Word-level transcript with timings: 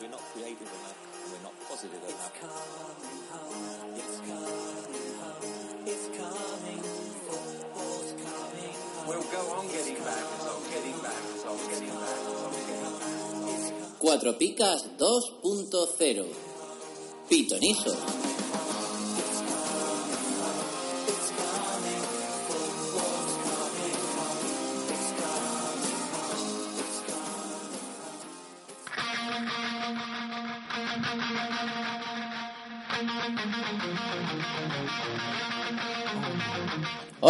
we're 0.00 0.10
not 0.10 0.20
creative 0.32 0.62
enough, 0.62 0.96
we're 1.32 1.42
not 1.42 1.54
positive 1.68 2.02
enough. 2.02 2.16
It's 2.16 2.30
coming 2.40 3.22
home. 3.30 3.94
It's 5.86 6.06
coming. 6.16 6.82
Football's 7.26 8.10
coming 8.12 8.74
home. 8.74 9.06
We'll 9.08 9.22
go 9.30 9.40
on 9.56 9.64
getting 9.68 9.98
back, 10.04 10.24
so 10.40 10.52
getting 10.70 10.98
back, 11.00 11.22
so 11.42 11.50
getting 11.70 11.88
back, 11.88 12.18
so 12.26 12.50
getting 12.50 12.80
back. 12.80 12.90
Cuatro 14.00 14.32
Picas 14.38 14.82
2.0 14.98 16.26
Pitonizo 17.28 17.92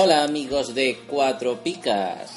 Hola 0.06 0.23
amigos 0.23 0.73
de 0.73 1.01
Cuatro 1.09 1.60
Picas. 1.65 2.30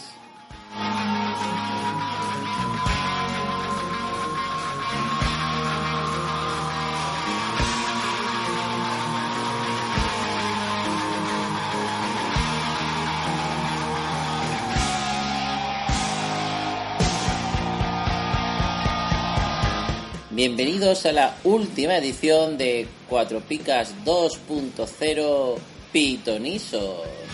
Bienvenidos 20.32 21.06
a 21.06 21.12
la 21.12 21.38
última 21.44 21.98
edición 21.98 22.58
de 22.58 22.88
Cuatro 23.08 23.42
Picas 23.42 23.94
2.0 24.04 25.58
Pitonisos. 25.92 27.29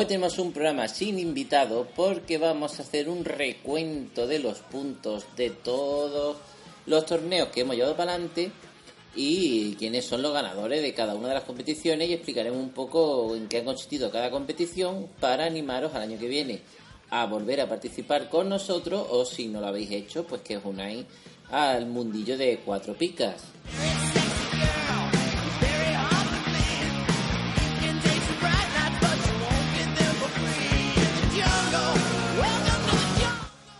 Hoy 0.00 0.06
tenemos 0.06 0.38
un 0.38 0.50
programa 0.52 0.88
sin 0.88 1.18
invitado 1.18 1.86
porque 1.94 2.38
vamos 2.38 2.78
a 2.78 2.84
hacer 2.84 3.10
un 3.10 3.22
recuento 3.22 4.26
de 4.26 4.38
los 4.38 4.60
puntos 4.60 5.26
de 5.36 5.50
todos 5.50 6.38
los 6.86 7.04
torneos 7.04 7.50
que 7.50 7.60
hemos 7.60 7.76
llevado 7.76 7.98
para 7.98 8.14
adelante 8.14 8.50
y 9.14 9.74
quiénes 9.74 10.06
son 10.06 10.22
los 10.22 10.32
ganadores 10.32 10.80
de 10.80 10.94
cada 10.94 11.14
una 11.14 11.28
de 11.28 11.34
las 11.34 11.42
competiciones 11.42 12.08
y 12.08 12.14
explicaremos 12.14 12.58
un 12.58 12.70
poco 12.70 13.36
en 13.36 13.46
qué 13.46 13.58
ha 13.58 13.64
consistido 13.66 14.10
cada 14.10 14.30
competición 14.30 15.06
para 15.20 15.44
animaros 15.44 15.94
al 15.94 16.00
año 16.00 16.18
que 16.18 16.28
viene 16.28 16.62
a 17.10 17.26
volver 17.26 17.60
a 17.60 17.68
participar 17.68 18.30
con 18.30 18.48
nosotros 18.48 19.06
o 19.10 19.26
si 19.26 19.48
no 19.48 19.60
lo 19.60 19.66
habéis 19.66 19.90
hecho 19.90 20.24
pues 20.24 20.40
que 20.40 20.56
os 20.56 20.64
unáis 20.64 21.04
al 21.50 21.84
mundillo 21.84 22.38
de 22.38 22.58
cuatro 22.64 22.94
picas. 22.94 23.42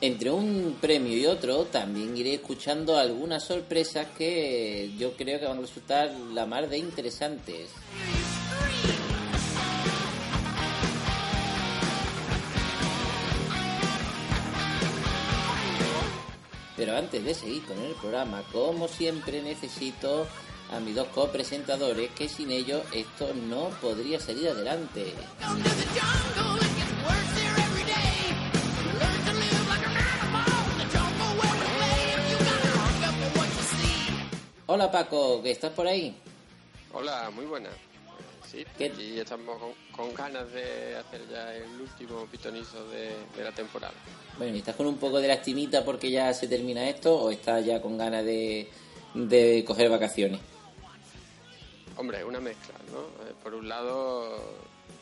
Entre 0.02 0.30
un 0.30 0.78
premio 0.80 1.14
y 1.14 1.26
otro 1.26 1.66
también 1.66 2.16
iré 2.16 2.32
escuchando 2.32 2.96
algunas 2.96 3.44
sorpresas 3.44 4.06
que 4.16 4.90
yo 4.96 5.14
creo 5.14 5.38
que 5.38 5.44
van 5.44 5.58
a 5.58 5.60
resultar 5.60 6.10
la 6.32 6.46
mar 6.46 6.70
de 6.70 6.78
interesantes. 6.78 7.68
Pero 16.78 16.96
antes 16.96 17.22
de 17.22 17.34
seguir 17.34 17.62
con 17.66 17.78
el 17.78 17.92
programa, 17.92 18.42
como 18.52 18.88
siempre 18.88 19.42
necesito 19.42 20.26
a 20.72 20.80
mis 20.80 20.94
dos 20.94 21.08
copresentadores 21.08 22.10
que 22.12 22.26
sin 22.26 22.50
ellos 22.50 22.82
esto 22.94 23.34
no 23.34 23.68
podría 23.82 24.18
salir 24.18 24.48
adelante. 24.48 25.12
Hola 34.72 34.88
Paco, 34.88 35.42
¿que 35.42 35.50
estás 35.50 35.72
por 35.72 35.84
ahí? 35.84 36.14
Hola, 36.92 37.28
muy 37.34 37.44
buena. 37.44 37.70
Sí, 38.48 38.64
aquí 38.76 39.18
estamos 39.18 39.58
con, 39.58 39.72
con 39.90 40.14
ganas 40.14 40.48
de 40.52 40.94
hacer 40.94 41.22
ya 41.28 41.52
el 41.56 41.80
último 41.80 42.24
pitonizo 42.26 42.88
de, 42.88 43.16
de 43.36 43.42
la 43.42 43.50
temporada. 43.50 43.94
Bueno, 44.38 44.54
¿y 44.54 44.60
¿estás 44.60 44.76
con 44.76 44.86
un 44.86 44.96
poco 44.96 45.20
de 45.20 45.26
lastimita 45.26 45.84
porque 45.84 46.08
ya 46.08 46.32
se 46.32 46.46
termina 46.46 46.88
esto 46.88 47.16
o 47.16 47.32
estás 47.32 47.66
ya 47.66 47.82
con 47.82 47.98
ganas 47.98 48.24
de, 48.24 48.70
de 49.12 49.64
coger 49.66 49.90
vacaciones? 49.90 50.40
Hombre, 51.96 52.22
una 52.22 52.38
mezcla, 52.38 52.76
¿no? 52.92 53.26
Eh, 53.26 53.34
por 53.42 53.54
un 53.54 53.68
lado, 53.68 54.40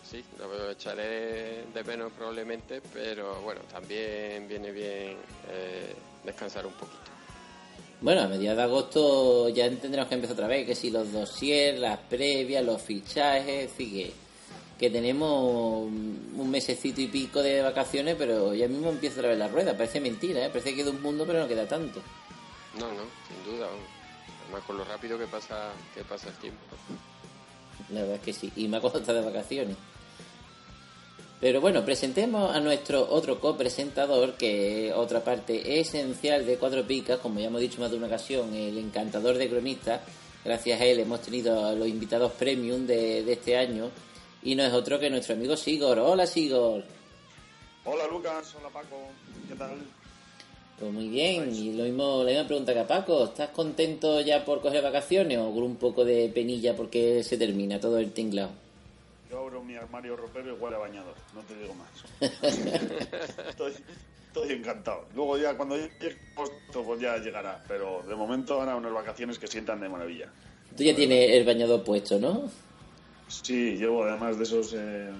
sí, 0.02 0.24
lo 0.38 0.70
echaré 0.70 1.66
de 1.74 1.84
menos 1.84 2.10
probablemente, 2.14 2.80
pero 2.94 3.42
bueno, 3.42 3.60
también 3.70 4.48
viene 4.48 4.70
bien 4.72 5.18
eh, 5.50 5.94
descansar 6.24 6.64
un 6.64 6.72
poquito. 6.72 7.17
Bueno, 8.00 8.22
a 8.22 8.28
mediados 8.28 8.56
de 8.56 8.62
agosto 8.62 9.48
ya 9.48 9.68
tendremos 9.70 10.08
que 10.08 10.14
empezar 10.14 10.34
otra 10.34 10.46
vez, 10.46 10.64
que 10.64 10.76
si 10.76 10.90
los 10.90 11.10
dossiers, 11.10 11.80
las 11.80 11.98
previas, 11.98 12.64
los 12.64 12.80
fichajes, 12.80 13.64
es 13.64 13.70
decir, 13.70 13.92
que, 13.92 14.12
que 14.78 14.90
tenemos 14.90 15.82
un 15.88 16.48
mesecito 16.48 17.00
y 17.00 17.08
pico 17.08 17.42
de 17.42 17.60
vacaciones, 17.60 18.14
pero 18.16 18.54
ya 18.54 18.68
mismo 18.68 18.90
empieza 18.90 19.16
otra 19.16 19.30
vez 19.30 19.38
la 19.38 19.48
rueda. 19.48 19.76
Parece 19.76 20.00
mentira, 20.00 20.46
¿eh? 20.46 20.48
Parece 20.48 20.70
que 20.70 20.76
queda 20.76 20.90
un 20.90 21.02
mundo, 21.02 21.24
pero 21.26 21.40
no 21.40 21.48
queda 21.48 21.66
tanto. 21.66 22.00
No, 22.78 22.86
no, 22.92 23.02
sin 23.26 23.52
duda. 23.52 23.66
Además, 24.44 24.62
con 24.64 24.78
lo 24.78 24.84
rápido 24.84 25.18
que 25.18 25.26
pasa, 25.26 25.72
que 25.92 26.04
pasa 26.04 26.28
el 26.28 26.34
tiempo. 26.36 26.60
La 27.90 28.02
verdad 28.02 28.16
es 28.16 28.22
que 28.22 28.32
sí, 28.32 28.52
y 28.54 28.68
más 28.68 28.80
cuando 28.80 29.00
está 29.00 29.12
de 29.12 29.22
vacaciones. 29.22 29.76
Pero 31.40 31.60
bueno, 31.60 31.84
presentemos 31.84 32.54
a 32.54 32.58
nuestro 32.58 33.08
otro 33.08 33.38
copresentador, 33.40 34.34
que 34.34 34.88
es 34.88 34.94
otra 34.94 35.22
parte 35.22 35.78
esencial 35.78 36.44
de 36.44 36.56
Cuatro 36.56 36.84
Picas, 36.84 37.20
como 37.20 37.38
ya 37.38 37.46
hemos 37.46 37.60
dicho 37.60 37.80
más 37.80 37.92
de 37.92 37.96
una 37.96 38.08
ocasión, 38.08 38.52
el 38.54 38.76
encantador 38.76 39.38
de 39.38 39.48
cronistas. 39.48 40.00
Gracias 40.44 40.80
a 40.80 40.84
él 40.84 40.98
hemos 40.98 41.22
tenido 41.22 41.64
a 41.64 41.72
los 41.72 41.86
invitados 41.86 42.32
premium 42.32 42.86
de, 42.86 43.22
de 43.22 43.32
este 43.32 43.56
año. 43.56 43.90
Y 44.42 44.56
no 44.56 44.64
es 44.64 44.72
otro 44.72 44.98
que 44.98 45.10
nuestro 45.10 45.36
amigo 45.36 45.56
Sigor. 45.56 46.00
Hola 46.00 46.26
Sigor. 46.26 46.82
Hola 47.84 48.06
Lucas, 48.08 48.54
hola 48.58 48.68
Paco, 48.70 48.96
¿qué 49.48 49.54
tal? 49.54 49.78
Pues 50.78 50.92
muy 50.92 51.08
bien, 51.08 51.54
y 51.54 51.72
lo 51.72 51.84
mismo, 51.84 52.22
la 52.22 52.30
misma 52.30 52.46
pregunta 52.46 52.72
que 52.72 52.80
a 52.80 52.86
Paco. 52.86 53.24
¿Estás 53.24 53.50
contento 53.50 54.20
ya 54.20 54.44
por 54.44 54.60
coger 54.60 54.82
vacaciones 54.82 55.38
o 55.38 55.52
con 55.52 55.62
un 55.62 55.76
poco 55.76 56.04
de 56.04 56.28
penilla 56.34 56.74
porque 56.76 57.22
se 57.22 57.38
termina 57.38 57.78
todo 57.78 57.98
el 57.98 58.12
tinglado? 58.12 58.50
Yo 59.30 59.40
abro 59.40 59.62
mi 59.62 59.76
armario 59.76 60.16
ropero 60.16 60.54
y 60.54 60.58
huele 60.58 60.76
a 60.76 60.78
bañador, 60.78 61.14
no 61.34 61.42
te 61.42 61.54
digo 61.54 61.74
más. 61.74 61.88
estoy, 63.48 63.74
estoy 64.26 64.52
encantado. 64.52 65.04
Luego 65.14 65.36
ya 65.36 65.54
cuando 65.54 65.76
llegue 65.76 66.16
agosto 66.34 66.82
pues 66.82 67.00
ya 67.00 67.18
llegará, 67.18 67.62
pero 67.68 68.02
de 68.08 68.14
momento 68.14 68.54
ahora 68.54 68.76
unas 68.76 68.92
vacaciones 68.92 69.38
que 69.38 69.46
sientan 69.46 69.80
de 69.80 69.88
maravilla. 69.88 70.30
Tú 70.76 70.82
ya 70.82 70.94
tienes 70.94 71.30
el 71.30 71.44
bañador 71.44 71.84
puesto, 71.84 72.18
¿no? 72.18 72.50
Sí, 73.28 73.76
llevo 73.76 74.04
además 74.04 74.38
de 74.38 74.44
esos 74.44 74.72
eh, 74.74 75.10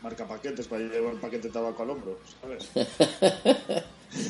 marca 0.00 0.26
paquetes 0.28 0.68
para 0.68 0.82
llevar 0.82 1.14
el 1.14 1.20
paquete 1.20 1.48
de 1.48 1.54
tabaco 1.54 1.82
al 1.82 1.90
hombro, 1.90 2.18
¿sabes? 2.40 2.70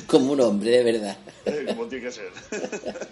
Como 0.07 0.33
un 0.33 0.41
hombre, 0.41 0.71
de 0.71 0.85
verdad. 0.85 1.19
Eh, 1.45 1.67
Como 1.69 1.87
tiene 1.87 2.07
que 2.07 2.13
ser. 2.13 2.31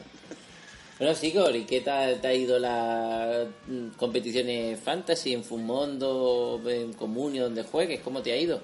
Bueno, 1.03 1.17
Sigor, 1.17 1.57
¿y 1.57 1.65
qué 1.65 1.81
tal 1.81 2.21
te 2.21 2.29
ha 2.29 2.33
ido 2.33 2.61
las 2.61 3.49
mm, 3.67 3.89
competiciones 3.97 4.79
fantasy 4.79 5.33
en 5.33 5.43
Fumondo, 5.43 6.63
en 6.65 6.93
Comunio, 6.93 7.43
donde 7.43 7.65
juegues? 7.65 7.99
¿Cómo 8.03 8.23
te 8.23 8.31
ha 8.31 8.37
ido? 8.37 8.61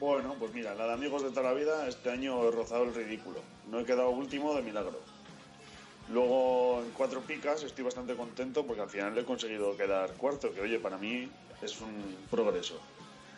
Bueno, 0.00 0.34
pues 0.36 0.52
mira, 0.52 0.74
la 0.74 0.88
de 0.88 0.94
amigos 0.94 1.22
de 1.22 1.30
toda 1.30 1.42
la 1.44 1.52
vida, 1.52 1.86
este 1.86 2.10
año 2.10 2.42
he 2.44 2.50
rozado 2.50 2.82
el 2.82 2.92
ridículo. 2.92 3.38
No 3.70 3.78
he 3.78 3.84
quedado 3.84 4.10
último 4.10 4.52
de 4.56 4.62
milagro. 4.62 4.98
Luego 6.12 6.82
en 6.82 6.90
cuatro 6.90 7.20
picas 7.20 7.62
estoy 7.62 7.84
bastante 7.84 8.16
contento 8.16 8.66
porque 8.66 8.82
al 8.82 8.90
final 8.90 9.16
he 9.16 9.24
conseguido 9.24 9.76
quedar 9.76 10.10
cuarto, 10.14 10.52
que 10.52 10.60
oye, 10.60 10.80
para 10.80 10.98
mí 10.98 11.30
es 11.62 11.80
un 11.80 12.16
progreso. 12.32 12.80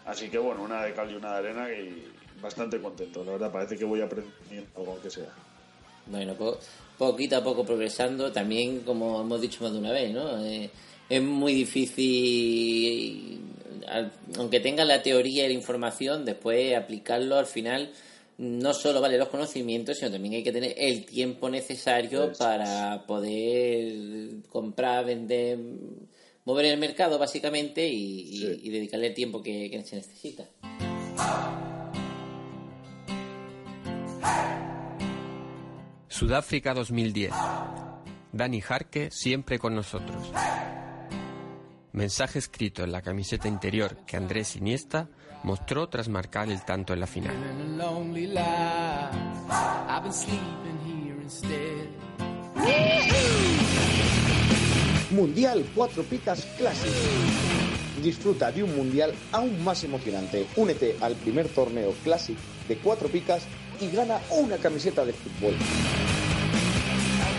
Así 0.07 0.31
que 0.31 0.39
bueno, 0.39 0.63
una 0.63 0.83
de 0.85 0.95
cal 0.95 1.11
y 1.11 1.17
una 1.17 1.33
de 1.33 1.51
arena 1.51 1.71
y 1.71 2.11
bastante 2.41 2.81
contento. 2.81 3.23
La 3.25 3.33
verdad, 3.33 3.53
parece 3.53 3.77
que 3.77 3.85
voy 3.85 4.01
aprendiendo 4.01 4.71
algo 4.75 4.93
aunque 4.93 5.11
sea. 5.11 5.29
Bueno, 6.07 6.33
po- 6.33 6.59
poquito 6.99 7.37
a 7.37 7.45
poco 7.45 7.65
progresando, 7.65 8.33
también 8.33 8.81
como 8.81 9.21
hemos 9.21 9.41
dicho 9.41 9.63
más 9.65 9.73
de 9.73 9.79
una 9.79 9.93
vez, 9.93 10.13
¿no? 10.13 10.45
Eh, 10.45 10.71
es 11.09 11.23
muy 11.23 11.55
difícil, 11.55 13.39
aunque 14.37 14.61
tenga 14.61 14.85
la 14.85 15.03
teoría 15.03 15.45
y 15.45 15.49
la 15.49 15.55
información, 15.55 16.25
después 16.25 16.75
aplicarlo 16.77 17.37
al 17.37 17.47
final 17.47 17.91
no 18.39 18.75
solo 18.75 19.01
vale 19.01 19.17
los 19.17 19.29
conocimientos, 19.29 19.97
sino 19.99 20.11
también 20.11 20.35
hay 20.35 20.43
que 20.43 20.53
tener 20.53 20.75
el 20.77 21.07
tiempo 21.07 21.49
necesario 21.49 22.33
para 22.39 23.07
poder 23.07 24.43
comprar, 24.51 25.07
vender, 25.07 25.59
mover 26.45 26.67
el 26.67 26.79
mercado 26.79 27.19
básicamente 27.19 27.89
y, 27.89 28.21
y- 28.21 28.37
Sí. 28.41 28.61
y 28.65 28.71
dedicarle 28.71 29.07
el 29.07 29.15
tiempo 29.15 29.43
que, 29.43 29.71
que 29.71 29.83
se 29.85 29.97
necesita. 29.97 30.45
Sudáfrica 36.17 36.73
2010. 36.73 37.31
Dani 38.33 38.63
Jarque 38.63 39.11
siempre 39.11 39.59
con 39.59 39.75
nosotros. 39.75 40.33
Mensaje 41.93 42.39
escrito 42.39 42.83
en 42.83 42.91
la 42.91 43.03
camiseta 43.03 43.49
interior 43.49 43.99
que 44.07 44.17
Andrés 44.17 44.57
Iniesta 44.57 45.11
mostró 45.43 45.91
tras 45.91 46.09
marcar 46.09 46.49
el 46.49 46.65
tanto 46.65 46.95
en 46.95 47.01
la 47.01 47.07
final. 47.07 47.37
Mundial 55.11 55.67
Cuatro 55.75 56.03
Picas 56.03 56.47
Classic. 56.57 56.93
Disfruta 58.03 58.51
de 58.51 58.63
un 58.63 58.75
mundial 58.75 59.15
aún 59.33 59.63
más 59.63 59.85
emocionante. 59.85 60.47
Únete 60.57 60.97
al 61.03 61.15
primer 61.17 61.47
torneo 61.49 61.93
Classic 62.03 62.39
de 62.69 62.79
Cuatro 62.79 63.09
Picas 63.09 63.47
y 63.81 63.91
gana 63.91 64.21
una 64.31 64.57
camiseta 64.57 65.05
de 65.05 65.13
fútbol. 65.13 65.55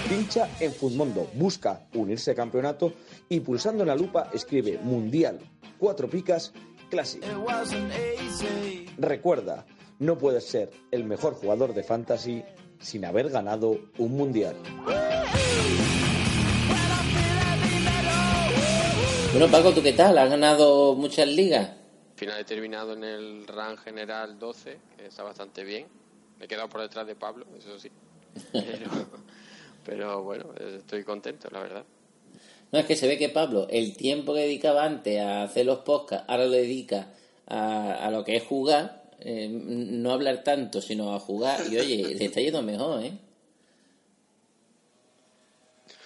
Pincha 0.09 0.49
en 0.59 0.71
Futmundo, 0.71 1.29
busca 1.33 1.87
unirse 1.93 2.31
al 2.31 2.37
campeonato 2.37 2.93
y 3.27 3.41
pulsando 3.41 3.83
en 3.83 3.89
la 3.89 3.95
lupa 3.95 4.29
escribe 4.33 4.79
Mundial 4.81 5.39
Cuatro 5.77 6.09
Picas 6.09 6.53
easy. 6.91 8.85
Recuerda, 8.97 9.65
no 9.99 10.17
puedes 10.17 10.45
ser 10.45 10.71
el 10.91 11.03
mejor 11.03 11.33
jugador 11.33 11.73
de 11.73 11.83
fantasy 11.83 12.43
sin 12.79 13.03
haber 13.05 13.29
ganado 13.29 13.77
un 13.97 14.15
mundial. 14.15 14.55
Bueno, 19.31 19.51
Paco, 19.51 19.71
¿tú 19.73 19.83
qué 19.83 19.93
tal? 19.93 20.17
¿Has 20.17 20.29
ganado 20.29 20.95
muchas 20.95 21.27
ligas? 21.27 21.69
Al 21.69 22.15
final 22.15 22.39
he 22.39 22.43
terminado 22.45 22.93
en 22.93 23.03
el 23.03 23.45
RAN 23.45 23.77
general 23.77 24.39
12, 24.39 24.79
que 24.97 25.05
está 25.05 25.23
bastante 25.23 25.63
bien. 25.63 25.85
Me 26.39 26.45
he 26.45 26.47
quedado 26.47 26.69
por 26.69 26.81
detrás 26.81 27.07
de 27.07 27.15
Pablo, 27.15 27.45
eso 27.57 27.79
sí. 27.79 27.89
Pero, 28.51 29.07
pero 29.83 30.23
bueno, 30.23 30.53
estoy 30.59 31.03
contento, 31.03 31.49
la 31.49 31.61
verdad. 31.61 31.83
No, 32.71 32.79
es 32.79 32.85
que 32.85 32.95
se 32.95 33.07
ve 33.07 33.17
que 33.17 33.29
Pablo, 33.29 33.67
el 33.69 33.95
tiempo 33.95 34.33
que 34.33 34.41
dedicaba 34.41 34.83
antes 34.83 35.19
a 35.19 35.43
hacer 35.43 35.65
los 35.65 35.79
podcasts, 35.79 36.25
ahora 36.27 36.45
lo 36.45 36.51
dedica 36.51 37.07
a, 37.47 37.93
a 37.93 38.11
lo 38.11 38.25
que 38.25 38.35
es 38.35 38.43
jugar, 38.43 39.03
eh, 39.19 39.47
no 39.49 40.11
hablar 40.11 40.43
tanto, 40.43 40.81
sino 40.81 41.15
a 41.15 41.19
jugar. 41.19 41.61
Y 41.71 41.77
oye, 41.77 42.15
le 42.15 42.25
está 42.25 42.41
yendo 42.41 42.61
mejor, 42.61 43.03
¿eh? 43.03 43.13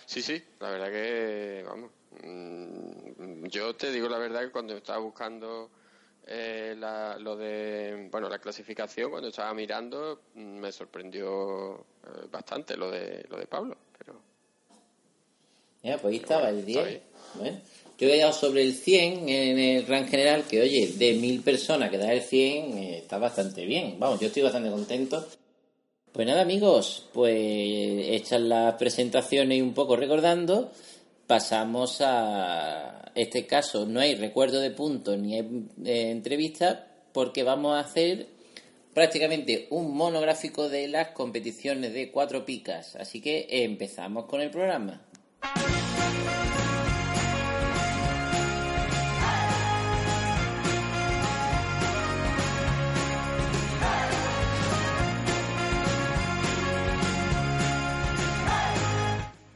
Sí, 0.06 0.22
sí, 0.22 0.42
la 0.60 0.70
verdad 0.70 0.92
que, 0.92 1.64
vamos, 1.66 1.92
mm, 2.24 3.46
yo 3.48 3.76
te 3.76 3.92
digo 3.92 4.10
la 4.10 4.18
verdad 4.18 4.42
que 4.42 4.52
cuando 4.52 4.76
estaba 4.76 5.00
buscando 5.00 5.72
eh, 6.28 6.76
la, 6.78 7.18
lo 7.18 7.36
de, 7.36 8.08
bueno, 8.12 8.30
la 8.30 8.40
clasificación, 8.40 9.10
cuando 9.12 9.30
estaba 9.30 9.54
mirando, 9.54 10.22
mm, 10.36 10.40
me 10.40 10.72
sorprendió 10.72 11.76
eh, 11.76 12.28
bastante 12.32 12.78
lo 12.78 12.90
de, 12.92 13.26
lo 13.30 13.38
de 13.38 13.48
Pablo, 13.48 13.76
pero 13.98 14.20
Ya, 15.84 15.98
pues 15.98 16.14
ahí 16.14 16.18
estaba 16.20 16.50
el 16.50 16.60
está 16.60 16.66
10. 16.84 16.86
bien. 16.88 17.02
Bueno, 17.36 17.62
yo 17.98 18.08
he 18.08 18.12
quedado 18.14 18.34
sobre 18.34 18.64
el 18.64 18.74
100 18.74 19.30
en 19.30 19.60
el 19.60 19.88
rank 19.88 20.10
general, 20.10 20.44
que 20.50 20.62
oye, 20.62 20.88
de 20.98 21.14
mil 21.14 21.42
personas 21.42 21.90
que 21.90 21.98
da 21.98 22.12
el 22.14 22.22
100 22.22 22.78
eh, 22.78 22.98
está 23.00 23.18
bastante 23.18 23.66
bien. 23.66 24.00
Vamos, 24.00 24.20
yo 24.20 24.28
estoy 24.28 24.44
bastante 24.44 24.70
contento. 24.70 25.26
Pues 26.12 26.28
nada, 26.28 26.42
amigos, 26.42 27.08
pues 27.14 27.34
hechas 27.38 28.42
las 28.42 28.76
presentaciones 28.76 29.58
y 29.58 29.62
un 29.62 29.74
poco 29.74 29.96
recordando, 29.96 30.72
pasamos 31.32 32.02
a 32.02 33.10
este 33.16 33.48
caso. 33.48 33.86
No 33.86 34.02
hay 34.02 34.16
recuerdo 34.16 34.60
de 34.60 34.70
puntos 34.70 35.18
ni 35.18 35.36
hay 35.36 35.66
eh, 35.86 36.12
entrevista, 36.12 36.90
porque 37.14 37.44
vamos 37.44 37.78
a 37.78 37.80
hacer 37.80 38.28
prácticamente 38.94 39.68
un 39.70 39.96
monográfico 39.96 40.68
de 40.68 40.90
las 40.90 41.12
competiciones 41.12 41.94
de 41.94 42.12
cuatro 42.12 42.44
picas. 42.44 42.98
Así 42.98 43.22
que 43.22 43.48
empezamos 43.50 44.26
con 44.26 44.42
el 44.42 44.52
programa. 44.52 45.00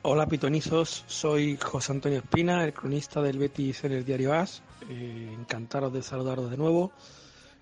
Hola 0.07 0.28
pitonizos, 0.28 1.04
soy 1.07 1.57
José 1.57 1.92
Antonio 1.92 2.19
Espina, 2.19 2.63
el 2.63 2.74
cronista 2.74 3.24
del 3.24 3.40
Betis 3.40 3.86
en 3.86 3.94
el 3.94 4.06
diario 4.06 4.34
AS. 4.34 4.62
Eh, 4.88 5.36
encantaros 5.36 5.92
de 5.92 6.04
saludaros 6.04 6.52
de 6.52 6.57
nuevo. 6.57 6.92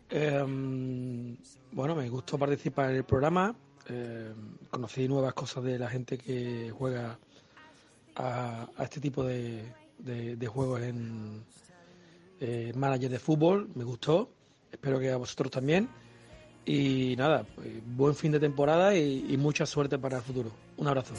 Eh, 0.10 0.44
bueno, 1.72 1.96
me 1.96 2.10
gustó 2.10 2.38
participar 2.38 2.90
en 2.90 2.98
el 2.98 3.06
programa. 3.06 3.56
Eh, 3.88 4.34
conocí 4.70 5.08
nuevas 5.08 5.34
cosas 5.34 5.64
de 5.64 5.80
la 5.80 5.88
gente 5.90 6.18
que 6.18 6.70
juega 6.78 7.18
a, 8.18 8.68
este 8.78 9.00
tipo 9.00 9.24
de, 9.24 9.64
juegos 10.46 10.82
en 10.82 11.46
eh, 12.42 12.74
manager 12.76 13.10
de 13.10 13.20
fútbol. 13.20 13.70
Me 13.74 13.86
gustó. 13.86 14.30
Espero 14.70 15.00
que 15.00 15.12
a 15.12 15.16
vosotros 15.16 15.50
también. 15.50 15.88
Y 16.66 17.16
nada, 17.16 17.46
pues, 17.56 17.70
buen 17.86 18.16
fin 18.16 18.34
de 18.34 18.42
temporada 18.42 18.94
y 18.98 19.38
mucha 19.38 19.66
suerte 19.66 19.98
para 19.98 20.18
el 20.18 20.24
futuro. 20.24 20.52
Un 20.76 20.88
abrazo. 20.88 21.14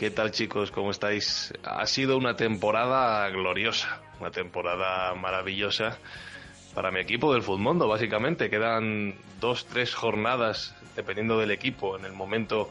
¿Qué 0.00 0.10
tal 0.10 0.30
chicos? 0.30 0.70
¿Cómo 0.70 0.92
estáis? 0.92 1.52
Ha 1.62 1.84
sido 1.84 2.16
una 2.16 2.34
temporada 2.34 3.28
gloriosa, 3.28 4.00
una 4.18 4.30
temporada 4.30 5.14
maravillosa 5.14 5.98
para 6.74 6.90
mi 6.90 7.00
equipo 7.00 7.34
del 7.34 7.42
Mundo, 7.42 7.86
básicamente. 7.86 8.48
Quedan 8.48 9.14
dos, 9.40 9.66
tres 9.66 9.94
jornadas, 9.94 10.74
dependiendo 10.96 11.38
del 11.38 11.50
equipo, 11.50 11.98
en 11.98 12.06
el 12.06 12.12
momento 12.12 12.70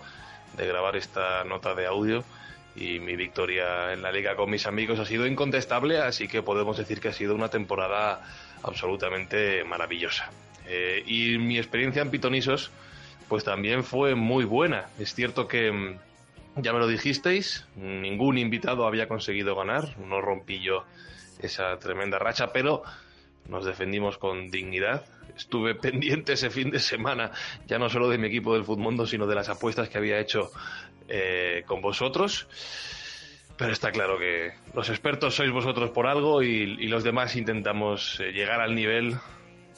de 0.58 0.66
grabar 0.66 0.96
esta 0.96 1.44
nota 1.44 1.76
de 1.76 1.86
audio. 1.86 2.24
Y 2.76 3.00
mi 3.00 3.16
victoria 3.16 3.94
en 3.94 4.02
la 4.02 4.12
liga 4.12 4.36
con 4.36 4.50
mis 4.50 4.66
amigos 4.66 4.98
ha 4.98 5.06
sido 5.06 5.28
incontestable, 5.28 6.00
así 6.00 6.28
que 6.28 6.42
podemos 6.42 6.78
decir 6.78 7.00
que 7.00 7.10
ha 7.10 7.14
sido 7.14 7.36
una 7.36 7.50
temporada 7.50 8.22
absolutamente 8.64 9.64
maravillosa. 9.66 10.32
Eh, 10.66 11.04
y 11.06 11.38
mi 11.38 11.60
experiencia 11.60 12.02
en 12.02 12.10
Pitonisos, 12.10 12.72
pues 13.30 13.44
también 13.44 13.84
fue 13.84 14.16
muy 14.16 14.44
buena. 14.44 14.90
Es 15.00 15.14
cierto 15.14 15.48
que 15.48 15.72
mm, 15.72 16.62
ya 16.62 16.74
me 16.74 16.80
lo 16.80 16.88
dijisteis, 16.88 17.68
ningún 17.76 18.38
invitado 18.38 18.86
había 18.86 19.08
conseguido 19.08 19.56
ganar, 19.56 19.98
no 20.00 20.20
rompí 20.20 20.60
yo 20.60 20.84
esa 21.42 21.78
tremenda 21.78 22.20
racha, 22.20 22.52
pero 22.52 22.84
nos 23.48 23.66
defendimos 23.66 24.18
con 24.18 24.50
dignidad. 24.50 25.06
Estuve 25.38 25.76
pendiente 25.76 26.34
ese 26.34 26.50
fin 26.50 26.72
de 26.72 26.80
semana, 26.80 27.32
ya 27.68 27.78
no 27.78 27.88
solo 27.90 28.10
de 28.10 28.18
mi 28.18 28.28
equipo 28.28 28.56
del 28.56 28.66
Futmundo, 28.66 29.06
sino 29.06 29.28
de 29.28 29.36
las 29.36 29.48
apuestas 29.48 29.88
que 29.88 30.00
había 30.00 30.20
hecho 30.20 30.52
eh, 31.08 31.64
con 31.68 31.82
vosotros. 31.82 32.48
Pero 33.58 33.74
está 33.74 33.92
claro 33.92 34.18
que 34.18 34.54
los 34.74 34.90
expertos 34.90 35.36
sois 35.36 35.52
vosotros 35.52 35.92
por 35.92 36.08
algo 36.08 36.42
y, 36.42 36.78
y 36.80 36.88
los 36.88 37.04
demás 37.04 37.36
intentamos 37.36 38.20
eh, 38.22 38.32
llegar 38.32 38.62
al 38.62 38.74
nivel, 38.74 39.18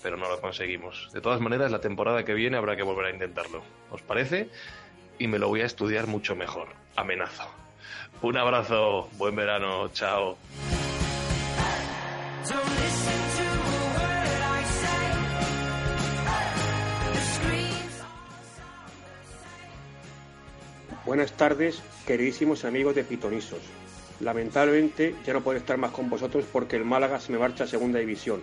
pero 0.02 0.18
no 0.18 0.30
lo 0.30 0.40
conseguimos. 0.42 1.10
De 1.14 1.22
todas 1.22 1.40
maneras, 1.40 1.72
la 1.72 1.82
temporada 1.82 2.24
que 2.24 2.34
viene 2.34 2.58
habrá 2.58 2.76
que 2.76 2.84
volver 2.84 3.06
a 3.06 3.12
intentarlo. 3.12 3.62
¿Os 3.90 4.02
parece? 4.02 4.50
y 5.22 5.28
me 5.28 5.38
lo 5.38 5.50
voy 5.50 5.62
a 5.62 5.66
estudiar 5.66 6.08
mucho 6.08 6.36
mejor. 6.36 6.70
Amenazo. 6.96 7.44
Un 8.24 8.38
abrazo, 8.38 9.08
buen 9.20 9.36
verano, 9.36 9.88
chao. 9.90 10.36
Buenas 21.06 21.32
tardes, 21.34 21.84
queridísimos 22.08 22.66
amigos 22.66 22.96
de 22.96 23.04
Pitonisos. 23.04 23.60
Lamentablemente 24.22 25.14
ya 25.24 25.34
no 25.34 25.42
puedo 25.42 25.60
estar 25.60 25.78
más 25.78 25.92
con 25.92 26.10
vosotros 26.10 26.46
porque 26.52 26.78
el 26.78 26.86
Málaga 26.86 27.20
se 27.20 27.32
me 27.32 27.38
marcha 27.38 27.66
a 27.66 27.68
segunda 27.68 28.00
división. 28.00 28.42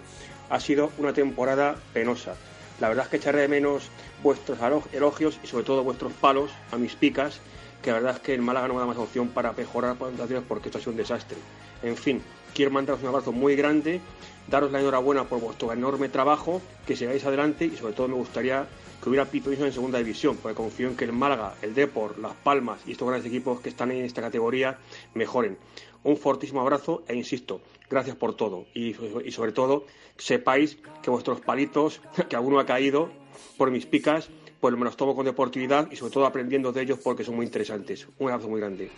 Ha 0.51 0.61
sido 0.61 0.91
una 0.99 1.13
temporada 1.13 1.77
penosa. 1.93 2.35
La 2.81 2.89
verdad 2.89 3.07
es 3.07 3.11
que 3.11 3.17
echaré 3.17 3.41
de 3.41 3.49
menos 3.49 3.91
vuestros 4.23 4.59
elogios 4.93 5.39
y 5.43 5.47
sobre 5.47 5.65
todo 5.65 5.83
vuestros 5.83 6.13
palos 6.13 6.51
a 6.71 6.77
mis 6.77 6.95
picas, 6.95 7.41
que 7.83 7.91
la 7.91 7.97
verdad 7.97 8.17
es 8.17 8.21
que 8.21 8.35
el 8.35 8.43
Málaga 8.43 8.69
no 8.69 8.75
me 8.75 8.81
da 8.81 8.87
más 8.87 8.97
opción 8.97 9.29
para 9.29 9.53
mejorar 9.53 9.97
puntuaciones 9.97 10.45
porque 10.47 10.69
esto 10.69 10.79
ha 10.79 10.81
sido 10.81 10.93
un 10.93 10.99
desastre. 10.99 11.37
En 11.83 11.97
fin, 11.97 12.23
quiero 12.55 12.71
mandaros 12.71 13.03
un 13.03 13.09
abrazo 13.09 13.33
muy 13.33 13.57
grande, 13.57 14.01
daros 14.49 14.73
la 14.73 14.81
enhorabuena 14.81 15.25
por 15.25 15.41
vuestro 15.41 15.73
enorme 15.73 16.09
trabajo, 16.09 16.61
que 16.87 16.97
sigáis 16.97 17.25
adelante 17.25 17.65
y 17.67 17.77
sobre 17.77 17.95
todo 17.95 18.09
me 18.09 18.15
gustaría 18.15 18.67
que 19.03 19.09
hubiera 19.09 19.27
pitonisos 19.27 19.67
en 19.67 19.73
segunda 19.73 19.99
división, 19.99 20.37
porque 20.37 20.57
confío 20.57 20.89
en 20.89 20.97
que 20.97 21.05
el 21.05 21.13
Málaga, 21.13 21.55
el 21.63 21.75
Depor, 21.75 22.19
Las 22.19 22.35
Palmas 22.35 22.81
y 22.87 22.93
estos 22.93 23.09
grandes 23.09 23.29
equipos 23.29 23.61
que 23.61 23.69
están 23.69 23.93
en 23.93 24.05
esta 24.05 24.23
categoría 24.23 24.79
mejoren. 25.15 25.57
Un 26.05 26.17
fortísimo 26.17 26.61
abrazo 26.61 27.03
e 27.09 27.15
insisto, 27.15 27.61
gracias 27.91 28.17
por 28.17 28.35
todo 28.35 28.67
y, 28.75 28.95
y 29.25 29.33
sobre 29.33 29.53
todo 29.53 29.85
sepáis 30.17 30.79
que 31.03 31.11
vuestros 31.11 31.41
palitos, 31.41 32.01
que 32.29 32.37
alguno 32.37 32.61
ha 32.61 32.67
caído 32.67 33.11
por 33.57 33.71
mis 33.71 33.87
picas, 33.87 34.31
pues 34.61 34.77
me 34.77 34.85
los 34.85 34.97
tomo 34.97 35.15
con 35.15 35.25
deportividad 35.25 35.91
y 35.91 35.97
sobre 35.97 36.13
todo 36.13 36.27
aprendiendo 36.27 36.73
de 36.73 36.83
ellos 36.83 36.99
porque 37.03 37.25
son 37.25 37.37
muy 37.37 37.47
interesantes. 37.47 38.07
Un 38.19 38.31
abrazo 38.31 38.49
muy 38.49 38.61
grande. 38.61 38.91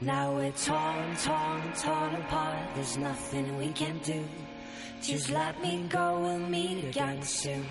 Now 0.00 0.36
we're 0.36 0.52
torn, 0.52 1.16
torn, 1.24 1.72
torn 1.80 2.14
apart. 2.16 2.74
There's 2.74 2.98
nothing 2.98 3.56
we 3.56 3.72
can 3.72 4.00
do. 4.04 4.24
Just 5.00 5.30
let 5.30 5.60
me 5.62 5.86
go, 5.88 6.18
we'll 6.18 6.38
meet 6.48 6.84
again 6.84 7.22
soon. 7.22 7.64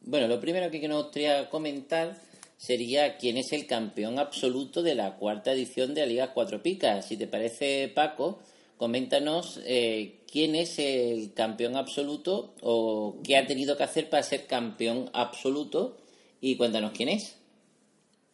Bueno, 0.00 0.26
lo 0.26 0.40
primero 0.40 0.70
que 0.70 0.88
nos 0.88 1.04
gustaría 1.04 1.48
comentar 1.48 2.16
sería 2.62 3.16
quién 3.16 3.38
es 3.38 3.52
el 3.52 3.66
campeón 3.66 4.20
absoluto 4.20 4.84
de 4.84 4.94
la 4.94 5.16
cuarta 5.16 5.52
edición 5.52 5.94
de 5.94 6.02
la 6.02 6.06
Liga 6.06 6.32
Cuatro 6.32 6.62
Picas. 6.62 7.08
Si 7.08 7.16
te 7.16 7.26
parece, 7.26 7.90
Paco, 7.92 8.38
coméntanos 8.76 9.60
eh, 9.64 10.20
quién 10.30 10.54
es 10.54 10.78
el 10.78 11.34
campeón 11.34 11.74
absoluto 11.74 12.54
o 12.62 13.20
qué 13.24 13.36
ha 13.36 13.48
tenido 13.48 13.76
que 13.76 13.82
hacer 13.82 14.08
para 14.08 14.22
ser 14.22 14.46
campeón 14.46 15.10
absoluto 15.12 15.98
y 16.40 16.56
cuéntanos 16.56 16.92
quién 16.92 17.08
es. 17.08 17.36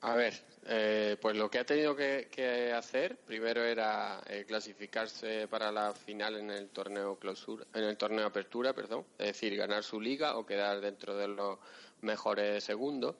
A 0.03 0.15
ver, 0.15 0.35
eh, 0.67 1.17
pues 1.23 1.35
lo 1.35 1.51
que 1.51 1.61
ha 1.61 1.65
tenido 1.65 1.97
que, 1.97 2.29
que 2.31 2.71
hacer 2.73 3.17
primero 3.17 3.65
era 3.65 4.23
eh, 4.29 4.45
clasificarse 4.47 5.49
para 5.49 5.73
la 5.73 5.95
final 5.95 6.37
en 6.37 6.51
el 6.51 6.69
torneo 6.69 7.19
clausura, 7.19 7.65
en 7.73 7.85
el 7.85 7.97
torneo 7.97 8.27
apertura, 8.27 8.75
perdón, 8.75 9.07
es 9.19 9.29
decir, 9.29 9.57
ganar 9.57 9.83
su 9.85 9.99
liga 9.99 10.37
o 10.37 10.45
quedar 10.45 10.83
dentro 10.83 11.17
de 11.17 11.29
los 11.29 11.59
mejores 12.03 12.63
segundos 12.63 13.17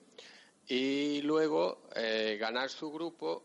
y 0.69 1.21
luego 1.23 1.81
eh, 1.95 2.37
ganar 2.39 2.69
su 2.69 2.91
grupo 2.91 3.43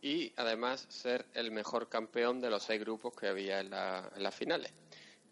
y 0.00 0.32
además 0.36 0.86
ser 0.88 1.26
el 1.34 1.52
mejor 1.52 1.88
campeón 1.88 2.40
de 2.40 2.50
los 2.50 2.64
seis 2.64 2.80
grupos 2.80 3.14
que 3.14 3.28
había 3.28 3.60
en, 3.60 3.70
la- 3.70 4.10
en 4.16 4.22
las 4.22 4.34
finales. 4.34 4.72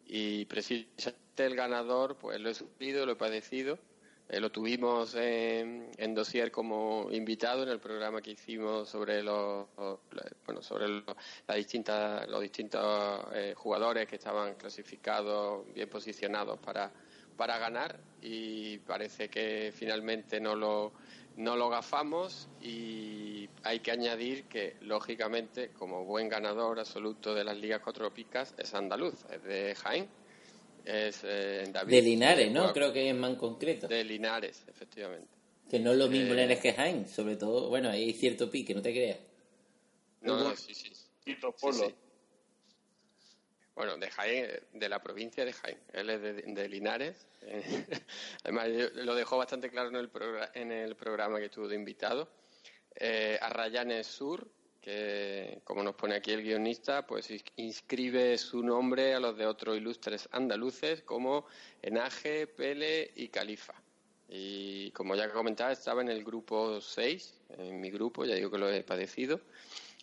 Y 0.04 0.44
precisamente 0.46 1.46
el 1.46 1.56
ganador, 1.56 2.18
pues 2.18 2.40
lo 2.40 2.50
he 2.50 2.54
sufrido, 2.54 3.06
lo 3.06 3.12
he 3.12 3.16
padecido. 3.16 3.78
Eh, 4.28 4.38
lo 4.40 4.52
tuvimos 4.52 5.14
en, 5.16 5.90
en 5.96 6.14
dossier 6.14 6.52
como 6.52 7.08
invitado 7.10 7.64
en 7.64 7.70
el 7.70 7.80
programa 7.80 8.22
que 8.22 8.32
hicimos 8.32 8.88
sobre 8.88 9.22
los, 9.24 9.66
bueno, 10.46 10.62
sobre 10.62 10.88
los, 10.88 11.04
las 11.48 11.56
distintas, 11.56 12.28
los 12.28 12.40
distintos 12.42 13.26
eh, 13.34 13.54
jugadores 13.56 14.06
que 14.08 14.16
estaban 14.16 14.54
clasificados, 14.54 15.64
bien 15.74 15.88
posicionados 15.88 16.60
para, 16.60 16.92
para 17.36 17.58
ganar 17.58 17.98
y 18.22 18.78
parece 18.78 19.28
que 19.30 19.72
finalmente 19.74 20.40
no 20.40 20.54
lo, 20.54 20.92
no 21.36 21.56
lo 21.56 21.68
gafamos 21.68 22.48
y 22.62 23.48
hay 23.62 23.80
que 23.80 23.90
añadir 23.90 24.44
que, 24.44 24.76
lógicamente, 24.82 25.70
como 25.70 26.04
buen 26.04 26.28
ganador 26.28 26.78
absoluto 26.78 27.34
de 27.34 27.44
las 27.44 27.56
ligas 27.56 27.80
cuatro 27.82 28.12
picas, 28.12 28.54
es 28.58 28.74
andaluz, 28.74 29.24
es 29.32 29.42
de 29.44 29.74
Jaén. 29.74 30.08
Es 30.84 31.20
eh, 31.24 31.68
David. 31.70 31.92
De 31.92 32.02
Linares, 32.02 32.50
¿no? 32.50 32.72
Creo 32.72 32.92
que 32.92 33.08
es 33.08 33.14
más 33.14 33.30
en 33.30 33.36
concreto. 33.36 33.86
De 33.86 34.02
Linares, 34.02 34.64
efectivamente. 34.66 35.28
Que 35.68 35.78
no 35.78 35.92
es 35.92 35.98
lo 35.98 36.08
mismo 36.08 36.28
Eh, 36.28 36.30
Linares 36.30 36.60
que 36.60 36.72
Jaén, 36.72 37.08
sobre 37.08 37.36
todo, 37.36 37.68
bueno, 37.68 37.90
hay 37.90 38.12
cierto 38.12 38.50
pique, 38.50 38.74
no 38.74 38.82
te 38.82 38.92
creas. 38.92 39.18
No, 40.22 40.38
no, 40.38 40.56
sí, 40.56 40.74
sí. 40.74 40.90
Sí, 41.24 41.36
Polo. 41.60 41.72
sí. 41.86 41.94
Bueno, 43.74 43.96
de 43.96 44.10
Jaén, 44.10 44.50
de 44.72 44.88
la 44.88 45.02
provincia 45.02 45.44
de 45.44 45.52
Jaén. 45.52 45.78
Él 45.92 46.10
es 46.10 46.20
de, 46.20 46.32
de 46.34 46.68
Linares. 46.68 47.26
Además, 48.44 48.68
lo 48.94 49.14
dejó 49.14 49.38
bastante 49.38 49.70
claro 49.70 49.88
en 49.88 49.96
el, 49.96 50.10
en 50.54 50.72
el 50.72 50.96
programa 50.96 51.38
que 51.38 51.46
estuvo 51.46 51.68
de 51.68 51.76
invitado. 51.76 52.28
Eh, 52.96 53.38
Arrayanes 53.40 54.06
Sur, 54.06 54.46
que 54.80 55.60
como 55.64 55.82
nos 55.82 55.94
pone 55.94 56.14
aquí 56.16 56.32
el 56.32 56.42
guionista, 56.42 57.06
pues 57.06 57.30
ins- 57.30 57.44
inscribe 57.56 58.36
su 58.38 58.62
nombre 58.62 59.14
a 59.14 59.20
los 59.20 59.36
de 59.36 59.46
otros 59.46 59.76
ilustres 59.76 60.28
andaluces 60.32 61.02
como 61.02 61.46
Enaje, 61.80 62.46
Pele 62.48 63.12
y 63.14 63.28
Califa. 63.28 63.74
Y 64.28 64.90
como 64.92 65.14
ya 65.16 65.30
comentaba, 65.32 65.72
estaba 65.72 66.02
en 66.02 66.08
el 66.08 66.24
grupo 66.24 66.80
6, 66.80 67.34
en 67.58 67.80
mi 67.80 67.90
grupo, 67.90 68.24
ya 68.24 68.34
digo 68.34 68.50
que 68.50 68.58
lo 68.58 68.70
he 68.70 68.82
padecido. 68.82 69.40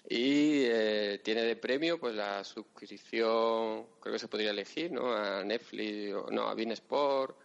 Y 0.09 0.63
eh, 0.63 1.19
tiene 1.21 1.43
de 1.43 1.57
premio 1.57 1.99
pues 1.99 2.15
la 2.15 2.41
suscripción, 2.45 3.87
creo 3.99 4.13
que 4.13 4.19
se 4.19 4.29
podría 4.29 4.51
elegir, 4.51 4.89
¿no? 4.89 5.11
A 5.11 5.43
Netflix, 5.43 6.13
o 6.13 6.31
no, 6.31 6.47
a 6.47 6.53
Beansport 6.53 7.37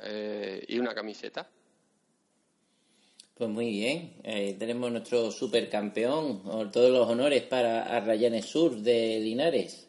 eh, 0.00 0.64
y 0.68 0.78
una 0.78 0.94
camiseta. 0.94 1.50
Pues 3.34 3.50
muy 3.50 3.70
bien, 3.70 4.14
eh, 4.22 4.54
tenemos 4.56 4.90
nuestro 4.92 5.32
supercampeón, 5.32 6.70
todos 6.70 6.90
los 6.90 7.08
honores 7.08 7.42
para 7.42 7.82
Arrayanes 7.82 8.46
Sur 8.46 8.76
de 8.76 9.18
Linares. 9.18 9.88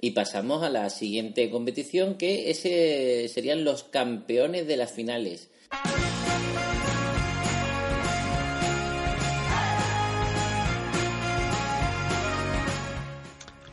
Y 0.00 0.12
pasamos 0.12 0.62
a 0.62 0.70
la 0.70 0.88
siguiente 0.88 1.50
competición, 1.50 2.16
que 2.16 2.50
ese 2.50 3.28
serían 3.28 3.62
los 3.62 3.84
campeones 3.84 4.66
de 4.66 4.78
las 4.78 4.90
finales. 4.90 5.50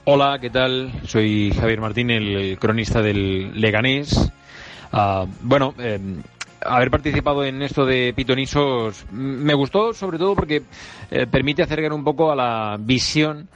Hola, 0.09 0.39
¿qué 0.39 0.49
tal? 0.49 0.89
Soy 1.03 1.51
Javier 1.51 1.81
Martín, 1.81 2.09
el 2.09 2.57
cronista 2.57 3.01
del 3.01 3.59
Leganés. 3.59 4.31
Ah, 4.89 5.25
bueno, 5.41 5.73
eh, 5.77 5.99
haber 6.61 6.89
participado 6.89 7.43
en 7.43 7.61
esto 7.61 7.85
de 7.85 8.13
Pitonisos 8.15 9.05
me 9.11 9.53
gustó 9.53 9.91
sobre 9.91 10.17
todo 10.17 10.33
porque 10.33 10.61
eh, 11.11 11.27
permite 11.29 11.61
acercar 11.61 11.91
un 11.91 12.05
poco 12.05 12.31
a 12.31 12.37
la 12.37 12.77
visión 12.79 13.49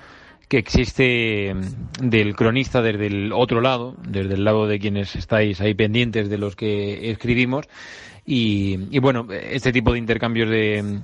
que 0.49 0.57
existe 0.57 1.53
mm, 1.53 2.09
del 2.09 2.35
cronista 2.35 2.81
desde 2.81 3.07
el 3.07 3.31
otro 3.31 3.61
lado, 3.61 3.95
desde 4.05 4.33
el 4.33 4.43
lado 4.43 4.67
de 4.67 4.77
quienes 4.77 5.15
estáis 5.15 5.61
ahí 5.61 5.73
pendientes 5.73 6.29
de 6.29 6.37
los 6.37 6.57
que 6.57 7.11
escribimos. 7.11 7.69
Y, 8.25 8.77
y 8.91 8.99
bueno, 8.99 9.25
este 9.31 9.71
tipo 9.71 9.93
de 9.93 9.99
intercambios 9.99 10.49
de, 10.49 10.99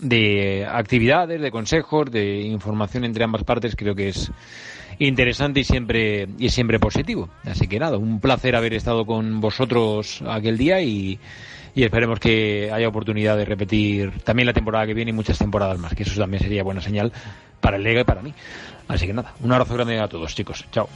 de 0.00 0.66
actividades, 0.66 1.40
de 1.40 1.50
consejos, 1.50 2.10
de 2.10 2.40
información 2.42 3.04
entre 3.04 3.24
ambas 3.24 3.44
partes, 3.44 3.76
creo 3.76 3.94
que 3.94 4.08
es 4.08 4.30
interesante 4.98 5.60
y 5.60 5.64
siempre 5.64 6.28
y 6.38 6.48
siempre 6.50 6.78
positivo. 6.78 7.28
Así 7.44 7.66
que 7.66 7.78
nada, 7.78 7.96
un 7.96 8.20
placer 8.20 8.56
haber 8.56 8.74
estado 8.74 9.04
con 9.06 9.40
vosotros 9.40 10.22
aquel 10.28 10.58
día 10.58 10.80
y, 10.80 11.18
y 11.74 11.84
esperemos 11.84 12.20
que 12.20 12.70
haya 12.72 12.88
oportunidad 12.88 13.36
de 13.36 13.44
repetir 13.44 14.20
también 14.24 14.46
la 14.46 14.52
temporada 14.52 14.86
que 14.86 14.94
viene 14.94 15.10
y 15.10 15.14
muchas 15.14 15.38
temporadas 15.38 15.78
más, 15.78 15.94
que 15.94 16.02
eso 16.02 16.20
también 16.20 16.42
sería 16.42 16.62
buena 16.62 16.80
señal 16.80 17.12
para 17.60 17.76
el 17.76 17.82
Lega 17.82 18.02
y 18.02 18.04
para 18.04 18.22
mí. 18.22 18.34
Así 18.88 19.06
que 19.06 19.12
nada, 19.12 19.34
un 19.40 19.52
abrazo 19.52 19.74
grande 19.74 19.98
a 19.98 20.08
todos, 20.08 20.34
chicos. 20.34 20.64
Chao. 20.72 20.88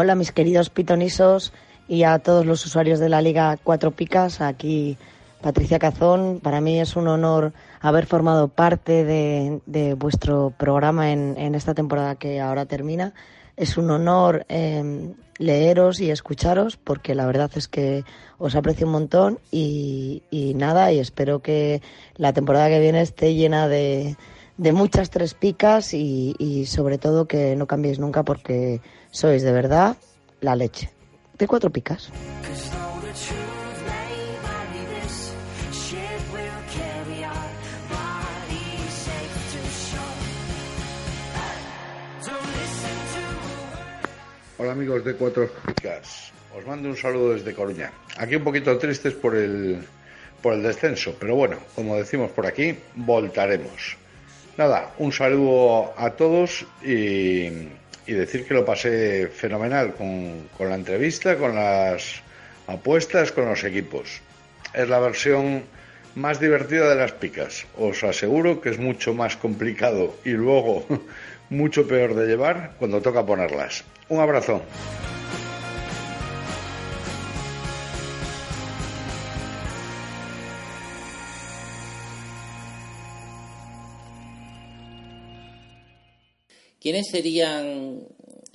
Hola 0.00 0.14
mis 0.14 0.30
queridos 0.30 0.70
pitonisos 0.70 1.52
y 1.88 2.04
a 2.04 2.20
todos 2.20 2.46
los 2.46 2.64
usuarios 2.64 3.00
de 3.00 3.08
la 3.08 3.20
Liga 3.20 3.58
Cuatro 3.60 3.90
Picas. 3.90 4.40
Aquí 4.40 4.96
Patricia 5.42 5.80
Cazón. 5.80 6.38
Para 6.38 6.60
mí 6.60 6.78
es 6.78 6.94
un 6.94 7.08
honor 7.08 7.52
haber 7.80 8.06
formado 8.06 8.46
parte 8.46 9.02
de, 9.02 9.60
de 9.66 9.94
vuestro 9.94 10.54
programa 10.56 11.10
en, 11.10 11.36
en 11.36 11.56
esta 11.56 11.74
temporada 11.74 12.14
que 12.14 12.40
ahora 12.40 12.64
termina. 12.64 13.12
Es 13.56 13.76
un 13.76 13.90
honor 13.90 14.46
eh, 14.48 15.14
leeros 15.38 15.98
y 15.98 16.12
escucharos 16.12 16.76
porque 16.76 17.16
la 17.16 17.26
verdad 17.26 17.50
es 17.56 17.66
que 17.66 18.04
os 18.38 18.54
aprecio 18.54 18.86
un 18.86 18.92
montón 18.92 19.40
y, 19.50 20.22
y 20.30 20.54
nada, 20.54 20.92
y 20.92 21.00
espero 21.00 21.40
que 21.40 21.82
la 22.14 22.32
temporada 22.32 22.68
que 22.68 22.78
viene 22.78 23.00
esté 23.00 23.34
llena 23.34 23.66
de, 23.66 24.16
de 24.58 24.72
muchas 24.72 25.08
tres 25.08 25.34
picas 25.34 25.94
y, 25.94 26.34
y 26.38 26.66
sobre 26.66 26.98
todo 26.98 27.26
que 27.26 27.56
no 27.56 27.66
cambiéis 27.66 27.98
nunca 27.98 28.24
porque 28.24 28.80
sois 29.10 29.42
de 29.42 29.52
verdad 29.52 29.96
la 30.40 30.56
leche. 30.56 30.90
De 31.38 31.46
cuatro 31.46 31.70
picas. 31.70 32.10
Hola 44.60 44.72
amigos 44.72 45.04
de 45.04 45.14
Cuatro 45.14 45.48
Picas, 45.66 46.32
os 46.52 46.66
mando 46.66 46.88
un 46.88 46.96
saludo 46.96 47.34
desde 47.34 47.54
Coruña. 47.54 47.92
Aquí 48.16 48.34
un 48.34 48.42
poquito 48.42 48.76
tristes 48.76 49.14
por 49.14 49.36
el, 49.36 49.78
por 50.42 50.52
el 50.54 50.64
descenso, 50.64 51.14
pero 51.16 51.36
bueno, 51.36 51.58
como 51.76 51.94
decimos 51.94 52.32
por 52.32 52.44
aquí, 52.44 52.76
voltaremos. 52.96 53.96
Nada, 54.58 54.90
un 54.98 55.12
saludo 55.12 55.94
a 55.96 56.10
todos 56.10 56.66
y, 56.82 57.48
decir 58.08 58.44
que 58.44 58.54
lo 58.54 58.64
pasé 58.64 59.28
fenomenal 59.28 59.94
con, 59.94 60.48
con 60.58 60.68
la 60.68 60.74
entrevista, 60.74 61.38
con 61.38 61.54
las 61.54 62.22
apuestas, 62.66 63.30
con 63.30 63.44
los 63.44 63.62
equipos. 63.62 64.20
Es 64.74 64.88
la 64.88 64.98
versión 64.98 65.62
más 66.16 66.40
divertida 66.40 66.88
de 66.88 66.96
las 66.96 67.12
picas. 67.12 67.66
Os 67.78 68.02
aseguro 68.02 68.60
que 68.60 68.70
es 68.70 68.80
mucho 68.80 69.14
más 69.14 69.36
complicado 69.36 70.16
y 70.24 70.30
luego 70.30 70.84
mucho 71.50 71.86
peor 71.86 72.16
de 72.16 72.26
llevar 72.26 72.72
cuando 72.80 73.00
toca 73.00 73.24
ponerlas. 73.24 73.84
Un 74.08 74.18
abrazo. 74.18 74.64
¿Quiénes 86.88 87.10
serían 87.10 88.00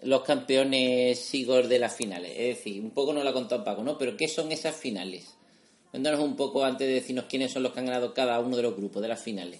los 0.01 0.23
campeones 0.23 1.31
Igor 1.35 1.67
de 1.67 1.77
las 1.77 1.95
finales? 1.95 2.31
Es 2.31 2.57
decir, 2.57 2.81
un 2.81 2.89
poco 2.89 3.13
nos 3.13 3.23
lo 3.23 3.29
ha 3.29 3.33
contado 3.33 3.63
Paco, 3.63 3.83
¿no? 3.83 3.95
Pero 3.95 4.17
¿qué 4.17 4.27
son 4.27 4.51
esas 4.51 4.75
finales? 4.75 5.37
Cuéntanos 5.91 6.19
un 6.19 6.35
poco 6.35 6.65
antes 6.65 6.87
de 6.87 6.95
decirnos 6.95 7.25
quiénes 7.25 7.51
son 7.51 7.61
los 7.61 7.73
que 7.73 7.81
han 7.81 7.85
ganado 7.85 8.11
cada 8.11 8.39
uno 8.39 8.57
de 8.57 8.63
los 8.63 8.75
grupos 8.75 9.03
de 9.03 9.07
las 9.07 9.21
finales. 9.21 9.59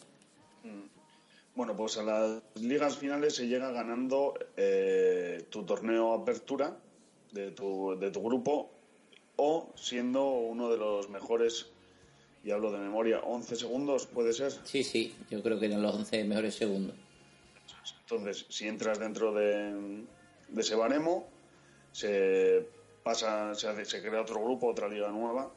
Bueno, 1.53 1.75
pues 1.75 1.99
a 1.99 2.01
las 2.01 2.41
ligas 2.55 2.97
finales 2.97 3.35
se 3.35 3.47
llega 3.47 3.69
ganando 3.71 4.33
eh, 4.57 5.45
tu 5.51 5.61
torneo 5.65 6.11
apertura 6.11 6.75
de 7.31 7.51
tu, 7.51 7.95
de 7.99 8.09
tu 8.09 8.23
grupo 8.23 8.71
o 9.35 9.69
siendo 9.75 10.31
uno 10.31 10.71
de 10.71 10.77
los 10.77 11.11
mejores, 11.11 11.67
y 12.43 12.49
hablo 12.49 12.71
de 12.71 12.79
memoria, 12.79 13.19
11 13.19 13.55
segundos, 13.55 14.07
¿puede 14.07 14.33
ser? 14.33 14.51
Sí, 14.63 14.83
sí, 14.83 15.13
yo 15.29 15.43
creo 15.43 15.59
que 15.59 15.67
eran 15.67 15.83
los 15.83 15.93
11 15.93 16.23
mejores 16.23 16.55
segundos. 16.55 16.95
Entonces, 18.01 18.45
si 18.49 18.67
entras 18.67 18.99
dentro 18.99 19.33
de, 19.33 20.05
de 20.47 20.61
ese 20.61 20.75
baremo, 20.75 21.25
se 21.91 22.65
pasa, 23.03 23.53
se, 23.55 23.67
hace- 23.67 23.85
se 23.85 24.01
crea 24.01 24.21
otro 24.21 24.41
grupo, 24.43 24.67
otra 24.67 24.87
liga 24.87 25.09
nueva, 25.09 25.51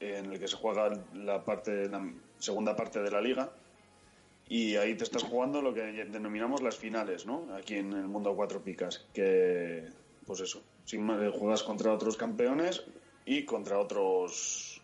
en 0.00 0.32
el 0.32 0.38
que 0.38 0.48
se 0.48 0.56
juega 0.56 0.90
la 1.14 1.44
parte, 1.44 1.88
la 1.88 2.02
segunda 2.38 2.74
parte 2.76 3.00
de 3.00 3.10
la 3.10 3.20
liga, 3.20 3.50
y 4.48 4.76
ahí 4.76 4.94
te 4.96 5.04
estás 5.04 5.24
jugando 5.24 5.60
lo 5.60 5.74
que 5.74 5.82
denominamos 5.82 6.62
las 6.62 6.76
finales, 6.76 7.26
¿no? 7.26 7.52
Aquí 7.54 7.74
en 7.74 7.92
el 7.92 8.06
mundo 8.06 8.30
a 8.30 8.36
cuatro 8.36 8.62
picas, 8.62 9.08
que, 9.12 9.88
pues 10.24 10.40
eso, 10.40 10.62
sin 10.84 11.02
más, 11.02 11.18
juegas 11.32 11.62
contra 11.62 11.92
otros 11.92 12.16
campeones 12.16 12.84
y 13.24 13.44
contra 13.44 13.78
otros 13.80 14.82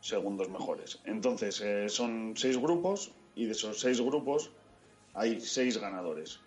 segundos 0.00 0.48
mejores. 0.48 1.00
Entonces, 1.04 1.60
eh, 1.60 1.88
son 1.88 2.34
seis 2.36 2.58
grupos 2.58 3.12
y 3.34 3.44
de 3.46 3.52
esos 3.52 3.78
seis 3.78 4.00
grupos 4.00 4.50
hay 5.14 5.40
seis 5.40 5.78
ganadores. 5.78 6.38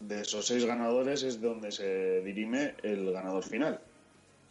De 0.00 0.20
esos 0.22 0.46
seis 0.46 0.64
ganadores 0.64 1.22
es 1.22 1.40
donde 1.40 1.70
se 1.70 2.20
dirime 2.22 2.74
el 2.82 3.12
ganador 3.12 3.44
final, 3.44 3.80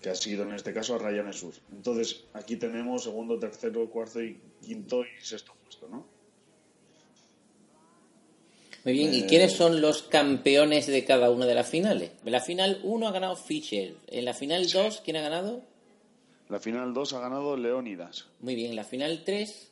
que 0.02 0.10
ha 0.10 0.16
sido 0.16 0.44
en 0.44 0.54
este 0.54 0.74
caso 0.74 0.96
a 0.96 0.98
Ryan 1.00 1.34
Sur. 1.34 1.54
Entonces, 1.72 2.24
aquí 2.34 2.56
tenemos 2.56 3.04
segundo, 3.04 3.38
tercero, 3.38 3.90
cuarto 3.90 4.22
y 4.24 4.38
quinto 4.66 5.04
y 5.04 5.24
sexto 5.26 5.54
puesto, 5.64 5.88
¿no? 5.90 6.06
Muy 8.84 8.94
bien, 8.94 9.14
¿y 9.14 9.20
Eh, 9.20 9.26
quiénes 9.28 9.54
son 9.54 9.80
los 9.80 10.02
campeones 10.04 10.88
de 10.88 11.06
cada 11.06 11.30
una 11.30 11.46
de 11.46 11.54
las 11.54 11.70
finales? 11.70 12.12
En 12.26 12.32
la 12.32 12.40
final 12.40 12.80
1 12.84 13.08
ha 13.08 13.12
ganado 13.12 13.36
Fischer. 13.36 13.94
En 14.08 14.26
la 14.26 14.34
final 14.34 14.72
2, 14.72 15.02
¿quién 15.06 15.18
ha 15.18 15.22
ganado? 15.22 15.62
La 16.50 16.60
final 16.60 16.94
2 16.94 17.14
ha 17.14 17.20
ganado 17.20 17.56
Leónidas. 17.58 18.28
Muy 18.40 18.56
bien, 18.56 18.76
la 18.76 18.84
final 18.84 19.22
3, 19.24 19.71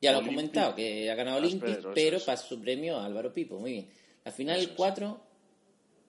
ya 0.00 0.12
lo 0.12 0.18
he 0.18 0.20
Olympic 0.20 0.36
comentado, 0.36 0.74
que 0.74 1.10
ha 1.10 1.14
ganado 1.14 1.38
Olympic, 1.38 1.88
pero 1.94 2.16
es. 2.16 2.24
pasa 2.24 2.46
su 2.46 2.60
premio 2.60 2.96
a 2.96 3.04
Álvaro 3.04 3.32
Pipo. 3.32 3.58
Muy 3.58 3.72
bien. 3.72 3.88
La 4.24 4.32
final 4.32 4.74
4, 4.76 5.20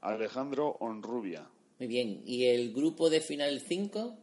Alejandro 0.01 0.77
Onrubia. 0.79 1.47
muy 1.79 1.87
bien. 1.87 2.23
¿Y 2.25 2.45
el 2.45 2.73
grupo 2.73 3.09
de 3.09 3.21
final 3.21 3.59
5? 3.59 4.17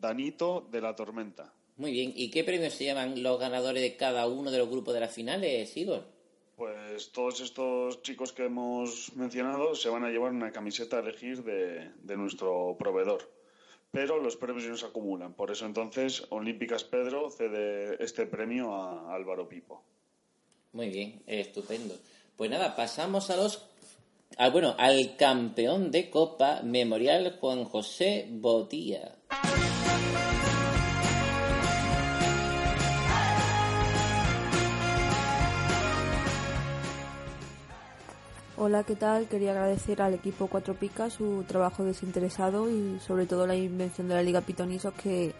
Danito 0.00 0.66
de 0.70 0.80
la 0.80 0.94
Tormenta. 0.94 1.52
Muy 1.76 1.92
bien. 1.92 2.12
¿Y 2.14 2.30
qué 2.30 2.44
premios 2.44 2.74
se 2.74 2.84
llaman 2.84 3.22
los 3.22 3.38
ganadores 3.40 3.82
de 3.82 3.96
cada 3.96 4.28
uno 4.28 4.50
de 4.50 4.58
los 4.58 4.68
grupos 4.68 4.94
de 4.94 5.00
las 5.00 5.12
finales, 5.12 5.76
Igor? 5.76 6.04
Pues 6.56 7.10
todos 7.10 7.40
estos 7.40 8.02
chicos 8.02 8.32
que 8.32 8.44
hemos 8.44 9.12
mencionado 9.16 9.74
se 9.74 9.88
van 9.88 10.04
a 10.04 10.10
llevar 10.10 10.30
una 10.32 10.52
camiseta 10.52 10.98
a 10.98 11.00
elegir 11.00 11.42
de, 11.42 11.90
de 12.02 12.16
nuestro 12.16 12.76
proveedor. 12.78 13.28
Pero 13.94 14.20
los 14.20 14.36
premios 14.36 14.64
no 14.66 14.76
se 14.76 14.84
acumulan. 14.86 15.32
Por 15.32 15.50
eso 15.52 15.64
entonces 15.64 16.24
Olímpicas 16.28 16.84
Pedro 16.84 17.30
cede 17.30 17.96
este 18.04 18.26
premio 18.26 18.74
a 18.74 19.14
Álvaro 19.14 19.48
Pipo. 19.48 19.82
Muy 20.72 20.90
bien, 20.90 21.22
estupendo. 21.26 21.94
Pues 22.36 22.50
nada, 22.50 22.74
pasamos 22.74 23.30
a 23.30 23.36
los. 23.36 23.64
al- 24.36 24.50
bueno, 24.50 24.74
al 24.78 25.16
campeón 25.16 25.90
de 25.92 26.10
Copa 26.10 26.60
Memorial 26.64 27.38
Juan 27.40 27.64
José 27.64 28.26
Botía. 28.28 29.14
Hola, 38.56 38.84
¿qué 38.84 38.94
tal? 38.94 39.26
Quería 39.26 39.50
agradecer 39.50 40.00
al 40.00 40.14
equipo 40.14 40.46
Cuatro 40.46 40.74
Picas 40.74 41.14
su 41.14 41.42
trabajo 41.42 41.82
desinteresado 41.82 42.70
y 42.70 43.00
sobre 43.00 43.26
todo 43.26 43.48
la 43.48 43.56
invención 43.56 44.06
de 44.06 44.14
la 44.14 44.22
Liga 44.22 44.42
Pitonisos 44.42 44.94
que 44.94 45.34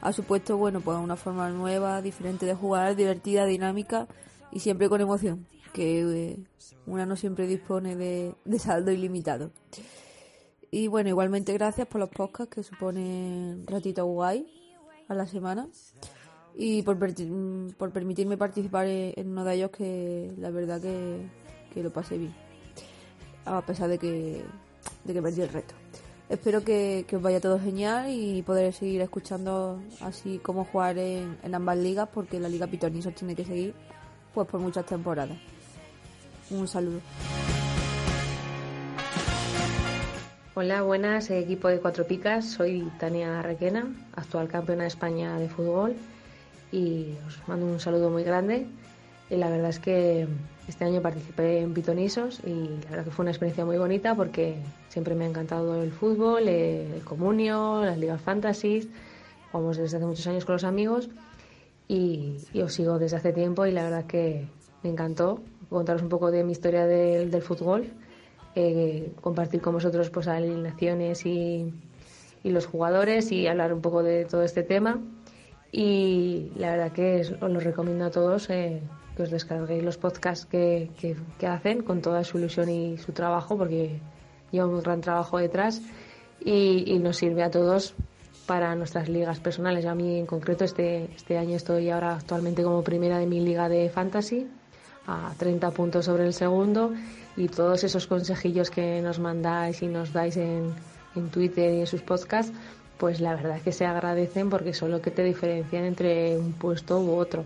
ha 0.00 0.12
supuesto, 0.14 0.56
bueno, 0.56 0.80
pues 0.80 0.96
una 0.96 1.16
forma 1.16 1.50
nueva, 1.50 2.00
diferente 2.00 2.46
de 2.46 2.54
jugar, 2.54 2.96
divertida, 2.96 3.44
dinámica 3.44 4.08
y 4.50 4.60
siempre 4.60 4.88
con 4.88 5.02
emoción, 5.02 5.46
que 5.74 6.00
eh, 6.00 6.38
una 6.86 7.04
no 7.04 7.16
siempre 7.16 7.46
dispone 7.46 7.96
de, 7.96 8.34
saldo 8.58 8.92
ilimitado. 8.92 9.50
Y 10.70 10.88
bueno, 10.88 11.10
igualmente 11.10 11.52
gracias 11.52 11.86
por 11.86 12.00
los 12.00 12.08
podcasts 12.08 12.54
que 12.54 12.62
suponen 12.62 13.66
ratito 13.66 14.06
guay 14.06 14.46
a 15.08 15.14
la 15.14 15.26
semana 15.26 15.68
y 16.56 16.80
por, 16.80 16.96
mm, 16.96 17.72
por 17.72 17.92
permitirme 17.92 18.38
participar 18.38 18.86
en 18.88 19.28
uno 19.28 19.44
de 19.44 19.54
ellos 19.54 19.70
que 19.70 20.32
la 20.38 20.48
verdad 20.48 20.80
que, 20.80 21.28
que 21.74 21.82
lo 21.82 21.92
pasé 21.92 22.16
bien 22.16 22.43
a 23.44 23.60
pesar 23.62 23.88
de 23.88 23.98
que, 23.98 24.44
de 25.04 25.12
que 25.12 25.22
perdí 25.22 25.42
el 25.42 25.48
reto. 25.48 25.74
Espero 26.28 26.64
que, 26.64 27.04
que 27.06 27.16
os 27.16 27.22
vaya 27.22 27.40
todo 27.40 27.60
genial 27.60 28.06
y 28.08 28.42
poder 28.42 28.72
seguir 28.72 29.02
escuchando 29.02 29.78
así 30.00 30.40
cómo 30.42 30.64
jugar 30.64 30.96
en, 30.98 31.36
en 31.42 31.54
ambas 31.54 31.76
ligas 31.76 32.08
porque 32.12 32.40
la 32.40 32.48
liga 32.48 32.66
Pitonisos 32.66 33.14
tiene 33.14 33.34
que 33.34 33.44
seguir 33.44 33.74
pues 34.32 34.48
por 34.48 34.60
muchas 34.60 34.86
temporadas. 34.86 35.36
Un 36.50 36.66
saludo. 36.66 37.00
Hola, 40.56 40.82
buenas, 40.82 41.30
equipo 41.30 41.68
de 41.68 41.80
Cuatro 41.80 42.06
Picas. 42.06 42.44
Soy 42.44 42.88
Tania 42.98 43.42
Requena, 43.42 43.86
actual 44.14 44.48
campeona 44.48 44.82
de 44.82 44.88
España 44.88 45.36
de 45.36 45.48
fútbol 45.48 45.96
y 46.70 47.14
os 47.26 47.48
mando 47.48 47.66
un 47.66 47.80
saludo 47.80 48.08
muy 48.08 48.22
grande. 48.22 48.66
Y 49.30 49.36
la 49.36 49.48
verdad 49.48 49.70
es 49.70 49.78
que 49.78 50.28
este 50.68 50.84
año 50.84 51.00
participé 51.00 51.60
en 51.60 51.74
Pitonisos 51.74 52.40
y 52.44 52.80
la 52.84 52.90
verdad 52.90 53.04
que 53.04 53.10
fue 53.10 53.22
una 53.24 53.30
experiencia 53.30 53.64
muy 53.64 53.78
bonita 53.78 54.14
porque 54.14 54.56
siempre 54.88 55.14
me 55.14 55.24
ha 55.24 55.28
encantado 55.28 55.82
el 55.82 55.92
fútbol, 55.92 56.48
el 56.48 57.02
comunio, 57.04 57.84
las 57.84 57.98
ligas 57.98 58.20
fantasies. 58.20 58.88
Jugamos 59.50 59.76
desde 59.76 59.98
hace 59.98 60.06
muchos 60.06 60.26
años 60.26 60.44
con 60.44 60.54
los 60.54 60.64
amigos 60.64 61.08
y, 61.88 62.38
os 62.62 62.72
sigo 62.72 62.98
desde 62.98 63.16
hace 63.16 63.32
tiempo 63.32 63.66
y 63.66 63.72
la 63.72 63.84
verdad 63.84 64.06
que 64.06 64.46
me 64.82 64.90
encantó 64.90 65.40
contaros 65.70 66.02
un 66.02 66.08
poco 66.08 66.30
de 66.30 66.44
mi 66.44 66.52
historia 66.52 66.86
del, 66.86 67.30
del 67.30 67.42
fútbol, 67.42 67.88
eh, 68.54 69.12
compartir 69.20 69.60
con 69.60 69.74
vosotros 69.74 70.08
pues 70.10 70.28
alineaciones 70.28 71.26
y, 71.26 71.72
y 72.44 72.50
los 72.50 72.66
jugadores 72.66 73.32
y 73.32 73.46
hablar 73.48 73.72
un 73.72 73.80
poco 73.80 74.02
de 74.02 74.24
todo 74.24 74.44
este 74.44 74.62
tema. 74.62 75.00
Y 75.72 76.52
la 76.54 76.70
verdad 76.70 76.92
que 76.92 77.22
os 77.40 77.50
lo 77.50 77.58
recomiendo 77.58 78.04
a 78.04 78.10
todos 78.10 78.48
eh, 78.50 78.80
que 79.16 79.22
os 79.22 79.30
descarguéis 79.30 79.82
los 79.84 79.96
podcasts 79.96 80.46
que, 80.46 80.90
que- 81.00 81.46
hacen 81.46 81.82
con 81.82 82.00
toda 82.02 82.24
su 82.24 82.38
ilusión 82.38 82.68
y 82.68 82.98
su 82.98 83.12
trabajo, 83.12 83.56
porque 83.56 83.98
lleva 84.50 84.66
un 84.66 84.80
gran 84.82 85.00
trabajo 85.00 85.38
detrás 85.38 85.80
y, 86.44 86.84
y 86.92 86.98
nos 86.98 87.16
sirve 87.16 87.42
a 87.42 87.50
todos 87.50 87.94
para 88.46 88.74
nuestras 88.74 89.08
ligas 89.08 89.40
personales. 89.40 89.86
A 89.86 89.94
mí 89.94 90.18
en 90.18 90.26
concreto 90.26 90.64
este, 90.64 91.04
este 91.14 91.38
año 91.38 91.56
estoy 91.56 91.90
ahora 91.90 92.14
actualmente 92.16 92.62
como 92.62 92.82
primera 92.82 93.18
de 93.18 93.26
mi 93.26 93.40
liga 93.40 93.68
de 93.68 93.88
fantasy 93.88 94.46
a 95.06 95.32
30 95.38 95.70
puntos 95.70 96.04
sobre 96.06 96.26
el 96.26 96.32
segundo 96.32 96.92
y 97.36 97.48
todos 97.48 97.84
esos 97.84 98.06
consejillos 98.06 98.70
que 98.70 99.00
nos 99.02 99.18
mandáis 99.18 99.82
y 99.82 99.86
nos 99.88 100.12
dais 100.12 100.36
en, 100.36 100.72
en 101.14 101.28
Twitter 101.30 101.72
y 101.74 101.80
en 101.80 101.86
sus 101.86 102.02
podcasts, 102.02 102.52
pues 102.98 103.20
la 103.20 103.34
verdad 103.34 103.56
es 103.56 103.62
que 103.62 103.72
se 103.72 103.84
agradecen 103.86 104.50
porque 104.50 104.72
son 104.72 104.90
lo 104.90 105.00
que 105.02 105.10
te 105.10 105.22
diferencian 105.24 105.84
entre 105.84 106.38
un 106.38 106.52
puesto 106.52 107.00
u 107.00 107.12
otro. 107.16 107.44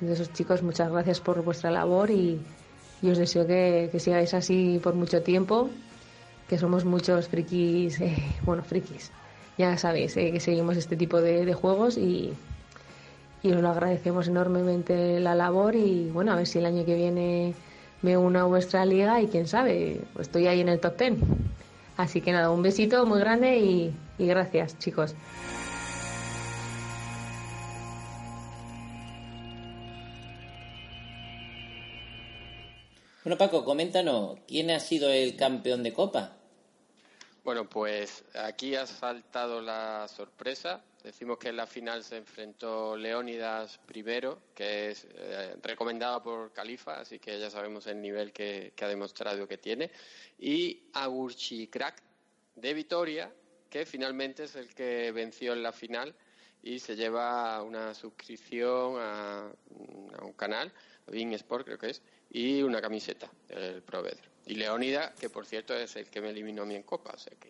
Entonces 0.00 0.32
chicos, 0.32 0.62
muchas 0.62 0.90
gracias 0.90 1.20
por 1.20 1.42
vuestra 1.42 1.70
labor 1.70 2.10
y, 2.10 2.40
os 3.02 3.18
deseo 3.18 3.46
que, 3.46 3.90
sigáis 3.98 4.34
así 4.34 4.80
por 4.82 4.94
mucho 4.94 5.22
tiempo, 5.22 5.70
que 6.48 6.58
somos 6.58 6.84
muchos 6.84 7.28
frikis, 7.28 8.00
eh, 8.00 8.16
bueno, 8.42 8.62
frikis, 8.62 9.10
ya 9.58 9.76
sabéis 9.78 10.16
eh, 10.16 10.32
que 10.32 10.40
seguimos 10.40 10.76
este 10.76 10.96
tipo 10.96 11.20
de, 11.20 11.52
juegos 11.54 11.96
y, 11.96 12.32
y 13.42 13.52
os 13.52 13.60
lo 13.60 13.68
agradecemos 13.68 14.28
enormemente 14.28 15.20
la 15.20 15.34
labor 15.34 15.76
y 15.76 16.10
bueno, 16.10 16.32
a 16.32 16.36
ver 16.36 16.46
si 16.46 16.58
el 16.58 16.66
año 16.66 16.84
que 16.84 16.94
viene 16.94 17.54
me 18.02 18.16
uno 18.16 18.40
a 18.40 18.44
vuestra 18.44 18.84
liga 18.84 19.20
y 19.20 19.28
quién 19.28 19.46
sabe, 19.46 20.00
pues 20.12 20.28
estoy 20.28 20.46
ahí 20.46 20.60
en 20.60 20.68
el 20.68 20.80
top 20.80 20.96
ten. 20.96 21.18
Así 21.96 22.20
que 22.20 22.32
nada, 22.32 22.50
un 22.50 22.62
besito 22.62 23.06
muy 23.06 23.20
grande 23.20 23.56
y 23.56 23.94
gracias 24.18 24.78
chicos. 24.78 25.14
Bueno, 33.26 33.38
Paco, 33.38 33.64
coméntanos, 33.64 34.38
¿quién 34.46 34.70
ha 34.70 34.78
sido 34.78 35.10
el 35.10 35.34
campeón 35.34 35.82
de 35.82 35.92
Copa? 35.92 36.36
Bueno, 37.42 37.68
pues 37.68 38.22
aquí 38.34 38.76
ha 38.76 38.86
saltado 38.86 39.60
la 39.60 40.06
sorpresa. 40.06 40.84
Decimos 41.02 41.36
que 41.36 41.48
en 41.48 41.56
la 41.56 41.66
final 41.66 42.04
se 42.04 42.18
enfrentó 42.18 42.96
Leónidas 42.96 43.80
primero, 43.84 44.42
que 44.54 44.92
es 44.92 45.08
eh, 45.12 45.56
recomendado 45.60 46.22
por 46.22 46.52
Califa, 46.52 47.00
así 47.00 47.18
que 47.18 47.40
ya 47.40 47.50
sabemos 47.50 47.88
el 47.88 48.00
nivel 48.00 48.32
que, 48.32 48.72
ha 48.80 48.86
demostrado 48.86 49.48
que 49.48 49.58
tiene. 49.58 49.90
Y 50.38 50.84
Agurchi 50.92 51.66
Crack 51.66 52.00
de 52.54 52.74
Vitoria, 52.74 53.32
que 53.68 53.86
finalmente 53.86 54.44
es 54.44 54.54
el 54.54 54.72
que 54.72 55.10
venció 55.10 55.52
en 55.52 55.64
la 55.64 55.72
final 55.72 56.14
y 56.62 56.78
se 56.78 56.94
lleva 56.94 57.60
una 57.64 57.92
suscripción 57.92 59.00
a, 59.00 59.50
a 60.16 60.24
un 60.24 60.32
canal, 60.34 60.72
Bing 61.08 61.32
Sport 61.34 61.66
creo 61.66 61.78
que 61.78 61.90
es, 61.90 62.02
y 62.32 62.62
una 62.62 62.80
camiseta 62.80 63.30
del 63.48 63.82
proveedor. 63.82 64.20
Y 64.46 64.54
Leónida, 64.54 65.12
que 65.18 65.28
por 65.30 65.46
cierto 65.46 65.74
es 65.74 65.96
el 65.96 66.06
que 66.06 66.20
me 66.20 66.30
eliminó 66.30 66.62
a 66.62 66.66
mí 66.66 66.74
en 66.74 66.82
Copa, 66.82 67.12
o 67.14 67.18
sea 67.18 67.32
que... 67.40 67.48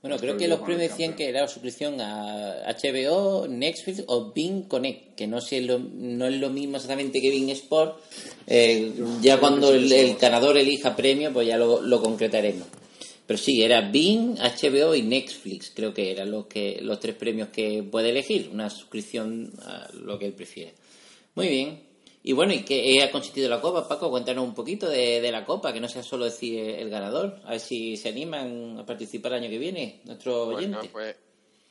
Bueno, 0.00 0.16
creo 0.18 0.36
que 0.36 0.48
los 0.48 0.58
premios 0.60 0.90
decían 0.90 1.14
que 1.14 1.28
era 1.28 1.46
suscripción 1.46 2.00
a 2.00 2.64
HBO, 2.82 3.46
Netflix 3.46 4.02
o 4.08 4.32
Bing 4.32 4.64
Connect, 4.66 5.14
que 5.14 5.28
no, 5.28 5.40
sé 5.40 5.60
lo- 5.60 5.78
no 5.78 6.26
es 6.26 6.40
lo 6.40 6.50
mismo 6.50 6.74
exactamente 6.76 7.20
que 7.20 7.30
Bing 7.30 7.50
Sport. 7.50 8.00
Eh, 8.48 8.92
ya 9.20 9.38
cuando 9.38 9.72
el, 9.72 9.92
el 9.92 10.16
ganador 10.16 10.56
elija 10.56 10.96
premio, 10.96 11.32
pues 11.32 11.46
ya 11.46 11.56
lo, 11.56 11.80
lo 11.82 12.02
concretaremos. 12.02 12.66
Pero 13.24 13.38
sí, 13.38 13.62
era 13.62 13.80
Bing, 13.92 14.36
HBO 14.38 14.96
y 14.96 15.02
Netflix, 15.02 15.70
creo 15.72 15.94
que 15.94 16.10
eran 16.10 16.32
los, 16.32 16.46
que, 16.46 16.80
los 16.82 16.98
tres 16.98 17.14
premios 17.14 17.50
que 17.50 17.84
puede 17.84 18.10
elegir, 18.10 18.50
una 18.52 18.68
suscripción 18.70 19.52
a 19.64 19.88
lo 19.94 20.18
que 20.18 20.26
él 20.26 20.32
prefiere. 20.32 20.72
Muy 21.36 21.46
bien. 21.46 21.80
Y 22.24 22.32
bueno, 22.32 22.52
¿y 22.52 22.62
qué 22.64 23.02
ha 23.02 23.10
consistido 23.10 23.48
la 23.48 23.60
Copa, 23.60 23.88
Paco? 23.88 24.08
Cuéntanos 24.10 24.44
un 24.44 24.54
poquito 24.54 24.88
de, 24.88 25.20
de 25.20 25.32
la 25.32 25.44
Copa, 25.44 25.72
que 25.72 25.80
no 25.80 25.88
sea 25.88 26.02
solo 26.04 26.24
decir 26.24 26.58
el 26.60 26.88
ganador. 26.88 27.40
A 27.44 27.50
ver 27.50 27.60
si 27.60 27.96
se 27.96 28.10
animan 28.10 28.78
a 28.78 28.86
participar 28.86 29.32
el 29.32 29.38
año 29.42 29.50
que 29.50 29.58
viene, 29.58 30.02
nuestros 30.04 30.44
Bueno, 30.46 30.58
oyentes. 30.58 30.90
pues 30.92 31.16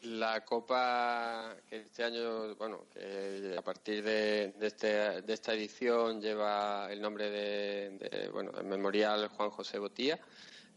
la 0.04 0.44
Copa 0.44 1.56
que 1.70 1.78
este 1.78 2.04
año, 2.04 2.54
bueno, 2.56 2.86
que 2.94 3.56
a 3.58 3.62
partir 3.62 4.04
de, 4.04 4.52
de, 4.60 4.68
este- 4.68 5.22
de 5.22 5.34
esta 5.34 5.54
edición 5.54 6.20
lleva 6.22 6.90
el 6.92 7.00
nombre 7.02 7.30
de, 7.30 7.90
de, 7.92 8.30
bueno, 8.30 8.52
del 8.52 8.66
Memorial 8.66 9.28
Juan 9.30 9.52
José 9.52 9.78
Botía, 9.80 10.20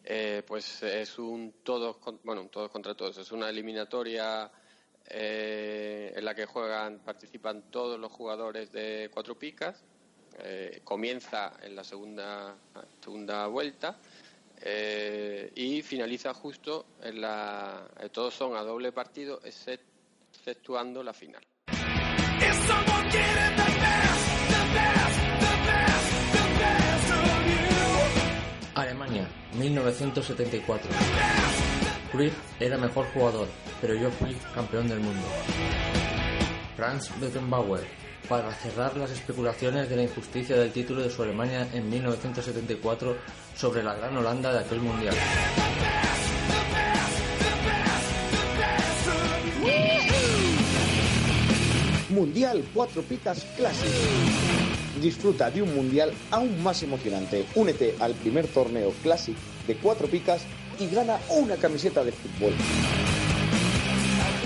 eh, 0.04 0.42
pues 0.46 0.82
es 0.84 1.18
un 1.18 1.54
todos, 1.64 1.96
con- 1.96 2.20
bueno, 2.22 2.42
un 2.42 2.48
todos 2.50 2.70
contra 2.70 2.94
todos, 2.94 3.16
es 3.18 3.32
una 3.32 3.48
eliminatoria 3.48 4.48
eh, 5.08 6.12
en 6.16 6.24
la 6.24 6.34
que 6.34 6.46
juegan, 6.46 6.98
participan 7.00 7.62
todos 7.70 7.98
los 7.98 8.10
jugadores 8.12 8.72
de 8.72 9.10
cuatro 9.12 9.38
picas, 9.38 9.82
eh, 10.38 10.80
comienza 10.84 11.52
en 11.62 11.76
la 11.76 11.84
segunda, 11.84 12.56
segunda 13.02 13.46
vuelta 13.46 13.98
eh, 14.60 15.52
y 15.54 15.82
finaliza 15.82 16.32
justo 16.34 16.86
en 17.02 17.20
la. 17.20 17.86
eh, 18.00 18.08
todos 18.08 18.34
son 18.34 18.56
a 18.56 18.62
doble 18.62 18.92
partido, 18.92 19.40
excep- 19.42 19.80
exceptuando 20.32 21.02
la 21.02 21.12
final. 21.12 21.42
Alemania, 28.74 29.28
1974. 29.56 30.90
Cruyff 32.14 32.34
era 32.60 32.78
mejor 32.78 33.06
jugador, 33.12 33.48
pero 33.80 33.96
yo 33.96 34.08
fui 34.08 34.36
campeón 34.54 34.86
del 34.86 35.00
mundo. 35.00 35.26
Franz 36.76 37.10
Beckenbauer, 37.18 37.84
para 38.28 38.52
cerrar 38.52 38.96
las 38.96 39.10
especulaciones 39.10 39.88
de 39.88 39.96
la 39.96 40.04
injusticia 40.04 40.56
del 40.56 40.70
título 40.70 41.02
de 41.02 41.10
su 41.10 41.24
Alemania 41.24 41.66
en 41.72 41.90
1974 41.90 43.16
sobre 43.56 43.82
la 43.82 43.96
gran 43.96 44.16
Holanda 44.16 44.52
de 44.52 44.60
aquel 44.60 44.78
mundial. 44.78 45.16
Mundial 52.10 52.64
Cuatro 52.72 53.02
Picas 53.02 53.44
Classic. 53.56 53.90
Disfruta 55.02 55.50
de 55.50 55.62
un 55.62 55.74
mundial 55.74 56.12
aún 56.30 56.62
más 56.62 56.80
emocionante. 56.84 57.44
Únete 57.56 57.96
al 57.98 58.14
primer 58.14 58.46
torneo 58.46 58.92
Classic 59.02 59.36
de 59.66 59.74
Cuatro 59.78 60.06
Picas 60.06 60.46
y 60.78 60.88
gana 60.88 61.18
una 61.30 61.56
camiseta 61.56 62.04
de 62.04 62.12
fútbol. 62.12 62.52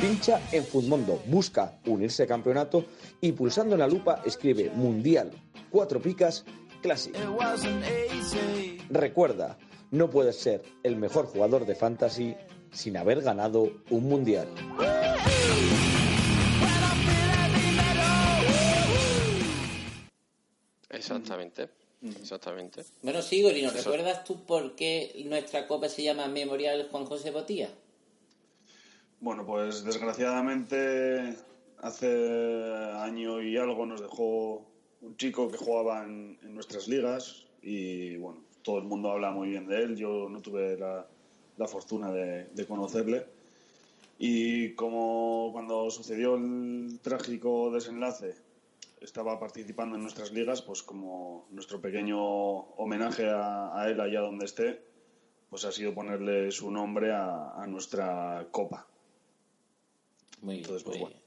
Pincha 0.01 0.41
en 0.53 0.64
Futmundo, 0.64 1.21
busca 1.27 1.79
unirse 1.87 2.23
al 2.23 2.29
campeonato 2.29 2.85
y 3.21 3.33
pulsando 3.33 3.75
en 3.75 3.81
la 3.81 3.88
lupa 3.88 4.23
escribe 4.25 4.71
Mundial 4.75 5.33
Cuatro 5.71 6.01
Picas 6.01 6.45
Classic. 6.81 7.14
Recuerda, 8.91 9.59
no 9.91 10.09
puedes 10.09 10.37
ser 10.37 10.62
el 10.83 10.97
mejor 10.97 11.27
jugador 11.27 11.67
de 11.67 11.75
fantasy 11.75 12.37
sin 12.71 12.97
haber 12.97 13.23
ganado 13.23 13.71
un 13.91 14.05
mundial. 14.05 14.49
Exactamente, 20.91 21.71
exactamente. 22.03 22.85
Bueno, 23.03 23.23
sí, 23.23 23.37
Igor, 23.41 23.57
¿y 23.57 23.63
nos 23.63 23.75
Eso- 23.75 23.91
recuerdas 23.91 24.25
tú 24.25 24.45
por 24.45 24.75
qué 24.77 25.23
nuestra 25.27 25.67
copa 25.67 25.89
se 25.89 26.03
llama 26.03 26.29
Memorial 26.29 26.89
Juan 26.91 27.05
José 27.07 27.31
Botía? 27.31 27.71
Bueno, 29.21 29.45
pues 29.45 29.85
desgraciadamente 29.85 31.35
hace 31.81 32.73
año 32.97 33.43
y 33.43 33.57
algo 33.57 33.85
nos 33.87 34.01
dejó 34.01 34.65
un 35.01 35.17
chico 35.17 35.49
que 35.51 35.57
jugaba 35.57 36.05
en, 36.05 36.39
en 36.43 36.55
nuestras 36.55 36.87
ligas 36.89 37.45
y 37.63 38.17
bueno, 38.17 38.43
todo 38.63 38.79
el 38.79 38.85
mundo 38.85 39.11
habla 39.11 39.31
muy 39.33 39.49
bien 39.51 39.67
de 39.67 39.83
él. 39.83 39.97
Yo 39.97 40.29
no 40.29 40.41
tuve 40.41 40.77
la, 40.77 41.07
la 41.57 41.67
fortuna 41.67 42.13
de, 42.13 42.45
de 42.47 42.67
conocerle. 42.67 43.27
Y 44.21 44.71
como 44.75 45.51
cuando 45.53 45.91
sucedió 45.91 46.35
el 46.37 46.99
trágico 47.03 47.71
desenlace 47.73 48.35
estaba 49.03 49.39
participando 49.39 49.97
en 49.97 50.03
nuestras 50.03 50.33
ligas, 50.33 50.63
pues 50.63 50.83
como 50.83 51.47
nuestro 51.51 51.81
pequeño 51.81 52.19
homenaje 52.21 53.29
a, 53.29 53.79
a 53.79 53.89
él 53.89 54.01
allá 54.01 54.21
donde 54.21 54.45
esté, 54.45 54.83
pues 55.51 55.65
ha 55.65 55.73
sido 55.73 55.95
ponerle 55.95 56.51
su 56.51 56.71
nombre 56.71 57.13
a, 57.13 57.53
a 57.55 57.67
nuestra 57.67 58.49
copa. 58.51 58.87
Muy 60.43 60.57
bien, 60.57 60.65
Entonces, 60.65 60.85
pues 60.85 60.99
muy 60.99 61.11
bueno, 61.11 61.21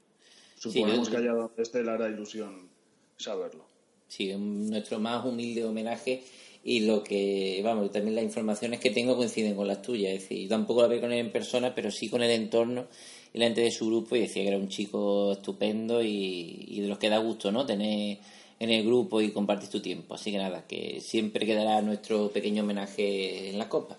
suponemos 0.58 1.10
que 1.10 1.18
allá 1.18 1.34
donde 1.34 1.62
esté 1.62 1.84
le 1.84 1.92
hará 1.92 2.10
ilusión 2.10 2.70
saberlo. 3.18 3.66
Sí, 4.08 4.34
nuestro 4.36 5.00
más 5.00 5.26
humilde 5.26 5.64
homenaje 5.64 6.24
y 6.64 6.82
lo 6.82 7.04
que, 7.04 7.62
vamos, 7.64 7.92
también 7.92 8.16
las 8.16 8.24
informaciones 8.24 8.80
que 8.80 8.92
tengo 8.92 9.16
coinciden 9.16 9.56
con 9.56 9.68
las 9.68 9.82
tuyas. 9.82 10.14
Es 10.14 10.22
decir, 10.22 10.44
yo 10.44 10.50
tampoco 10.50 10.82
la 10.82 10.88
veo 10.88 11.02
con 11.02 11.12
él 11.12 11.20
en 11.20 11.32
persona, 11.32 11.74
pero 11.74 11.90
sí 11.92 12.10
con 12.10 12.22
el 12.22 12.32
entorno 12.32 12.88
gente 13.34 13.62
de 13.62 13.72
su 13.72 13.88
grupo 13.88 14.16
y 14.16 14.22
decía 14.22 14.44
que 14.44 14.50
era 14.50 14.58
un 14.58 14.70
chico 14.70 15.32
estupendo 15.34 16.02
y, 16.02 16.66
y 16.68 16.82
de 16.82 16.88
los 16.88 16.98
que 16.98 17.10
da 17.10 17.18
gusto, 17.18 17.52
¿no? 17.52 17.66
Tener 17.66 18.18
en 18.60 18.70
el 18.70 18.86
grupo 18.86 19.22
y 19.22 19.32
compartir 19.32 19.70
tu 19.70 19.80
tiempo. 19.80 20.14
Así 20.14 20.32
que 20.32 20.38
nada, 20.38 20.68
que 20.68 21.02
siempre 21.02 21.46
quedará 21.46 21.82
nuestro 21.82 22.30
pequeño 22.30 22.64
homenaje 22.64 23.50
en 23.50 23.58
la 23.58 23.68
copa. 23.68 23.98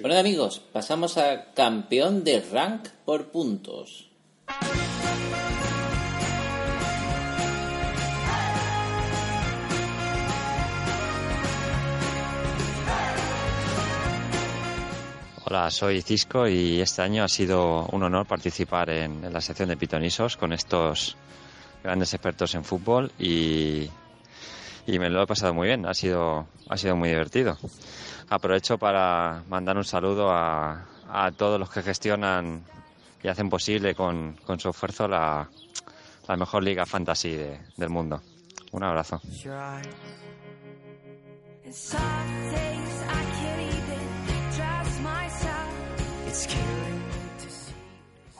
Bueno, 0.00 0.16
amigos, 0.16 0.60
pasamos 0.72 1.18
a 1.18 1.52
campeón 1.52 2.24
de 2.24 2.40
rank 2.40 2.88
por 3.04 3.30
puntos. 3.30 4.11
Hola, 15.54 15.70
soy 15.70 16.00
Cisco 16.00 16.48
y 16.48 16.80
este 16.80 17.02
año 17.02 17.22
ha 17.24 17.28
sido 17.28 17.84
un 17.92 18.02
honor 18.02 18.24
participar 18.26 18.88
en, 18.88 19.22
en 19.22 19.30
la 19.34 19.42
sección 19.42 19.68
de 19.68 19.76
pitonisos 19.76 20.38
con 20.38 20.54
estos 20.54 21.14
grandes 21.84 22.14
expertos 22.14 22.54
en 22.54 22.64
fútbol 22.64 23.12
y, 23.18 23.86
y 24.86 24.98
me 24.98 25.10
lo 25.10 25.22
he 25.22 25.26
pasado 25.26 25.52
muy 25.52 25.66
bien, 25.68 25.84
ha 25.84 25.92
sido, 25.92 26.46
ha 26.70 26.76
sido 26.78 26.96
muy 26.96 27.10
divertido. 27.10 27.58
Aprovecho 28.30 28.78
para 28.78 29.42
mandar 29.50 29.76
un 29.76 29.84
saludo 29.84 30.30
a, 30.32 30.86
a 31.10 31.30
todos 31.32 31.60
los 31.60 31.68
que 31.68 31.82
gestionan 31.82 32.64
y 33.22 33.28
hacen 33.28 33.50
posible 33.50 33.94
con, 33.94 34.32
con 34.46 34.58
su 34.58 34.70
esfuerzo 34.70 35.06
la, 35.06 35.50
la 36.28 36.36
mejor 36.38 36.62
liga 36.64 36.86
fantasy 36.86 37.32
de- 37.36 37.60
del 37.76 37.90
mundo. 37.90 38.22
Un 38.70 38.84
abrazo. 38.84 39.20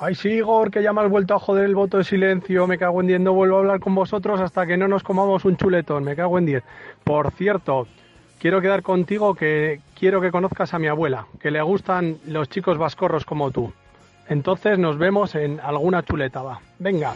Ay, 0.04 0.16
sí, 0.16 0.30
Igor, 0.30 0.72
que 0.72 0.82
ya 0.82 0.92
me 0.92 1.00
has 1.02 1.08
vuelto 1.08 1.34
a 1.34 1.38
joder 1.38 1.64
el 1.64 1.76
voto 1.76 1.98
de 1.98 2.02
silencio. 2.02 2.66
Me 2.66 2.76
cago 2.76 3.00
en 3.00 3.06
10, 3.06 3.20
no 3.20 3.34
vuelvo 3.34 3.56
a 3.56 3.58
hablar 3.60 3.78
con 3.78 3.94
vosotros 3.94 4.40
hasta 4.40 4.66
que 4.66 4.76
no 4.76 4.88
nos 4.88 5.04
comamos 5.04 5.44
un 5.44 5.56
chuletón. 5.56 6.02
Me 6.02 6.16
cago 6.16 6.38
en 6.38 6.46
10. 6.46 6.64
Por 7.04 7.30
cierto, 7.30 7.86
quiero 8.40 8.60
quedar 8.60 8.82
contigo 8.82 9.36
que 9.36 9.80
quiero 9.96 10.20
que 10.20 10.32
conozcas 10.32 10.74
a 10.74 10.80
mi 10.80 10.88
abuela, 10.88 11.26
que 11.38 11.52
le 11.52 11.62
gustan 11.62 12.18
los 12.26 12.48
chicos 12.48 12.78
vascorros 12.78 13.24
como 13.24 13.52
tú. 13.52 13.72
Entonces 14.28 14.76
nos 14.76 14.98
vemos 14.98 15.36
en 15.36 15.60
alguna 15.60 16.02
chuleta, 16.02 16.42
va. 16.42 16.60
Venga. 16.80 17.14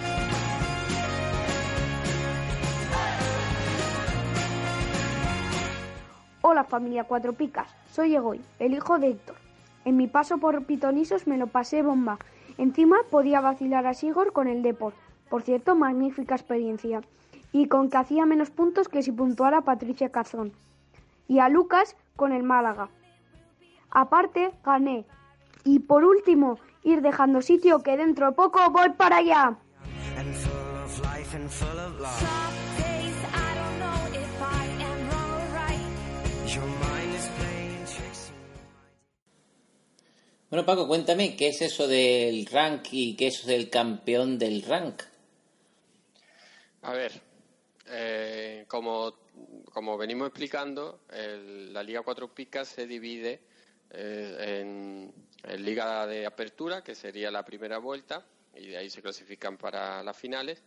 Hola 6.43 6.63
familia 6.63 7.03
Cuatro 7.03 7.33
Picas, 7.33 7.75
soy 7.91 8.15
Egoy, 8.15 8.41
el 8.61 8.75
hijo 8.75 8.97
de 9.01 9.09
Héctor. 9.09 9.46
En 9.87 9.97
mi 9.97 10.09
paso 10.09 10.39
por 10.39 10.65
Pitonisos 10.65 11.29
me 11.29 11.39
lo 11.39 11.47
pasé 11.47 11.81
bomba. 11.81 12.19
Encima 12.59 12.97
podía 13.09 13.41
vacilar 13.41 13.87
a 13.87 13.95
Sigor 13.95 14.33
con 14.33 14.49
el 14.49 14.61
Deport. 14.61 14.97
Por 15.31 15.43
cierto, 15.43 15.77
magnífica 15.77 16.35
experiencia. 16.35 17.03
Y 17.53 17.69
con 17.69 17.89
que 17.89 17.97
hacía 17.97 18.27
menos 18.27 18.51
puntos 18.51 18.89
que 18.89 19.05
si 19.05 19.13
puntuara 19.13 19.61
Patricia 19.61 20.11
Cazón. 20.11 20.53
Y 21.29 21.39
a 21.39 21.49
Lucas 21.49 21.95
con 22.17 22.33
el 22.33 22.43
Málaga. 22.43 22.89
Aparte, 23.93 24.51
gané. 24.65 25.05
Y 25.63 25.79
por 25.79 26.03
último, 26.03 26.59
ir 26.83 27.01
dejando 27.01 27.41
sitio 27.41 27.85
que 27.85 27.97
dentro 27.97 28.27
de 28.27 28.33
poco 28.33 28.59
voy 28.73 28.91
para 28.91 29.19
allá. 29.19 29.57
Bueno, 40.57 40.65
Paco, 40.65 40.89
cuéntame, 40.89 41.37
¿qué 41.37 41.49
es 41.49 41.61
eso 41.61 41.87
del 41.87 42.47
rank 42.47 42.87
y 42.91 43.15
qué 43.15 43.27
es 43.27 43.41
eso 43.41 43.49
del 43.49 43.69
campeón 43.69 44.39
del 44.39 44.63
rank? 44.63 45.03
A 46.81 46.95
ver, 46.95 47.13
eh, 47.89 48.65
como, 48.67 49.19
como 49.71 49.99
venimos 49.99 50.29
explicando, 50.29 51.01
el- 51.13 51.75
la 51.75 51.83
Liga 51.83 52.01
Cuatro 52.01 52.33
Picas 52.35 52.69
se 52.69 52.87
divide 52.87 53.41
eh, 53.91 54.63
en, 54.63 55.13
en 55.45 55.63
Liga 55.63 56.07
de 56.07 56.25
Apertura, 56.25 56.83
que 56.83 56.95
sería 56.95 57.31
la 57.31 57.45
primera 57.45 57.77
vuelta, 57.77 58.25
y 58.57 58.69
de 58.69 58.79
ahí 58.79 58.89
se 58.89 59.03
clasifican 59.03 59.59
para 59.59 60.03
las 60.03 60.17
finales, 60.17 60.63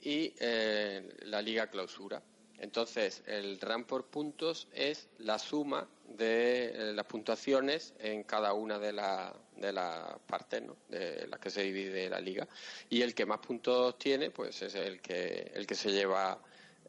y 0.00 0.34
eh, 0.40 1.08
la 1.26 1.40
Liga 1.40 1.68
Clausura. 1.68 2.20
Entonces, 2.60 3.22
el 3.26 3.58
rank 3.60 3.86
por 3.86 4.04
puntos 4.06 4.68
es 4.74 5.08
la 5.18 5.38
suma 5.38 5.88
de 6.08 6.66
eh, 6.66 6.92
las 6.92 7.06
puntuaciones 7.06 7.94
en 7.98 8.22
cada 8.24 8.52
una 8.52 8.78
de, 8.78 8.92
la- 8.92 9.34
de 9.56 9.72
las 9.72 10.18
partes 10.26 10.62
¿no? 10.62 10.76
de 10.88 11.26
las 11.26 11.40
que 11.40 11.48
se 11.50 11.62
divide 11.62 12.10
la 12.10 12.20
liga. 12.20 12.46
Y 12.90 13.00
el 13.02 13.14
que 13.14 13.24
más 13.24 13.38
puntos 13.38 13.96
tiene, 13.98 14.30
pues 14.30 14.60
es 14.62 14.74
el 14.74 15.00
que, 15.00 15.50
el 15.54 15.66
que 15.66 15.74
se 15.74 15.90
lleva 15.90 16.38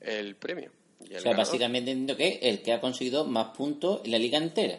el 0.02 0.36
premio. 0.36 0.72
Y 1.00 1.12
el 1.14 1.18
O 1.18 1.22
sea, 1.22 1.32
ganador. 1.32 1.46
básicamente 1.48 1.92
entiendo 1.92 2.18
que 2.18 2.40
el 2.42 2.62
que 2.62 2.74
ha 2.74 2.82
conseguido 2.82 3.24
más 3.26 3.56
puntos 3.56 4.02
en 4.04 4.12
la 4.12 4.20
liga 4.20 4.38
entera. 4.38 4.78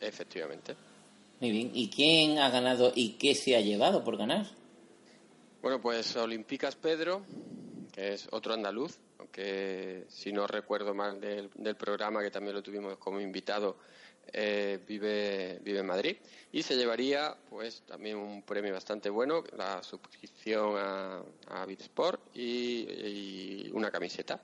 Efectivamente. 0.00 0.74
Muy 1.40 1.50
bien. 1.50 1.70
¿Y 1.74 1.90
quién 1.90 2.38
ha 2.38 2.48
ganado 2.50 2.92
y 2.94 3.12
qué 3.12 3.34
se 3.34 3.54
ha 3.56 3.60
llevado 3.60 4.02
por 4.02 4.16
ganar? 4.16 4.46
Bueno, 5.62 5.80
pues 5.80 6.14
Olimpicas 6.16 6.76
Pedro, 6.76 7.22
que 7.94 8.14
es 8.14 8.26
otro 8.32 8.54
andaluz, 8.54 8.98
aunque 9.18 10.04
si 10.08 10.32
no 10.32 10.46
recuerdo 10.48 10.94
mal 10.94 11.20
del, 11.20 11.48
del 11.54 11.76
programa, 11.76 12.22
que 12.22 12.30
también 12.30 12.56
lo 12.56 12.62
tuvimos 12.62 12.98
como 12.98 13.20
invitado, 13.20 13.76
eh, 14.32 14.80
vive, 14.86 15.60
vive 15.62 15.78
en 15.78 15.86
Madrid. 15.86 16.16
Y 16.50 16.62
se 16.62 16.76
llevaría, 16.76 17.36
pues, 17.48 17.82
también 17.86 18.16
un 18.16 18.42
premio 18.42 18.72
bastante 18.72 19.10
bueno, 19.10 19.44
la 19.56 19.80
suscripción 19.82 20.74
a, 20.76 21.22
a 21.48 21.66
Bitsport 21.66 22.20
y, 22.36 22.86
y 22.88 23.70
una 23.72 23.90
camiseta. 23.92 24.42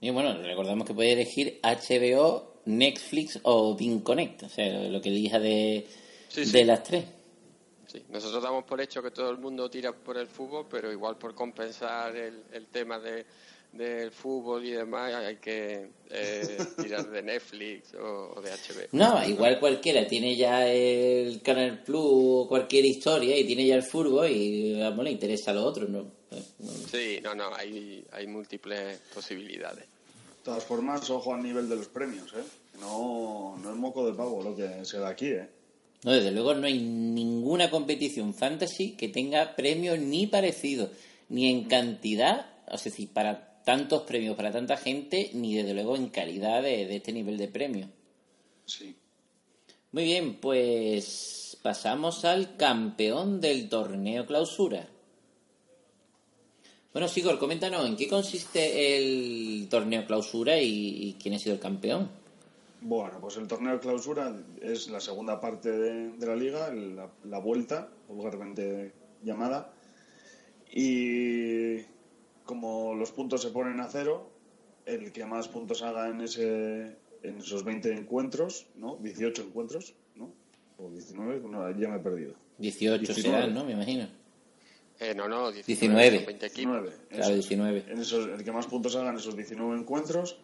Y 0.00 0.10
bueno, 0.10 0.36
recordamos 0.42 0.86
que 0.86 0.92
puede 0.92 1.12
elegir 1.12 1.60
HBO, 1.62 2.60
Netflix 2.66 3.40
o 3.42 3.76
Connect, 4.02 4.42
o 4.42 4.48
sea, 4.50 4.82
lo 4.88 5.00
que 5.00 5.08
elija 5.08 5.38
de, 5.38 5.86
Sí, 6.28 6.44
sí. 6.44 6.52
de 6.52 6.64
las 6.64 6.82
tres. 6.82 7.04
Sí, 7.94 8.04
nosotros 8.08 8.42
damos 8.42 8.64
por 8.64 8.80
hecho 8.80 9.00
que 9.00 9.12
todo 9.12 9.30
el 9.30 9.38
mundo 9.38 9.70
tira 9.70 9.92
por 9.92 10.18
el 10.18 10.26
fútbol, 10.26 10.66
pero 10.68 10.90
igual 10.90 11.16
por 11.16 11.32
compensar 11.32 12.16
el, 12.16 12.42
el 12.52 12.66
tema 12.66 12.98
de, 12.98 13.24
del 13.70 14.10
fútbol 14.10 14.64
y 14.64 14.72
demás 14.72 15.14
hay 15.14 15.36
que 15.36 15.90
eh, 16.10 16.58
tirar 16.82 17.08
de 17.08 17.22
Netflix 17.22 17.94
o, 17.94 18.34
o 18.34 18.40
de 18.40 18.50
HBO. 18.50 18.88
No, 18.90 19.24
igual 19.24 19.60
cualquiera 19.60 20.08
tiene 20.08 20.34
ya 20.34 20.66
el 20.66 21.40
Canal 21.40 21.84
Plus 21.84 22.02
o 22.04 22.48
cualquier 22.48 22.84
historia 22.84 23.38
y 23.38 23.46
tiene 23.46 23.64
ya 23.64 23.76
el 23.76 23.84
fútbol 23.84 24.28
y 24.28 24.80
vamos, 24.80 25.04
le 25.04 25.12
interesa 25.12 25.52
a 25.52 25.54
los 25.54 25.64
otros, 25.64 25.88
¿no? 25.88 26.10
Sí, 26.90 27.20
no, 27.22 27.32
no, 27.36 27.54
hay, 27.54 28.04
hay 28.10 28.26
múltiples 28.26 28.98
posibilidades. 29.14 29.84
De 29.84 30.42
todas 30.42 30.64
formas, 30.64 31.08
ojo 31.10 31.32
al 31.32 31.44
nivel 31.44 31.68
de 31.68 31.76
los 31.76 31.86
premios, 31.86 32.32
¿eh? 32.34 32.42
No, 32.80 33.56
no 33.62 33.70
es 33.70 33.76
moco 33.76 34.04
de 34.04 34.14
pavo 34.14 34.42
lo 34.42 34.56
que 34.56 34.84
se 34.84 34.98
da 34.98 35.10
aquí, 35.10 35.28
¿eh? 35.28 35.48
No, 36.04 36.12
desde 36.12 36.30
luego 36.30 36.54
no 36.54 36.66
hay 36.66 36.78
ninguna 36.78 37.70
competición 37.70 38.34
fantasy 38.34 38.90
que 38.90 39.08
tenga 39.08 39.56
premios 39.56 39.98
ni 39.98 40.26
parecido, 40.26 40.90
ni 41.30 41.50
en 41.50 41.64
cantidad, 41.64 42.46
o 42.68 42.76
sea, 42.76 42.90
decir, 42.90 43.08
para 43.08 43.62
tantos 43.64 44.02
premios, 44.02 44.36
para 44.36 44.52
tanta 44.52 44.76
gente, 44.76 45.30
ni 45.32 45.54
desde 45.56 45.72
luego 45.72 45.96
en 45.96 46.10
calidad 46.10 46.62
de, 46.62 46.86
de 46.86 46.96
este 46.96 47.12
nivel 47.12 47.38
de 47.38 47.48
premio. 47.48 47.88
Sí. 48.66 48.94
Muy 49.92 50.04
bien, 50.04 50.34
pues 50.34 51.56
pasamos 51.62 52.26
al 52.26 52.56
campeón 52.56 53.40
del 53.40 53.70
torneo 53.70 54.26
clausura. 54.26 54.86
Bueno, 56.92 57.08
Sigor, 57.08 57.38
coméntanos, 57.38 57.86
¿en 57.86 57.96
qué 57.96 58.08
consiste 58.08 58.98
el 58.98 59.68
torneo 59.70 60.06
clausura 60.06 60.60
y, 60.60 61.08
y 61.08 61.12
quién 61.14 61.34
ha 61.34 61.38
sido 61.38 61.54
el 61.54 61.60
campeón? 61.60 62.10
Bueno, 62.86 63.18
pues 63.18 63.38
el 63.38 63.48
torneo 63.48 63.72
de 63.72 63.80
clausura 63.80 64.36
es 64.60 64.88
la 64.90 65.00
segunda 65.00 65.40
parte 65.40 65.70
de, 65.72 66.10
de 66.18 66.26
la 66.26 66.36
liga, 66.36 66.68
el- 66.68 66.94
la, 66.96 67.10
la 67.24 67.38
vuelta, 67.38 67.88
vulgarmente 68.08 68.92
llamada. 69.22 69.72
Y 70.70 71.78
como 72.44 72.94
los 72.94 73.10
puntos 73.12 73.42
se 73.42 73.50
ponen 73.50 73.80
a 73.80 73.88
cero, 73.88 74.30
el 74.86 75.12
que 75.12 75.24
más 75.24 75.48
puntos 75.48 75.82
haga 75.82 76.08
en, 76.08 76.20
ese, 76.20 76.96
en 77.22 77.38
esos 77.38 77.64
20 77.64 77.92
encuentros, 77.94 78.66
¿no? 78.76 78.96
18 78.96 79.42
encuentros, 79.44 79.94
¿no? 80.14 80.32
O 80.76 80.90
19, 80.90 81.40
no, 81.48 81.70
ya 81.78 81.88
me 81.88 81.96
he 81.96 82.00
perdido. 82.00 82.34
18 82.58 82.98
19. 82.98 83.22
serán, 83.22 83.54
¿no? 83.54 83.64
Me 83.64 83.72
imagino. 83.72 84.08
Eh, 85.00 85.14
no, 85.14 85.26
no, 85.28 85.50
19. 85.50 86.16
son 86.18 86.26
20 86.26 86.46
equipos. 86.46 86.82
19, 86.82 86.92
Claro, 87.08 87.24
eso. 87.24 87.32
19. 87.34 87.84
En 87.88 87.98
esos, 87.98 88.28
el 88.28 88.44
que 88.44 88.52
más 88.52 88.66
puntos 88.66 88.94
haga 88.96 89.10
en 89.10 89.16
esos 89.16 89.34
19 89.36 89.78
encuentros 89.78 90.38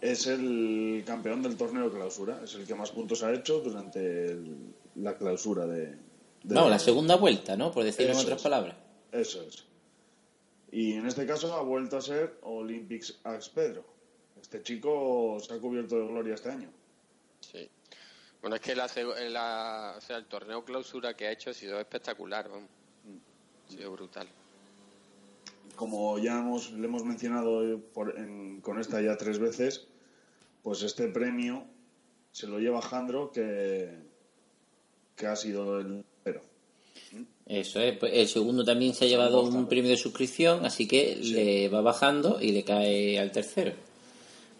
es 0.00 0.26
el 0.26 1.02
campeón 1.06 1.42
del 1.42 1.56
torneo 1.56 1.88
de 1.88 1.96
clausura. 1.96 2.40
Es 2.44 2.54
el 2.54 2.66
que 2.66 2.74
más 2.74 2.90
puntos 2.90 3.22
ha 3.22 3.32
hecho 3.32 3.60
durante 3.60 4.32
el- 4.32 4.74
la 4.96 5.16
clausura 5.16 5.66
de... 5.66 5.86
de 6.42 6.54
Vamos, 6.54 6.70
la 6.70 6.78
segunda 6.78 7.16
vuelta, 7.16 7.56
¿no? 7.56 7.72
Por 7.72 7.84
decirlo 7.84 8.12
en 8.12 8.18
otras 8.18 8.36
es. 8.38 8.42
palabras. 8.42 8.76
Eso 9.12 9.42
es. 9.42 9.64
Y 10.70 10.94
en 10.94 11.06
este 11.06 11.24
caso 11.26 11.52
ha 11.54 11.62
vuelto 11.62 11.96
a 11.96 12.00
ser 12.02 12.38
Olympics 12.42 13.18
Ax 13.24 13.48
Pedro. 13.48 13.84
Este 14.40 14.62
chico 14.62 15.38
se 15.40 15.54
ha 15.54 15.58
cubierto 15.58 15.96
de 15.98 16.06
gloria 16.06 16.34
este 16.34 16.50
año. 16.50 16.68
Sí. 17.40 17.68
Bueno, 18.40 18.56
es 18.56 18.62
que 18.62 18.74
la- 18.76 19.94
o 19.96 20.00
sea, 20.00 20.16
el 20.16 20.26
torneo 20.26 20.64
clausura 20.64 21.14
que 21.16 21.26
ha 21.26 21.32
hecho 21.32 21.50
ha 21.50 21.54
sido 21.54 21.78
espectacular, 21.80 22.48
vamos. 22.48 22.68
Ha 23.66 23.70
sido 23.70 23.90
brutal. 23.92 24.28
Como 25.76 26.18
ya 26.18 26.38
hemos, 26.38 26.72
le 26.72 26.86
hemos 26.86 27.04
mencionado 27.04 27.80
por- 27.92 28.18
en- 28.18 28.60
con 28.60 28.78
esta 28.80 29.00
ya 29.02 29.16
tres 29.16 29.38
veces, 29.38 29.86
pues 30.62 30.82
este 30.82 31.08
premio 31.08 31.64
se 32.32 32.46
lo 32.46 32.58
lleva 32.58 32.80
Jandro, 32.82 33.30
que, 33.32 33.90
que 35.16 35.26
ha 35.26 35.36
sido 35.36 35.78
el 35.80 36.04
cero. 36.24 36.40
Eso 37.46 37.80
es. 37.80 37.98
Pues 37.98 38.12
el 38.14 38.26
segundo 38.28 38.64
también 38.64 38.94
se 38.94 39.04
ha 39.04 39.08
llevado 39.08 39.42
un 39.42 39.66
premio 39.66 39.90
de 39.90 39.96
suscripción, 39.96 40.64
así 40.64 40.88
que 40.88 41.16
le 41.16 41.68
va 41.68 41.80
bajando 41.82 42.40
y 42.40 42.52
le 42.52 42.64
cae 42.64 43.18
al 43.18 43.30
tercero. 43.32 43.72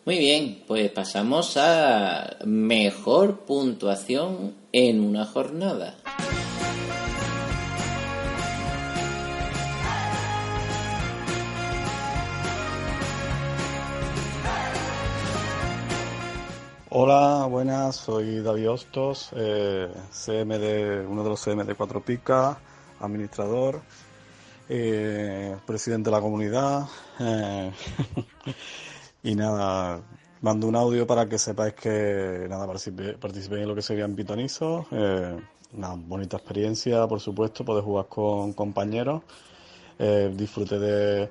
Muy 0.04 0.18
bien, 0.18 0.62
pues 0.66 0.90
pasamos 0.90 1.56
a 1.56 2.36
mejor 2.44 3.40
puntuación 3.46 4.54
en 4.72 5.00
una 5.00 5.24
jornada. 5.24 5.96
Hola, 16.96 17.46
buenas, 17.50 17.96
soy 17.96 18.40
David 18.40 18.70
Hostos, 18.70 19.30
eh, 19.34 19.90
CM 20.12 20.60
de, 20.60 21.04
uno 21.04 21.24
de 21.24 21.28
los 21.30 21.40
CM 21.40 21.64
de 21.64 21.74
Cuatro 21.74 22.00
Picas, 22.04 22.56
administrador, 23.00 23.82
eh, 24.68 25.56
presidente 25.66 26.08
de 26.10 26.16
la 26.16 26.20
comunidad. 26.22 26.86
eh, 27.18 27.72
y 29.24 29.34
nada, 29.34 30.02
mando 30.40 30.68
un 30.68 30.76
audio 30.76 31.04
para 31.04 31.28
que 31.28 31.36
sepáis 31.36 31.74
que 31.74 32.46
nada 32.48 32.64
participé, 32.64 33.60
en 33.60 33.66
lo 33.68 33.74
que 33.74 33.82
serían 33.82 34.14
pitonisos. 34.14 34.86
eh, 34.92 35.36
una 35.72 35.94
bonita 35.96 36.36
experiencia, 36.36 37.08
por 37.08 37.20
supuesto, 37.20 37.64
poder 37.64 37.82
jugar 37.82 38.06
con 38.06 38.52
compañeros. 38.52 39.22
Disfruté 39.98 40.78
de, 40.78 41.30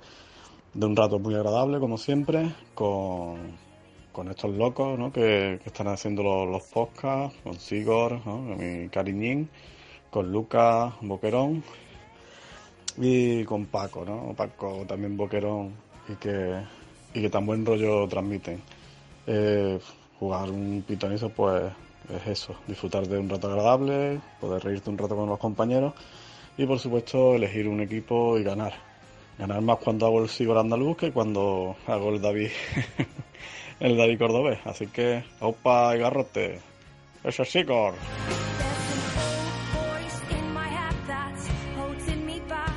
de 0.73 0.85
un 0.85 0.95
rato 0.95 1.19
muy 1.19 1.35
agradable, 1.35 1.79
como 1.79 1.97
siempre, 1.97 2.53
con, 2.75 3.62
con 4.13 4.29
estos 4.29 4.55
locos 4.55 4.97
¿no? 4.97 5.11
que, 5.11 5.59
están 5.65 5.87
haciendo 5.89 6.23
los, 6.23 6.47
los 6.47 6.63
podcasts, 6.63 7.37
con 7.43 7.59
Sigor, 7.59 8.13
¿no? 8.25 8.37
con 8.47 8.57
mi 8.57 8.87
cariñín, 8.87 9.49
con 10.09 10.31
Lucas 10.31 10.93
Boquerón 11.01 11.63
y 12.97 13.43
con 13.43 13.65
Paco, 13.65 14.05
¿no? 14.05 14.33
Paco 14.37 14.85
también 14.87 15.17
Boquerón 15.17 15.73
y 16.07 16.13
que, 16.15 16.61
y 17.13 17.21
que 17.21 17.29
tan 17.29 17.45
buen 17.45 17.65
rollo 17.65 18.07
transmiten. 18.07 18.61
Eh, 19.25 19.79
jugar 20.19 20.51
un 20.51 20.83
pitonizo 20.87 21.29
pues 21.29 21.63
es 22.09 22.27
eso, 22.27 22.55
disfrutar 22.67 23.07
de 23.07 23.17
un 23.17 23.29
rato 23.29 23.47
agradable, 23.47 24.19
poder 24.39 24.63
reírte 24.63 24.89
un 24.89 24.97
rato 24.97 25.15
con 25.15 25.27
los 25.27 25.39
compañeros 25.39 25.93
y 26.57 26.65
por 26.65 26.77
supuesto 26.77 27.33
elegir 27.33 27.67
un 27.67 27.81
equipo 27.81 28.37
y 28.37 28.43
ganar. 28.43 28.73
Ganar 29.39 29.61
más 29.61 29.79
cuando 29.79 30.05
hago 30.05 30.21
el 30.21 30.29
Sigor 30.29 30.59
andaluz 30.59 30.95
que 30.95 31.11
cuando 31.11 31.75
hago 31.87 32.09
el 32.09 32.21
David 32.21 32.49
el 33.83 33.97
David 33.97 34.17
cordobés. 34.17 34.59
Así 34.65 34.87
que, 34.87 35.23
opa 35.41 35.95
y 35.95 35.99
garrote. 35.99 36.59
Eso 37.23 37.43
little 37.43 37.65
talk. 42.47 42.73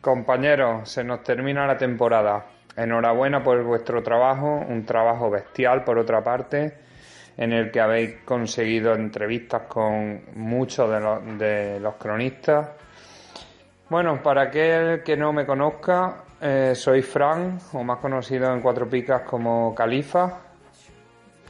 Compañeros, 0.00 0.90
se 0.90 1.02
nos 1.02 1.22
termina 1.22 1.66
la 1.66 1.78
temporada. 1.78 2.46
Enhorabuena 2.76 3.42
por 3.42 3.62
vuestro 3.62 4.02
trabajo, 4.02 4.64
un 4.68 4.84
trabajo 4.84 5.30
bestial 5.30 5.82
por 5.82 5.98
otra 5.98 6.22
parte, 6.22 6.78
en 7.36 7.52
el 7.52 7.70
que 7.70 7.80
habéis 7.80 8.16
conseguido 8.24 8.94
entrevistas 8.94 9.62
con 9.62 10.20
muchos 10.34 10.90
de 10.90 11.00
los, 11.00 11.38
de 11.38 11.80
los 11.80 11.94
cronistas. 11.94 12.70
Bueno, 13.88 14.20
para 14.22 14.42
aquel 14.42 15.02
que 15.02 15.16
no 15.16 15.32
me 15.32 15.46
conozca, 15.46 16.25
eh, 16.40 16.72
soy 16.74 17.02
Fran, 17.02 17.58
o 17.72 17.82
más 17.82 17.98
conocido 17.98 18.52
en 18.52 18.60
Cuatro 18.60 18.88
Picas 18.88 19.22
como 19.22 19.74
Califa. 19.74 20.40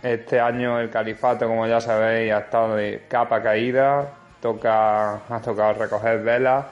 Este 0.03 0.39
año 0.39 0.79
el 0.79 0.91
califato, 0.91 1.49
como 1.49 1.67
ya 1.67 1.81
sabéis, 1.81 2.33
ha 2.33 2.39
estado 2.39 2.77
de 2.77 3.05
capa 3.09 3.43
caída, 3.43 4.07
toca, 4.41 5.15
ha 5.29 5.41
tocado 5.41 5.73
recoger 5.73 6.23
velas 6.23 6.67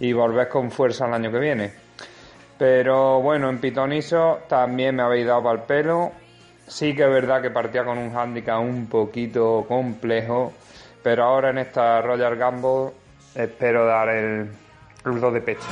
y 0.00 0.12
volver 0.12 0.48
con 0.48 0.70
fuerza 0.70 1.06
el 1.06 1.14
año 1.14 1.30
que 1.30 1.38
viene. 1.38 1.72
Pero 2.58 3.20
bueno, 3.20 3.48
en 3.48 3.58
Pitoniso 3.58 4.40
también 4.48 4.96
me 4.96 5.02
habéis 5.02 5.26
dado 5.26 5.42
para 5.42 5.60
el 5.60 5.64
pelo. 5.66 6.12
Sí 6.66 6.94
que 6.94 7.04
es 7.04 7.10
verdad 7.10 7.42
que 7.42 7.50
partía 7.50 7.84
con 7.84 7.98
un 7.98 8.16
handicap 8.16 8.60
un 8.60 8.86
poquito 8.86 9.64
complejo, 9.66 10.52
pero 11.02 11.24
ahora 11.24 11.50
en 11.50 11.58
esta 11.58 12.00
Royal 12.02 12.36
Gamble 12.36 12.92
espero 13.34 13.86
dar 13.86 14.08
el, 14.08 14.50
el 15.04 15.20
de 15.32 15.40
pecho. 15.40 15.66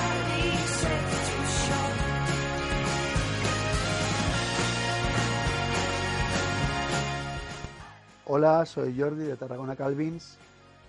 Hola, 8.31 8.67
soy 8.67 8.95
Jordi 8.95 9.25
de 9.25 9.39
Tarragona 9.39 9.75
Calvins. 9.75 10.37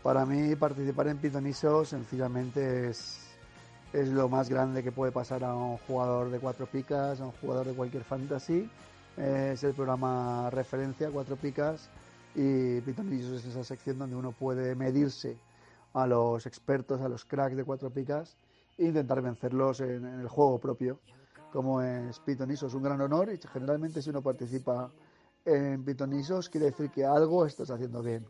Para 0.03 0.25
mí 0.25 0.57
participar 0.57 1.07
en 1.07 1.19
Pitoniso 1.19 1.85
sencillamente 1.85 2.89
es, 2.89 3.29
es 3.93 4.09
lo 4.09 4.27
más 4.27 4.49
grande 4.49 4.83
que 4.83 4.91
puede 4.91 5.13
pasar 5.13 5.45
a 5.45 5.55
un 5.55 5.77
jugador 5.77 6.31
de 6.31 6.39
cuatro 6.39 6.65
picas, 6.65 7.21
a 7.21 7.23
un 7.23 7.31
jugador 7.31 7.67
de 7.67 7.73
cualquier 7.75 8.03
fantasy. 8.03 8.69
Eh, 9.15 9.51
es 9.53 9.63
el 9.63 9.73
programa 9.73 10.49
referencia 10.49 11.09
cuatro 11.11 11.37
picas 11.37 11.89
y 12.35 12.81
Pitoniso 12.81 13.33
es 13.35 13.45
esa 13.45 13.63
sección 13.63 13.99
donde 13.99 14.17
uno 14.17 14.33
puede 14.33 14.75
medirse 14.75 15.37
a 15.93 16.07
los 16.07 16.45
expertos, 16.45 16.99
a 16.99 17.07
los 17.07 17.23
cracks 17.23 17.55
de 17.55 17.63
cuatro 17.63 17.89
picas 17.89 18.35
e 18.77 18.87
intentar 18.87 19.21
vencerlos 19.21 19.79
en, 19.79 20.05
en 20.05 20.19
el 20.19 20.27
juego 20.27 20.59
propio. 20.59 20.99
Como 21.53 21.81
es 21.81 22.19
Pitoniso, 22.19 22.67
es 22.67 22.73
un 22.73 22.83
gran 22.83 22.99
honor 22.99 23.31
y 23.31 23.39
generalmente 23.47 24.01
si 24.01 24.09
uno 24.09 24.21
participa 24.21 24.91
en 25.45 25.83
Pitonisos 25.83 26.49
quiere 26.49 26.67
decir 26.67 26.89
que 26.89 27.05
algo 27.05 27.45
estás 27.45 27.69
haciendo 27.71 28.01
bien 28.01 28.25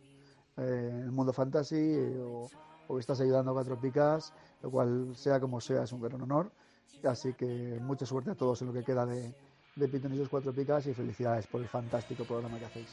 eh, 0.58 0.89
en 0.91 1.00
el 1.04 1.12
mundo 1.12 1.34
fantasy 1.34 1.76
eh, 1.76 2.19
o, 2.22 2.50
o 2.88 3.00
estás 3.00 3.22
ayudando 3.22 3.52
a 3.52 3.54
cuatro 3.54 3.80
picas, 3.80 4.34
lo 4.62 4.72
cual 4.72 5.15
sea 5.15 5.39
como 5.39 5.62
sea 5.62 5.84
es 5.84 5.91
un 5.91 6.02
gran 6.02 6.22
honor. 6.22 6.52
Así 7.04 7.34
que 7.34 7.80
mucha 7.82 8.06
suerte 8.06 8.32
a 8.32 8.36
todos 8.36 8.62
en 8.62 8.67
lo 8.67 8.74
que 8.74 8.84
queda 8.84 9.06
de, 9.06 9.34
de 9.76 9.88
Pitonisos 9.88 10.30
cuatro 10.30 10.54
picas 10.54 10.86
y 10.88 10.93
felicidades 10.93 11.48
por 11.48 11.62
el 11.62 11.67
fantástico 11.67 12.26
programa 12.26 12.60
que 12.60 12.65
hacéis. 12.65 12.89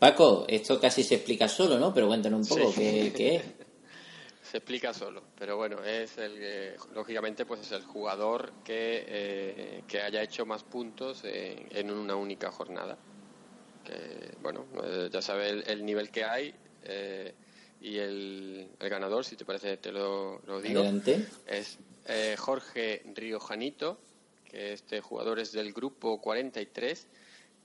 Paco, 0.00 0.46
esto 0.48 0.80
casi 0.80 1.04
se 1.04 1.16
explica 1.16 1.46
solo, 1.46 1.78
¿no? 1.78 1.94
Pero 1.94 2.08
cuéntanos 2.08 2.50
un 2.50 2.58
poco 2.58 2.72
Sí. 2.72 2.80
qué, 2.80 3.12
qué 3.16 3.36
es. 3.36 3.42
Se 4.50 4.56
explica 4.56 4.92
solo, 4.92 5.22
pero 5.38 5.56
bueno, 5.56 5.84
es 5.84 6.18
el 6.18 6.34
que, 6.34 6.74
lógicamente, 6.92 7.44
pues 7.46 7.60
es 7.60 7.70
el 7.70 7.82
jugador 7.84 8.50
que, 8.64 9.04
eh, 9.06 9.82
que 9.86 10.00
haya 10.00 10.22
hecho 10.22 10.44
más 10.44 10.64
puntos 10.64 11.22
en, 11.22 11.68
en 11.70 11.90
una 11.92 12.16
única 12.16 12.50
jornada. 12.50 12.98
Que, 13.84 14.32
bueno, 14.42 14.64
eh, 14.82 15.08
ya 15.12 15.22
sabes 15.22 15.52
el, 15.52 15.64
el 15.68 15.84
nivel 15.84 16.10
que 16.10 16.24
hay 16.24 16.52
eh, 16.82 17.32
y 17.80 17.98
el, 17.98 18.70
el 18.80 18.88
ganador, 18.88 19.24
si 19.24 19.36
te 19.36 19.44
parece, 19.44 19.76
te 19.76 19.92
lo, 19.92 20.40
lo 20.46 20.60
digo. 20.60 20.80
Adelante. 20.80 21.26
Es 21.46 21.78
eh, 22.08 22.34
Jorge 22.36 23.02
Riojanito, 23.14 23.98
que 24.50 24.72
este 24.72 25.00
jugador 25.00 25.38
es 25.38 25.52
del 25.52 25.72
grupo 25.72 26.20
43. 26.20 27.06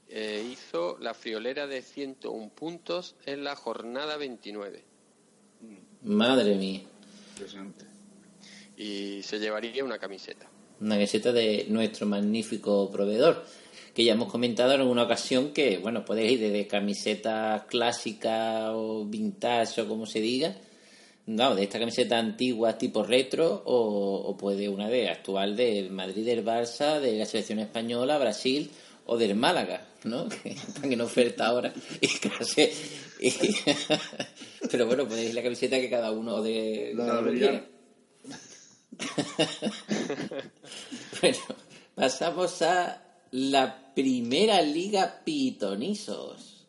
Eh, 0.10 0.48
hizo 0.52 0.98
la 1.00 1.14
friolera 1.14 1.68
de 1.68 1.82
101 1.82 2.50
puntos 2.50 3.16
en 3.26 3.44
la 3.44 3.56
jornada 3.56 4.18
29. 4.18 4.84
Madre 6.04 6.56
mía. 6.56 6.82
y 8.78 9.22
se 9.24 9.40
llevaría 9.40 9.84
una 9.84 9.98
camiseta. 9.98 10.48
Una 10.80 10.96
camiseta 10.96 11.32
de 11.32 11.66
nuestro 11.70 12.06
magnífico 12.06 12.92
proveedor. 12.92 13.44
Que 13.94 14.04
ya 14.04 14.14
hemos 14.14 14.30
comentado 14.30 14.74
en 14.74 14.82
alguna 14.82 15.04
ocasión 15.04 15.54
que, 15.54 15.78
bueno, 15.78 16.04
puede 16.04 16.30
ir 16.30 16.40
desde 16.40 16.68
camiseta 16.68 17.66
clásica 17.68 18.74
o 18.74 19.06
vintage 19.06 19.82
o 19.82 19.88
como 19.88 20.06
se 20.06 20.20
diga. 20.20 20.56
No, 21.28 21.56
de 21.56 21.64
esta 21.64 21.80
camiseta 21.80 22.20
antigua 22.20 22.78
tipo 22.78 23.04
retro 23.04 23.64
o, 23.66 24.18
o 24.28 24.38
puede 24.38 24.70
una 24.70 24.90
de 24.90 25.10
actual 25.10 25.56
del 25.56 25.90
Madrid, 25.90 26.26
del 26.26 26.46
Barça, 26.46 27.00
de 27.00 27.18
la 27.18 27.26
selección 27.26 27.60
española, 27.60 28.20
Brasil 28.20 28.70
o 29.06 29.18
del 29.18 29.36
Málaga, 29.36 29.88
¿no? 30.06 30.28
Que 30.44 30.50
están 30.50 30.92
en 30.92 31.02
oferta 31.02 31.48
ahora. 31.48 31.74
Y 32.02 32.08
pero 34.72 34.88
bueno, 34.88 35.08
podéis 35.08 35.34
la 35.34 35.44
camiseta 35.44 35.78
que 35.78 35.90
cada 35.90 36.12
uno 36.12 36.42
de 36.42 36.94
La 36.96 37.06
cada 37.06 37.20
uno 37.20 37.32
quiera. 37.32 37.66
Bueno, 41.22 41.38
pasamos 41.96 42.62
a 42.62 43.02
la 43.32 43.94
primera 43.94 44.62
liga 44.62 45.22
Pitonisos. 45.26 46.66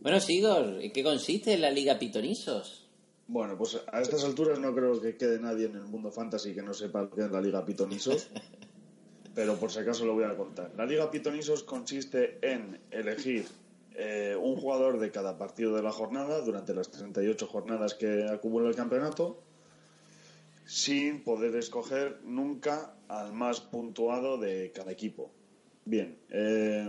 Bueno, 0.00 0.20
Sigor, 0.20 0.82
¿en 0.82 0.92
qué 0.92 1.02
consiste 1.02 1.56
la 1.56 1.70
liga 1.70 1.98
Pitonisos? 1.98 2.84
Bueno, 3.26 3.56
pues 3.56 3.80
a 3.90 4.00
estas 4.00 4.24
alturas 4.24 4.58
no 4.58 4.74
creo 4.74 5.00
que 5.00 5.16
quede 5.16 5.40
nadie 5.40 5.66
en 5.66 5.76
el 5.76 5.84
mundo 5.84 6.10
fantasy 6.10 6.54
que 6.54 6.62
no 6.62 6.74
sepa 6.74 7.08
qué 7.14 7.22
es 7.22 7.30
la 7.30 7.40
Liga 7.40 7.64
Pitonisos, 7.64 8.28
pero 9.34 9.56
por 9.56 9.70
si 9.70 9.80
acaso 9.80 10.04
lo 10.06 10.14
voy 10.14 10.24
a 10.24 10.36
contar. 10.36 10.70
La 10.76 10.86
Liga 10.86 11.10
Pitonisos 11.10 11.64
consiste 11.64 12.38
en 12.42 12.80
elegir 12.90 13.46
eh, 13.94 14.36
un 14.40 14.56
jugador 14.56 14.98
de 14.98 15.10
cada 15.10 15.36
partido 15.38 15.74
de 15.74 15.82
la 15.82 15.92
jornada 15.92 16.40
durante 16.40 16.74
las 16.74 16.90
38 16.90 17.46
jornadas 17.46 17.94
que 17.94 18.26
acumula 18.28 18.68
el 18.68 18.76
campeonato, 18.76 19.42
sin 20.66 21.22
poder 21.22 21.54
escoger 21.56 22.20
nunca 22.24 22.94
al 23.08 23.32
más 23.32 23.60
puntuado 23.60 24.38
de 24.38 24.72
cada 24.74 24.92
equipo. 24.92 25.30
Bien, 25.84 26.16
eh, 26.30 26.88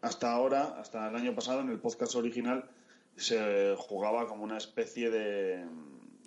hasta 0.00 0.32
ahora, 0.32 0.78
hasta 0.78 1.08
el 1.08 1.16
año 1.16 1.34
pasado, 1.34 1.60
en 1.60 1.70
el 1.70 1.78
podcast 1.78 2.14
original, 2.14 2.68
se 3.16 3.74
jugaba 3.76 4.26
como 4.28 4.44
una 4.44 4.58
especie 4.58 5.10
de, 5.10 5.64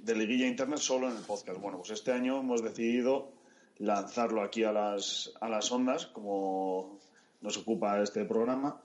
de 0.02 0.16
liguilla 0.16 0.48
interna 0.48 0.78
solo 0.78 1.10
en 1.10 1.18
el 1.18 1.24
podcast. 1.24 1.60
Bueno, 1.60 1.78
pues 1.78 1.92
este 1.92 2.12
año 2.12 2.40
hemos 2.40 2.62
decidido 2.64 3.35
lanzarlo 3.78 4.42
aquí 4.42 4.64
a 4.64 4.72
las, 4.72 5.34
a 5.42 5.50
las 5.50 5.72
ondas, 5.72 6.06
como 6.08 7.00
nos 7.42 7.58
ocupa 7.58 8.02
este 8.02 8.26
programa, 8.26 8.82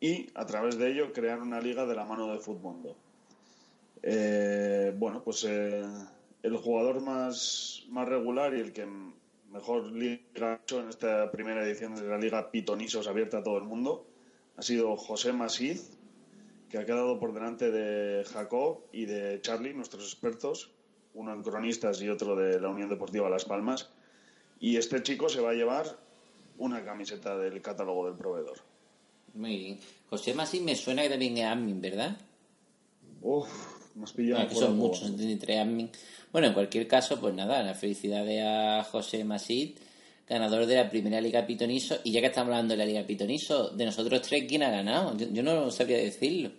y 0.00 0.28
a 0.34 0.46
través 0.46 0.78
de 0.78 0.92
ello 0.92 1.12
crear 1.12 1.40
una 1.40 1.60
liga 1.60 1.86
de 1.86 1.96
la 1.96 2.04
mano 2.04 2.32
de 2.32 2.38
Futmundo. 2.38 2.96
Eh, 4.02 4.94
bueno, 4.96 5.22
pues 5.24 5.44
eh, 5.44 5.84
el 6.42 6.56
jugador 6.56 7.00
más, 7.02 7.84
más 7.88 8.08
regular 8.08 8.54
y 8.54 8.60
el 8.60 8.72
que 8.72 8.86
mejor 9.50 9.90
liga 9.92 10.60
hecho 10.62 10.80
en 10.80 10.88
esta 10.88 11.30
primera 11.30 11.64
edición 11.64 11.94
de 11.94 12.02
la 12.02 12.18
liga 12.18 12.50
Pitonisos 12.50 13.08
abierta 13.08 13.38
a 13.38 13.42
todo 13.42 13.58
el 13.58 13.64
mundo 13.64 14.06
ha 14.58 14.62
sido 14.62 14.96
José 14.96 15.32
Masíz, 15.32 15.96
que 16.68 16.78
ha 16.78 16.84
quedado 16.84 17.20
por 17.20 17.32
delante 17.32 17.70
de 17.70 18.24
Jacob 18.24 18.80
y 18.92 19.06
de 19.06 19.40
Charlie, 19.40 19.72
nuestros 19.72 20.04
expertos, 20.04 20.72
uno 21.14 21.32
en 21.32 21.42
cronistas 21.42 22.02
y 22.02 22.08
otro 22.08 22.34
de 22.34 22.60
la 22.60 22.68
Unión 22.68 22.88
Deportiva 22.88 23.30
Las 23.30 23.44
Palmas. 23.44 23.90
Y 24.60 24.76
este 24.76 25.02
chico 25.02 25.28
se 25.28 25.40
va 25.40 25.50
a 25.50 25.54
llevar 25.54 25.98
una 26.58 26.84
camiseta 26.84 27.36
del 27.36 27.62
catálogo 27.62 28.06
del 28.06 28.16
proveedor. 28.16 28.58
Muy 29.34 29.56
bien. 29.56 29.78
José 30.10 30.34
Masí 30.34 30.60
me 30.60 30.74
suena 30.74 31.02
que 31.02 31.10
también 31.10 31.38
es 31.38 31.44
admin, 31.44 31.80
¿verdad? 31.80 32.16
Uf, 33.22 33.48
me 33.94 34.04
has 34.04 34.12
pillado. 34.12 34.48
Que 34.48 34.54
son 34.54 34.76
muchos, 34.76 35.10
entre 35.20 35.58
admin. 35.58 35.90
Bueno, 36.32 36.48
en 36.48 36.54
cualquier 36.54 36.88
caso, 36.88 37.20
pues 37.20 37.34
nada, 37.34 37.62
las 37.62 37.78
felicidades 37.78 38.42
a 38.44 38.84
José 38.84 39.24
Masí, 39.24 39.76
ganador 40.28 40.66
de 40.66 40.76
la 40.76 40.90
primera 40.90 41.20
Liga 41.20 41.46
Pitoniso. 41.46 41.98
Y 42.04 42.12
ya 42.12 42.20
que 42.20 42.26
estamos 42.26 42.50
hablando 42.50 42.72
de 42.72 42.78
la 42.78 42.86
Liga 42.86 43.06
Pitoniso, 43.06 43.70
de 43.70 43.84
nosotros 43.84 44.22
tres, 44.22 44.44
¿quién 44.48 44.62
ha 44.62 44.70
ganado? 44.70 45.16
Yo, 45.16 45.28
yo 45.28 45.42
no 45.42 45.70
sabría 45.70 45.98
decirlo. 45.98 46.50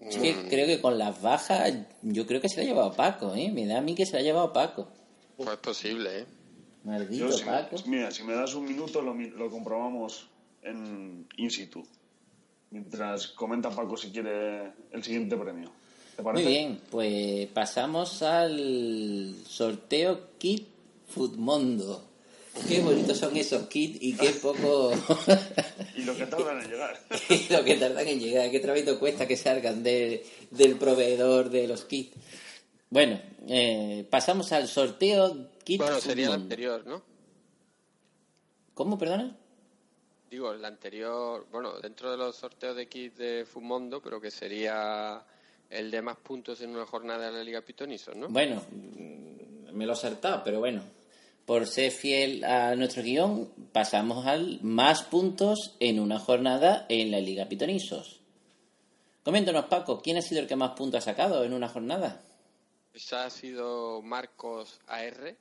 Es 0.00 0.16
que 0.16 0.48
creo 0.48 0.66
que 0.66 0.80
con 0.80 0.96
las 0.96 1.20
bajas, 1.20 1.74
yo 2.02 2.26
creo 2.26 2.40
que 2.40 2.48
se 2.48 2.56
la 2.56 2.62
ha 2.62 2.66
llevado 2.66 2.92
Paco, 2.92 3.34
¿eh? 3.34 3.50
Me 3.52 3.66
da 3.66 3.78
a 3.78 3.82
mí 3.82 3.94
que 3.94 4.06
se 4.06 4.14
la 4.14 4.20
ha 4.20 4.22
llevado 4.22 4.52
Paco. 4.52 4.88
Pues 5.40 5.54
es 5.54 5.56
posible, 5.60 6.18
¿eh? 6.18 6.24
Maldito 6.84 7.28
Yo, 7.30 7.32
si, 7.32 7.44
Paco. 7.44 7.76
mira, 7.86 8.10
si 8.10 8.22
me 8.24 8.34
das 8.34 8.54
un 8.54 8.66
minuto 8.66 9.00
lo, 9.00 9.50
comprobamos 9.50 10.26
en 10.62 11.26
in 11.38 11.50
situ. 11.50 11.82
Mientras 12.70 13.28
comenta 13.28 13.70
Paco 13.70 13.96
si 13.96 14.10
quiere 14.10 14.70
el 14.92 15.02
siguiente 15.02 15.38
premio. 15.38 15.72
¿Te 16.14 16.22
Muy 16.22 16.32
parece? 16.32 16.48
bien, 16.50 16.80
pues 16.90 17.46
pasamos 17.54 18.20
al 18.22 19.34
sorteo 19.48 20.28
Kit 20.36 20.66
Futmundo. 21.08 22.04
Qué 22.68 22.80
bonitos 22.82 23.16
son 23.16 23.34
esos 23.36 23.66
kits 23.68 23.96
y 24.02 24.12
qué 24.14 24.30
poco 24.32 24.90
Y 25.96 26.02
lo 26.02 26.14
que 26.16 26.26
tardan 26.26 26.60
en 26.60 26.68
llegar. 26.70 27.00
lo 27.50 27.64
que 27.64 27.76
tardan 27.76 28.06
en 28.08 28.20
llegar, 28.20 28.50
qué 28.50 28.60
trabajo 28.60 28.98
cuesta 28.98 29.26
que 29.26 29.38
salgan 29.38 29.82
de- 29.82 30.22
del 30.50 30.76
proveedor 30.76 31.48
de 31.48 31.66
los 31.66 31.84
kits. 31.86 32.14
Bueno, 32.90 33.20
eh, 33.46 34.04
pasamos 34.10 34.50
al 34.50 34.66
sorteo 34.66 35.48
Kit 35.62 35.80
Bueno, 35.80 36.00
sería 36.00 36.26
el 36.26 36.32
anterior, 36.32 36.84
¿no? 36.86 37.02
¿Cómo, 38.74 38.98
perdona? 38.98 39.36
Digo, 40.28 40.52
el 40.52 40.64
anterior, 40.64 41.46
bueno, 41.52 41.78
dentro 41.80 42.10
de 42.10 42.16
los 42.16 42.36
sorteos 42.36 42.76
de 42.76 42.88
kit 42.88 43.16
de 43.16 43.44
Fumondo, 43.44 44.00
pero 44.00 44.20
que 44.20 44.30
sería 44.30 45.22
el 45.68 45.90
de 45.90 46.02
más 46.02 46.16
puntos 46.16 46.60
en 46.60 46.70
una 46.70 46.86
jornada 46.86 47.26
de 47.26 47.32
la 47.32 47.44
Liga 47.44 47.60
Pitonisos, 47.60 48.16
¿no? 48.16 48.28
Bueno, 48.28 48.62
mm, 48.70 49.72
me 49.72 49.86
lo 49.86 49.92
he 49.92 49.96
saltado, 49.96 50.42
pero 50.44 50.58
bueno. 50.58 50.82
Por 51.46 51.66
ser 51.66 51.90
fiel 51.90 52.44
a 52.44 52.76
nuestro 52.76 53.02
guion, 53.02 53.50
pasamos 53.72 54.26
al 54.26 54.60
más 54.62 55.02
puntos 55.02 55.76
en 55.80 55.98
una 55.98 56.18
jornada 56.18 56.86
en 56.88 57.10
la 57.10 57.20
Liga 57.20 57.48
Pitonisos. 57.48 58.20
Coméntanos, 59.24 59.66
Paco, 59.66 60.00
¿quién 60.00 60.16
ha 60.16 60.22
sido 60.22 60.40
el 60.40 60.46
que 60.46 60.56
más 60.56 60.72
puntos 60.72 60.98
ha 60.98 61.04
sacado 61.04 61.44
en 61.44 61.52
una 61.52 61.68
jornada? 61.68 62.22
Esa 62.92 63.24
ha 63.26 63.30
sido 63.30 64.02
Marcos 64.02 64.80
AR, 64.86 65.36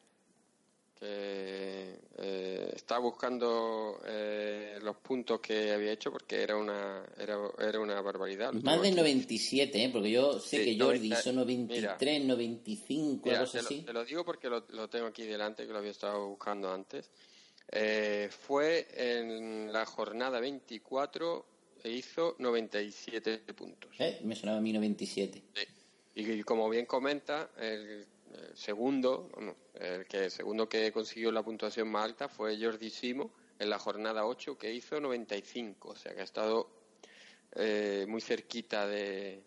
que 1.00 2.00
eh, 2.18 2.72
está 2.76 3.00
buscando 3.00 4.00
eh, 4.06 4.78
los 4.82 4.98
puntos 4.98 5.40
que 5.40 5.72
había 5.72 5.94
hecho 5.94 6.12
porque 6.12 6.44
era 6.44 6.58
una 6.58 7.04
era, 7.18 7.38
era 7.58 7.80
una 7.80 8.02
barbaridad. 8.02 8.52
Más 8.54 8.82
de 8.82 8.90
aquí. 8.90 8.98
97, 8.98 9.84
¿eh? 9.84 9.90
porque 9.92 10.12
yo 10.12 10.40
sé 10.40 10.58
Sí, 10.58 10.66
que 10.78 10.84
Jordi 10.84 11.10
90, 11.10 11.20
hizo 11.20 11.34
93, 11.34 12.26
95, 12.26 13.22
Mira, 13.26 13.40
algo 13.40 13.52
te, 13.52 13.58
lo, 13.62 13.66
así. 13.66 13.82
te 13.82 13.94
lo 13.94 14.06
digo 14.06 14.26
porque 14.26 14.50
lo, 14.50 14.66
lo 14.70 14.90
tengo 14.90 15.08
aquí 15.08 15.24
delante, 15.26 15.66
que 15.66 15.72
lo 15.72 15.80
había 15.80 15.92
estado 15.92 16.28
buscando 16.28 16.72
antes. 16.72 17.10
Eh, 17.72 18.30
fue 18.32 18.88
en 18.96 19.72
la 19.72 19.86
jornada 19.86 20.40
24 20.40 21.46
e 21.84 21.92
hizo 21.92 22.36
97 22.40 23.38
puntos. 23.54 23.92
¿Eh? 24.00 24.20
Me 24.24 24.36
sonaba 24.36 24.58
a 24.58 24.62
mí 24.62 24.74
97. 24.74 25.38
Y, 25.38 25.44
y 26.16 26.44
como 26.44 26.70
bien 26.70 26.86
comenta, 26.86 27.52
el, 27.58 28.06
segundo, 28.54 29.30
bueno, 29.34 29.56
el 29.76 30.06
que 30.06 30.30
segundo 30.30 30.68
que 30.68 30.92
consiguió 30.92 31.32
la 31.32 31.44
puntuación 31.44 31.90
más 31.90 32.06
alta 32.06 32.30
fue 32.30 32.58
Jordi 32.62 32.90
Simo 32.90 33.32
en 33.58 33.70
la 33.70 33.80
jornada 33.80 34.26
8 34.26 34.58
que 34.58 34.74
hizo 34.74 35.00
95, 35.00 35.90
o 35.90 35.96
sea 35.96 36.14
que 36.14 36.22
ha 36.22 36.24
estado 36.24 36.70
eh, 37.56 38.06
muy 38.08 38.22
cerquita 38.22 38.88
de, 38.88 39.42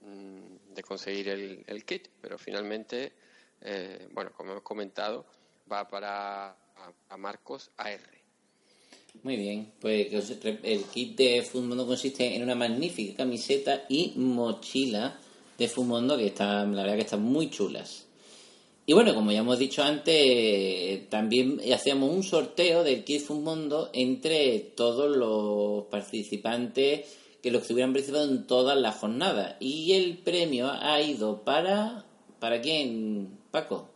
mm, 0.00 0.74
de 0.74 0.82
conseguir 0.82 1.28
el, 1.28 1.84
kit, 1.84 2.08
pero 2.20 2.38
finalmente, 2.38 3.12
eh, 3.60 4.08
bueno, 4.12 4.32
como 4.32 4.52
hemos 4.52 4.62
comentado, 4.62 5.26
va 5.70 5.88
para 5.88 6.48
a, 6.48 6.56
a 7.08 7.16
Marcos 7.16 7.70
AR. 7.76 8.00
Muy 9.22 9.36
bien, 9.36 9.72
pues 9.80 10.08
el 10.42 10.84
kit 10.84 11.16
de 11.16 11.42
Fumondo 11.42 11.86
consiste 11.86 12.34
en 12.34 12.42
una 12.42 12.56
magnífica 12.56 13.18
camiseta 13.18 13.84
y 13.88 14.12
mochila 14.16 15.20
de 15.58 15.68
Fumondo 15.68 16.16
que 16.16 16.26
están, 16.26 16.74
la 16.74 16.82
verdad 16.82 16.96
que 16.96 17.02
están 17.02 17.22
muy 17.22 17.50
chulas. 17.50 18.06
Y 18.86 18.92
bueno, 18.92 19.14
como 19.14 19.32
ya 19.32 19.38
hemos 19.38 19.58
dicho 19.58 19.82
antes, 19.82 21.08
también 21.08 21.60
hacíamos 21.72 22.10
un 22.10 22.22
sorteo 22.22 22.84
del 22.84 23.02
kit 23.02 23.22
Fumondo 23.22 23.88
entre 23.94 24.58
todos 24.58 25.16
los 25.16 25.86
participantes 25.86 27.06
que 27.42 27.50
los 27.50 27.66
que 27.66 27.72
hubieran 27.72 27.92
participado 27.92 28.30
en 28.30 28.46
todas 28.46 28.76
las 28.76 28.96
jornadas. 28.96 29.56
Y 29.60 29.92
el 29.92 30.18
premio 30.18 30.70
ha 30.70 31.00
ido 31.00 31.44
para... 31.44 32.04
¿Para 32.40 32.60
quién, 32.60 33.38
Paco? 33.50 33.88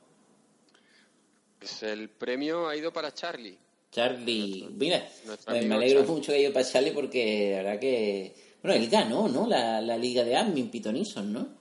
Pues 1.59 1.82
el 1.82 2.09
premio 2.09 2.66
ha 2.66 2.76
ido 2.76 2.92
para 2.92 3.12
Charlie. 3.12 3.59
Charlie, 3.90 4.68
mira, 4.70 5.06
nuestro 5.26 5.52
me, 5.52 5.74
alegro 5.74 6.00
Charlie. 6.00 6.14
mucho 6.14 6.26
que 6.26 6.32
haya 6.32 6.44
ido 6.44 6.52
para 6.52 6.66
Charlie 6.66 6.92
porque 6.92 7.50
la 7.52 7.62
verdad 7.62 7.80
que... 7.80 8.34
Bueno, 8.62 8.78
él 8.78 8.88
ganó, 8.88 9.28
¿no? 9.28 9.46
La, 9.46 9.80
la 9.80 9.96
liga 9.96 10.24
de 10.24 10.36
admin 10.36 10.70
Pitonison, 10.70 11.32
¿no? 11.32 11.59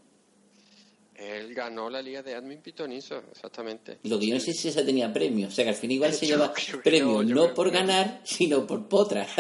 Él 1.18 1.54
ganó 1.56 1.90
la 1.90 2.02
liga 2.02 2.22
de 2.22 2.36
Admin 2.36 2.60
Pitoniso, 2.60 3.24
exactamente. 3.32 3.98
Lo 4.04 4.20
que 4.20 4.28
yo 4.28 4.36
no 4.36 4.40
sé 4.40 4.54
si 4.54 4.68
esa 4.68 4.86
tenía 4.86 5.12
premio. 5.12 5.48
O 5.48 5.52
sea 5.52 5.64
que 5.66 5.72
al 5.72 5.76
fin 5.76 5.90
igual 5.92 6.14
se 6.20 6.28
lleva 6.28 6.54
creo 6.54 6.82
premio 6.84 7.24
no, 7.24 7.56
por 7.56 7.72
ganar, 7.72 8.22
sino 8.24 8.68
por 8.68 8.88
potra. 8.88 9.28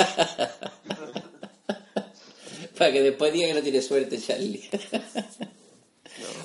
Para 2.77 2.91
que 2.91 3.01
después 3.01 3.31
diga 3.33 3.47
que 3.47 3.53
no 3.53 3.61
tiene 3.61 3.81
suerte, 3.81 4.19
Charlie. 4.19 4.67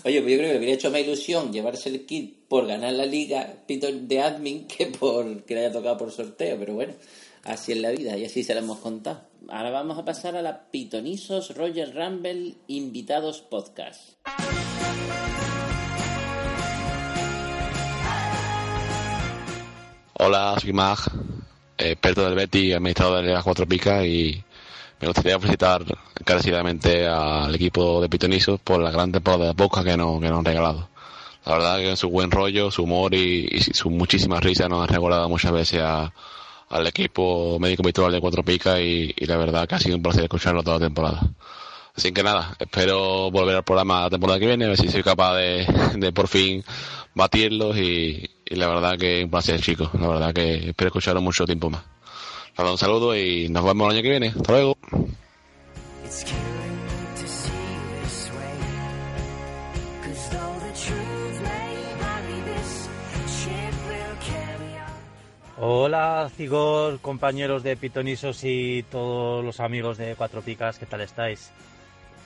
Oye, 0.05 0.21
pues 0.21 0.33
yo 0.33 0.39
creo 0.39 0.49
que 0.49 0.53
le 0.53 0.59
hubiera 0.59 0.75
hecho 0.75 0.91
más 0.91 1.01
ilusión 1.01 1.53
llevarse 1.53 1.89
el 1.89 2.05
kit 2.05 2.47
por 2.49 2.67
ganar 2.67 2.93
la 2.93 3.07
liga 3.07 3.65
de 3.67 4.21
admin 4.21 4.67
que 4.67 4.87
por 4.87 5.45
que 5.45 5.55
le 5.55 5.61
haya 5.61 5.73
tocado 5.73 5.97
por 5.97 6.11
sorteo. 6.11 6.59
Pero 6.59 6.75
bueno, 6.75 6.95
así 7.45 7.73
es 7.73 7.79
la 7.79 7.91
vida 7.91 8.17
y 8.17 8.25
así 8.25 8.43
se 8.45 8.55
la 8.55 8.61
hemos 8.61 8.79
contado. 8.79 9.21
Ahora 9.49 9.71
vamos 9.71 9.99
a 9.99 10.05
pasar 10.05 10.37
a 10.37 10.43
la 10.43 10.71
Pitonisos 10.71 11.57
Roger 11.57 11.95
Rumble 11.95 12.55
Invitados 12.69 13.41
Podcast. 13.41 14.13
Hola, 20.15 20.57
soy 20.61 20.73
Mag, 20.73 20.99
experto 21.77 22.25
del 22.25 22.35
Betty, 22.35 22.73
administrador 22.73 23.25
de 23.25 23.33
las 23.33 23.43
Cuatro 23.43 23.67
Picas 23.67 24.05
y 24.05 24.43
me 25.01 25.09
gustaría 25.09 25.39
felicitar 25.39 25.83
encarecidamente 26.19 27.07
al 27.09 27.53
equipo 27.55 28.01
de 28.01 28.09
Pitonisos 28.09 28.61
por 28.61 28.81
la 28.81 28.91
gran 28.93 29.11
temporada 29.11 29.47
de 29.49 29.55
podcast 29.55 29.87
que 29.87 29.97
nos, 29.97 30.21
que 30.21 30.29
nos 30.29 30.39
han 30.39 30.45
regalado. 30.45 30.89
La 31.45 31.53
verdad 31.55 31.79
que 31.79 31.97
su 31.97 32.09
buen 32.09 32.31
rollo, 32.31 32.71
su 32.71 32.85
humor 32.85 33.15
y, 33.15 33.49
y 33.51 33.61
su 33.61 33.91
muchísima 33.91 34.39
risa 34.39 34.69
nos 34.69 34.83
han 34.83 34.95
recordado 34.95 35.29
muchas 35.29 35.51
veces 35.51 35.81
a- 35.83 36.13
al 36.73 36.87
equipo 36.87 37.59
médico 37.61 37.83
habitual 37.83 38.11
de 38.13 38.21
Cuatro 38.21 38.43
Picas 38.43 38.81
y, 38.81 39.15
la 39.27 39.37
verdad 39.37 39.69
que 39.69 39.75
ha 39.75 39.79
sido 39.79 39.97
un 39.97 40.03
placer 40.03 40.25
escucharlo 40.25 40.63
toda 40.63 40.79
la 40.79 40.87
temporada. 40.87 41.21
Así 41.95 42.13
que 42.13 42.23
nada, 42.23 42.57
espero 42.59 43.31
volver 43.31 43.57
al 43.57 43.65
programa 43.65 44.05
la 44.05 44.11
temporada 44.11 44.41
que 44.41 44.47
viene, 44.47 44.65
a 44.65 44.69
ver 44.69 44.79
si 44.79 44.89
soy 44.89 45.03
capaz 45.03 45.37
de, 45.37 45.67
de 45.97 46.13
por 46.13 46.27
fin 46.27 46.65
batirlos 47.15 47.77
y, 47.77 48.29
la 48.47 48.69
verdad 48.69 48.99
que 48.99 49.25
un 49.25 49.31
placer 49.31 49.61
chicos, 49.61 49.91
la 49.95 50.09
verdad 50.09 50.35
que 50.35 50.71
espero 50.71 50.89
escucharos 50.89 51.23
mucho 51.23 51.45
tiempo 51.45 51.71
más. 51.71 51.83
Un 52.59 52.79
saludo 52.79 53.17
y 53.17 53.49
nos 53.49 53.65
vemos 53.65 53.87
el 53.87 53.97
año 53.97 54.03
que 54.03 54.11
viene. 54.11 54.29
Hasta 54.29 54.53
luego. 54.53 54.77
Hola, 65.65 66.29
Cigor, 66.37 66.99
compañeros 66.99 67.63
de 67.63 67.77
Pitonisos 67.77 68.43
y 68.43 68.83
todos 68.91 69.45
los 69.45 69.61
amigos 69.61 69.97
de 69.97 70.17
Cuatro 70.17 70.43
Picas, 70.43 70.77
¿qué 70.77 70.87
tal 70.87 71.03
estáis? 71.03 71.53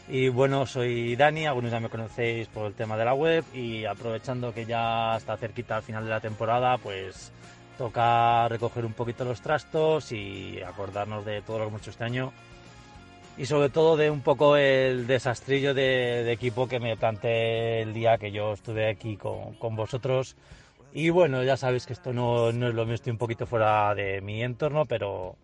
Y 0.09 0.31
bueno, 0.31 0.65
soy 0.65 1.17
Dani, 1.17 1.45
algunos 1.45 1.71
ya 1.71 1.79
me 1.79 1.91
conocéis 1.91 2.49
por 2.49 2.65
el 2.65 2.73
tema 2.73 2.97
de 2.97 3.05
la 3.05 3.13
web 3.13 3.45
y 3.53 3.85
aprovechando 3.85 4.55
que 4.55 4.65
ya 4.65 5.19
está 5.19 5.37
cerquita 5.37 5.77
al 5.77 5.83
final 5.83 6.05
de 6.05 6.11
la 6.13 6.21
temporada, 6.21 6.79
pues 6.79 7.31
toca 7.77 8.49
recoger 8.49 8.87
un 8.87 8.95
poquito 8.95 9.27
los 9.27 9.43
trastos 9.43 10.13
y 10.13 10.63
acordarnos 10.63 11.27
de 11.27 11.43
todo 11.43 11.59
lo 11.59 11.65
que 11.65 11.69
hemos 11.69 11.83
hecho 11.83 11.91
este 11.91 12.05
año 12.05 12.33
y 13.37 13.45
sobre 13.45 13.69
todo 13.69 13.99
de 13.99 14.09
un 14.09 14.23
poco 14.23 14.57
el 14.57 15.07
desastrillo 15.07 15.75
de, 15.75 16.25
de 16.25 16.33
equipo 16.33 16.69
que 16.69 16.81
me 16.81 16.97
planteé 16.97 17.83
el 17.83 17.93
día 17.93 18.17
que 18.17 18.33
yo 18.33 18.55
estuve 18.55 18.89
aquí 18.89 19.19
con, 19.19 19.57
con 19.57 19.77
vosotros. 19.77 20.37
Y 20.99 21.11
bueno, 21.11 21.43
ya 21.45 21.59
sabéis 21.59 21.85
que 21.85 21.93
esto 21.93 22.15
no, 22.15 22.53
no 22.53 22.69
es 22.69 22.75
lo 22.75 22.87
mío, 22.87 22.95
estoy 22.95 23.11
un 23.11 23.19
poquito 23.19 23.45
fuera 23.45 23.95
de 23.95 24.23
mi 24.23 24.43
entorno, 24.43 24.87
pero 24.87 25.37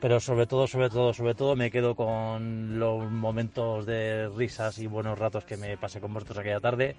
pero 0.00 0.18
sobre 0.18 0.46
todo, 0.46 0.66
sobre 0.66 0.88
todo, 0.88 1.12
sobre 1.12 1.34
todo 1.34 1.56
me 1.56 1.70
quedo 1.70 1.94
con 1.94 2.78
los 2.78 3.10
momentos 3.10 3.84
de 3.84 4.30
risas 4.34 4.78
y 4.78 4.86
buenos 4.86 5.18
ratos 5.18 5.44
que 5.44 5.58
me 5.58 5.76
pasé 5.76 6.00
con 6.00 6.14
vosotros 6.14 6.38
aquella 6.38 6.60
tarde 6.60 6.96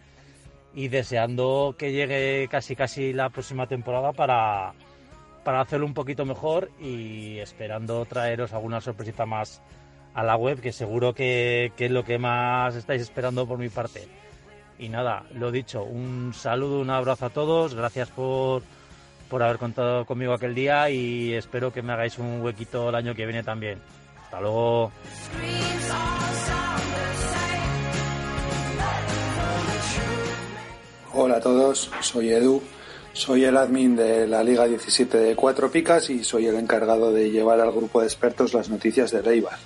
y 0.75 0.89
deseando 0.89 1.73
que 1.79 1.91
llegue 1.91 2.47
casi 2.47 2.75
casi 2.75 3.11
la 3.11 3.31
próxima 3.31 3.65
temporada 3.65 4.13
para, 4.13 4.73
para 5.43 5.61
hacerlo 5.61 5.87
un 5.87 5.95
poquito 5.95 6.25
mejor 6.25 6.69
y 6.79 7.39
esperando 7.39 8.05
traeros 8.05 8.53
alguna 8.53 8.81
sorpresita 8.81 9.25
más 9.25 9.63
a 10.13 10.21
la 10.21 10.35
web 10.35 10.61
que 10.61 10.71
seguro 10.73 11.15
que, 11.15 11.71
que 11.75 11.85
es 11.85 11.91
lo 11.91 12.03
que 12.03 12.19
más 12.19 12.75
estáis 12.75 13.01
esperando 13.01 13.47
por 13.47 13.57
mi 13.57 13.69
parte. 13.69 14.07
Y 14.80 14.88
nada, 14.88 15.23
lo 15.34 15.51
dicho, 15.51 15.84
un 15.84 16.34
saludo, 16.34 16.80
un 16.80 16.89
abrazo 16.89 17.25
a 17.25 17.30
todos, 17.30 17.75
gracias 17.75 18.07
por, 18.09 18.63
por 19.30 19.43
haber 19.43 19.57
contado 19.57 20.05
conmigo 20.05 20.32
aquel 20.32 20.55
día 20.55 20.89
y 20.89 21.34
espero 21.34 21.73
que 21.73 21.82
me 21.82 21.91
hagáis 21.91 22.17
un 22.17 22.41
huequito 22.41 22.88
el 22.88 22.95
año 22.95 23.13
que 23.13 23.25
viene 23.25 23.43
también. 23.43 23.77
Hasta 24.23 24.39
luego. 24.39 24.91
Hola 31.13 31.38
a 31.38 31.41
todos, 31.41 31.91
soy 31.99 32.30
Edu, 32.30 32.63
soy 33.11 33.43
el 33.43 33.57
admin 33.57 33.97
de 33.97 34.27
la 34.27 34.41
Liga 34.43 34.65
17 34.65 35.17
de 35.17 35.36
Cuatro 35.36 35.69
Picas 35.69 36.09
y 36.09 36.23
soy 36.23 36.45
el 36.45 36.55
encargado 36.55 37.11
de 37.11 37.30
llevar 37.32 37.59
al 37.59 37.73
grupo 37.73 37.99
de 37.99 38.07
expertos 38.07 38.53
las 38.53 38.69
noticias 38.69 39.11
de 39.11 39.21
Reibar. 39.21 39.59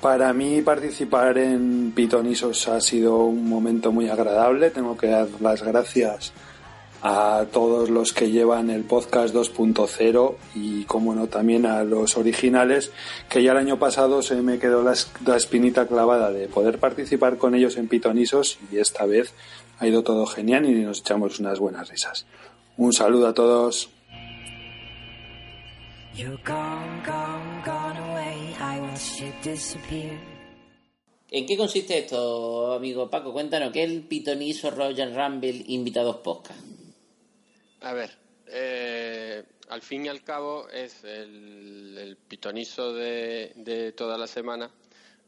Para 0.00 0.32
mí 0.32 0.62
participar 0.62 1.38
en 1.38 1.92
Pitonisos 1.94 2.68
ha 2.68 2.80
sido 2.80 3.24
un 3.24 3.48
momento 3.48 3.90
muy 3.90 4.08
agradable, 4.08 4.70
tengo 4.70 4.96
que 4.96 5.08
dar 5.08 5.26
las 5.40 5.62
gracias 5.64 6.32
a 7.02 7.44
todos 7.52 7.90
los 7.90 8.12
que 8.12 8.30
llevan 8.30 8.70
el 8.70 8.84
podcast 8.84 9.34
2.0 9.34 10.34
y 10.54 10.84
como 10.84 11.14
no 11.14 11.26
también 11.26 11.66
a 11.66 11.82
los 11.84 12.16
originales 12.16 12.90
que 13.28 13.42
ya 13.42 13.52
el 13.52 13.58
año 13.58 13.78
pasado 13.78 14.20
se 14.22 14.36
me 14.42 14.58
quedó 14.58 14.82
la, 14.82 14.92
es- 14.92 15.10
la 15.24 15.36
espinita 15.36 15.86
clavada 15.86 16.30
de 16.32 16.46
poder 16.48 16.78
participar 16.78 17.36
con 17.36 17.54
ellos 17.56 17.76
en 17.76 17.88
Pitonisos 17.88 18.58
y 18.72 18.78
esta 18.78 19.04
vez 19.04 19.32
ha 19.80 19.86
ido 19.88 20.02
todo 20.02 20.26
genial 20.26 20.64
y 20.66 20.74
nos 20.82 21.00
echamos 21.00 21.38
unas 21.40 21.58
buenas 21.58 21.88
risas. 21.88 22.24
Un 22.76 22.92
saludo 22.92 23.26
a 23.28 23.34
todos. 23.34 23.90
¿En 31.30 31.44
qué 31.44 31.56
consiste 31.56 31.98
esto, 31.98 32.72
amigo 32.72 33.10
Paco? 33.10 33.32
Cuéntanos, 33.32 33.72
¿qué 33.72 33.82
es 33.82 33.90
el 33.90 34.02
pitonizo 34.02 34.70
Roger 34.70 35.12
Rumble 35.12 35.64
invitados 35.66 36.18
podcast? 36.18 36.60
A 37.80 37.92
ver, 37.94 38.16
eh, 38.46 39.42
al 39.70 39.82
fin 39.82 40.04
y 40.04 40.08
al 40.08 40.22
cabo 40.22 40.68
es 40.68 41.02
el, 41.02 41.98
el 41.98 42.16
pitonizo 42.16 42.92
de, 42.94 43.54
de 43.56 43.90
toda 43.90 44.16
la 44.16 44.28
semana. 44.28 44.70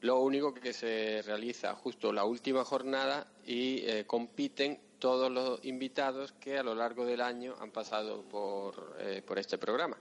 Lo 0.03 0.20
único 0.20 0.55
que 0.55 0.72
se 0.72 1.22
realiza 1.22 1.74
justo 1.74 2.12
la 2.12 2.24
última 2.24 2.64
jornada 2.64 3.26
y 3.45 3.78
eh, 3.86 4.05
compiten 4.07 4.78
todos 5.01 5.32
los 5.32 5.64
invitados 5.64 6.30
que 6.32 6.59
a 6.59 6.62
lo 6.62 6.76
largo 6.76 7.05
del 7.05 7.20
año 7.20 7.57
han 7.59 7.72
pasado 7.72 8.22
por, 8.22 8.97
eh, 9.01 9.20
por 9.26 9.41
este 9.41 9.59
programa. 9.59 9.97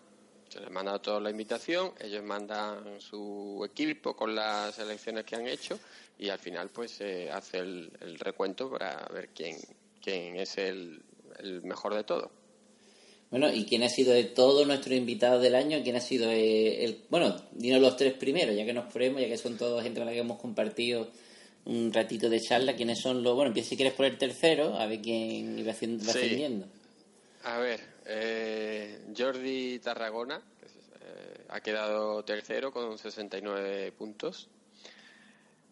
Se 0.49 0.59
les 0.59 0.71
manda 0.71 0.95
a 0.95 0.99
todos 1.01 1.21
la 1.21 1.29
invitación, 1.29 1.91
ellos 1.99 2.23
mandan 2.23 2.99
su 2.99 3.63
equipo 3.69 4.15
con 4.15 4.33
las 4.33 4.73
selecciones 4.75 5.23
que 5.23 5.35
han 5.35 5.47
hecho 5.47 5.79
y 6.17 6.29
al 6.29 6.39
final 6.39 6.69
pues 6.69 6.91
se 6.91 7.29
hace 7.31 7.59
el, 7.59 7.91
el 8.01 8.17
recuento 8.19 8.69
para 8.69 9.07
ver 9.13 9.29
quién, 9.29 9.57
quién 10.01 10.37
es 10.37 10.57
el, 10.57 11.01
el 11.37 11.61
mejor 11.63 11.93
de 11.93 12.03
todos. 12.03 12.31
Bueno, 13.29 13.53
¿y 13.53 13.63
quién 13.65 13.83
ha 13.83 13.89
sido 13.89 14.11
de 14.11 14.23
todos 14.23 14.65
nuestros 14.65 14.95
invitados 14.97 15.43
del 15.43 15.53
año? 15.53 15.83
¿Quién 15.83 15.95
ha 15.97 16.01
sido 16.01 16.31
eh, 16.31 16.83
el... 16.83 17.03
Bueno, 17.09 17.35
dinos 17.51 17.79
los 17.79 17.95
tres 17.95 18.13
primeros, 18.15 18.55
ya 18.55 18.65
que 18.65 18.73
nos 18.73 18.91
ponemos, 18.91 19.21
ya 19.21 19.27
que 19.27 19.37
son 19.37 19.55
todos 19.55 19.83
gente 19.83 19.99
con 19.99 20.07
la 20.07 20.13
que 20.13 20.19
hemos 20.19 20.39
compartido 20.39 21.11
un 21.65 21.93
ratito 21.93 22.27
de 22.27 22.41
charla. 22.41 22.75
¿Quiénes 22.75 22.99
son 22.99 23.21
los...? 23.21 23.35
Bueno, 23.35 23.49
empieza 23.49 23.69
si 23.69 23.75
quieres 23.75 23.93
por 23.93 24.07
el 24.07 24.17
tercero, 24.17 24.75
a 24.79 24.87
ver 24.87 24.99
quién 25.01 25.59
iba 25.59 25.71
haciendo- 25.73 26.03
va 26.07 26.13
Sí. 26.13 26.17
ascendiendo. 26.17 26.65
A 27.43 27.59
ver, 27.59 27.79
eh, 28.11 29.13
Jordi 29.15 29.77
Tarragona 29.77 30.41
que 30.59 30.65
eh, 30.65 31.45
ha 31.49 31.61
quedado 31.61 32.23
tercero 32.23 32.71
con 32.71 32.97
69 32.97 33.91
puntos. 33.91 34.49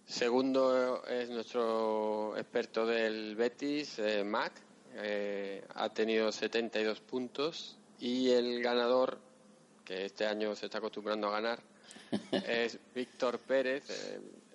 Segundo 0.05 1.03
es 1.07 1.29
nuestro 1.29 2.37
experto 2.37 2.85
del 2.85 3.35
Betis, 3.35 3.97
eh, 3.99 4.23
Mac, 4.23 4.53
ha 5.75 5.89
tenido 5.89 6.31
72 6.31 7.01
puntos. 7.01 7.77
Y 7.99 8.29
el 8.29 8.61
ganador, 8.61 9.17
que 9.83 10.05
este 10.05 10.27
año 10.27 10.55
se 10.55 10.67
está 10.67 10.77
acostumbrando 10.77 11.27
a 11.27 11.31
ganar, 11.31 11.59
es 12.31 12.79
Víctor 12.93 13.39
Pérez, 13.39 13.83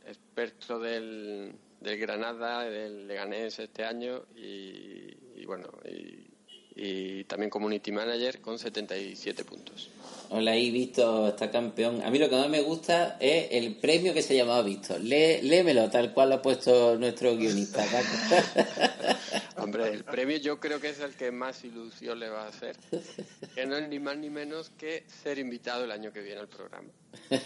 experto 0.07 0.78
del, 0.78 1.53
del 1.80 1.99
Granada, 1.99 2.62
del 2.62 3.09
Leganés 3.09 3.59
este 3.59 3.85
año 3.85 4.22
y, 4.37 5.16
y 5.35 5.45
bueno, 5.45 5.68
y, 5.85 6.32
y 6.75 7.25
también 7.25 7.51
community 7.51 7.93
manager 7.93 8.41
con 8.41 8.59
77 8.59 9.45
puntos. 9.45 9.91
Hola, 10.31 10.53
ahí 10.53 10.70
Víctor 10.70 11.29
está 11.29 11.51
campeón. 11.51 12.03
A 12.03 12.11
mí 12.11 12.18
lo 12.18 12.31
que 12.31 12.37
más 12.37 12.49
me 12.49 12.62
gusta 12.62 13.18
es 13.20 13.49
el 13.51 13.77
premio 13.77 14.14
que 14.14 14.23
se 14.23 14.35
llamaba 14.35 14.62
Víctor. 14.62 15.01
Lé, 15.01 15.43
léemelo, 15.43 15.91
tal 15.91 16.14
cual 16.14 16.31
lo 16.31 16.37
ha 16.37 16.43
puesto 16.43 16.97
nuestro 16.97 17.37
guionista. 17.37 17.85
Hombre, 19.59 19.93
el 19.93 20.05
premio 20.05 20.39
yo 20.39 20.59
creo 20.59 20.81
que 20.81 20.89
es 20.89 21.01
el 21.01 21.14
que 21.14 21.31
más 21.31 21.62
ilusión 21.64 22.18
le 22.18 22.31
va 22.31 22.45
a 22.45 22.49
hacer, 22.49 22.77
que 23.55 23.66
no 23.66 23.77
es 23.77 23.87
ni 23.89 23.99
más 23.99 24.16
ni 24.16 24.31
menos 24.31 24.70
que 24.70 25.05
ser 25.23 25.39
invitado 25.39 25.85
el 25.85 25.91
año 25.91 26.12
que 26.12 26.23
viene 26.23 26.41
al 26.41 26.49
programa. 26.49 26.89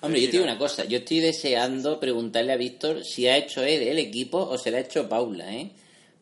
Hombre, 0.00 0.20
yo 0.20 0.26
te 0.26 0.32
digo 0.32 0.44
una 0.44 0.58
cosa, 0.58 0.84
yo 0.84 0.98
estoy 0.98 1.20
deseando 1.20 2.00
preguntarle 2.00 2.52
a 2.52 2.56
Víctor 2.56 3.04
si 3.04 3.28
ha 3.28 3.36
hecho 3.36 3.62
él 3.62 3.82
el 3.82 3.98
equipo 3.98 4.38
o 4.38 4.56
se 4.56 4.70
lo 4.70 4.78
ha 4.78 4.80
hecho 4.80 5.08
Paula, 5.08 5.54
¿eh? 5.54 5.72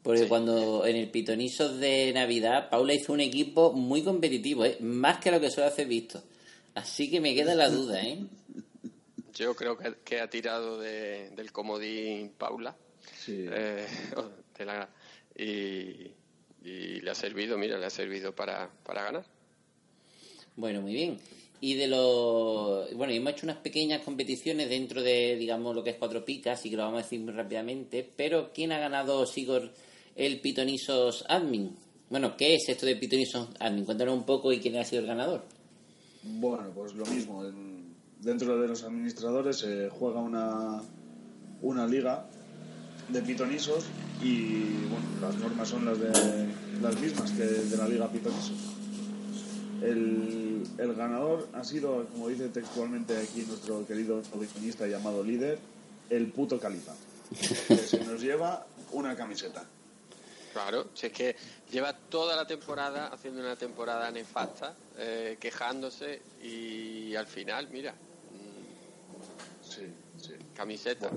Porque 0.05 0.29
cuando 0.29 0.87
en 0.87 0.97
el 0.97 1.11
pitonizo 1.11 1.75
de 1.77 2.13
Navidad, 2.13 2.69
Paula 2.71 2.93
hizo 2.95 3.13
un 3.13 3.21
equipo 3.21 3.73
muy 3.73 4.03
competitivo, 4.05 4.65
¿eh? 4.65 4.77
Más 4.81 5.19
que 5.19 5.31
lo 5.33 5.41
que 5.41 5.51
suele 5.51 5.71
hacer 5.71 5.89
Víctor. 5.89 6.23
Así 6.75 7.11
que 7.11 7.21
me 7.21 7.35
queda 7.35 7.55
la 7.57 7.71
duda, 7.71 8.01
¿eh? 8.07 8.19
Yo 9.35 9.57
creo 9.57 9.77
que, 9.79 9.95
que 10.05 10.21
ha 10.21 10.29
tirado 10.29 10.79
de- 10.79 11.31
del 11.31 11.51
comodín 11.51 12.33
Paula. 12.39 12.77
Eh, 13.27 13.87
de 14.59 14.65
la- 14.67 14.89
y, 15.37 16.13
y 16.69 17.01
le 17.01 17.11
ha 17.11 17.15
servido, 17.15 17.57
mira, 17.57 17.79
le 17.79 17.87
ha 17.87 17.91
servido 17.91 18.35
para, 18.35 18.69
para 18.85 19.03
ganar. 19.05 19.25
Bueno, 20.57 20.83
muy 20.83 20.93
bien. 20.93 21.19
Y 21.61 21.75
de 21.75 21.87
los... 21.89 22.93
Bueno, 22.95 23.13
y 23.13 23.17
hemos 23.17 23.33
hecho 23.33 23.47
unas 23.47 23.57
pequeñas 23.57 24.03
competiciones 24.03 24.69
dentro 24.69 25.03
de, 25.03 25.37
digamos, 25.37 25.75
lo 25.75 25.83
que 25.83 25.91
es 25.91 25.97
cuatro 25.97 26.25
picas, 26.25 26.61
así 26.61 26.69
que 26.69 26.77
lo 26.77 26.83
vamos 26.83 27.01
a 27.01 27.03
decir 27.05 27.21
muy 27.21 27.33
rápidamente. 27.33 28.07
Pero, 28.17 28.51
¿quién 28.55 28.71
ha 28.73 28.79
ganado, 28.79 29.25
Sigor, 29.27 29.73
el 30.17 30.41
Pitonisos 30.41 31.25
Admin? 31.29 31.77
Bueno, 32.11 32.37
¿qué 32.37 32.55
es 32.55 32.69
esto 32.69 32.87
de 32.87 32.97
Pitonisos 32.97 33.49
Admin? 33.61 33.85
Cuéntanos 33.85 34.15
un 34.15 34.25
poco 34.25 34.53
y 34.53 34.61
quién 34.61 34.77
ha 34.77 34.85
sido 34.85 35.03
el 35.03 35.09
ganador. 35.09 35.43
Bueno, 36.23 36.71
pues 36.75 36.95
lo 36.95 37.05
mismo. 37.07 37.45
en- 37.45 37.85
dentro 38.21 38.59
de 38.59 38.69
los 38.69 38.83
administradores 38.85 39.59
se 39.59 39.91
juega 39.91 40.19
una, 40.21 40.81
una 41.61 41.87
liga 41.87 42.25
de 43.11 43.21
pitonisos 43.21 43.85
y 44.23 44.63
bueno, 44.89 45.05
las 45.21 45.35
normas 45.37 45.69
son 45.69 45.85
las, 45.85 45.99
de, 46.01 46.09
las 46.81 46.99
mismas 46.99 47.31
que 47.33 47.43
de 47.45 47.77
la 47.77 47.87
liga 47.87 48.09
pitonisos. 48.11 48.53
El, 49.83 50.63
el 50.79 50.95
ganador 50.95 51.49
ha 51.53 51.63
sido, 51.65 52.07
como 52.13 52.29
dice 52.29 52.49
textualmente 52.49 53.15
aquí 53.17 53.45
nuestro 53.47 53.87
querido 53.87 54.23
pitonista 54.41 54.87
llamado 54.87 55.23
líder, 55.23 55.59
el 56.09 56.29
puto 56.29 56.59
califa. 56.59 56.95
Que 57.69 57.77
se 57.77 58.03
nos 58.05 58.23
lleva 58.23 58.67
una 58.93 59.15
camiseta. 59.17 59.65
Claro, 60.55 60.87
si 60.95 61.07
es 61.09 61.13
que 61.13 61.35
lleva 61.73 61.93
toda 61.93 62.35
la 62.37 62.47
temporada 62.47 63.09
haciendo 63.09 63.41
una 63.41 63.57
temporada 63.57 64.09
nefasta, 64.13 64.73
eh, 64.97 65.37
quejándose 65.41 66.23
y 66.45 67.15
al 67.17 67.27
final, 67.27 67.69
mira, 67.73 67.91
mm, 67.93 69.65
sí, 69.69 69.83
sí. 70.17 70.33
camiseta. 70.55 71.11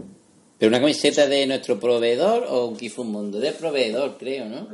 ¿Pero 0.57 0.69
una 0.69 0.79
camiseta 0.79 1.27
de 1.27 1.45
nuestro 1.45 1.79
proveedor 1.79 2.45
o 2.49 2.65
un 2.65 2.75
Kifumundo? 2.77 3.39
Del 3.39 3.53
proveedor, 3.53 4.17
creo, 4.17 4.45
¿no? 4.45 4.67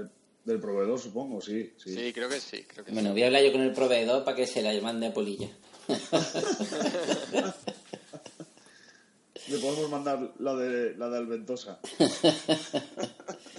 Del 0.45 0.59
proveedor, 0.61 0.97
supongo, 0.97 1.41
sí. 1.41 1.74
Sí, 1.78 1.93
Sí, 1.93 2.14
creo 2.14 2.30
que 2.30 2.39
sí, 2.39 2.64
creo 2.64 2.86
que 2.86 2.91
Bueno, 2.93 3.09
sí. 3.09 3.14
voy 3.14 3.24
a 3.24 3.26
hablar 3.26 3.43
yo 3.43 3.51
con 3.51 3.61
el 3.61 3.74
proveedor 3.74 4.24
para 4.24 4.38
que 4.38 4.47
se 4.47 4.61
la 4.61 4.74
mande 4.82 5.07
a 5.07 5.14
Polilla. 5.14 5.49
Le 9.49 9.57
podemos 9.57 9.89
mandar 9.89 10.32
la 10.39 10.55
de 10.55 10.95
la 10.95 11.09
de 11.09 11.18
Alventosa. 11.18 11.80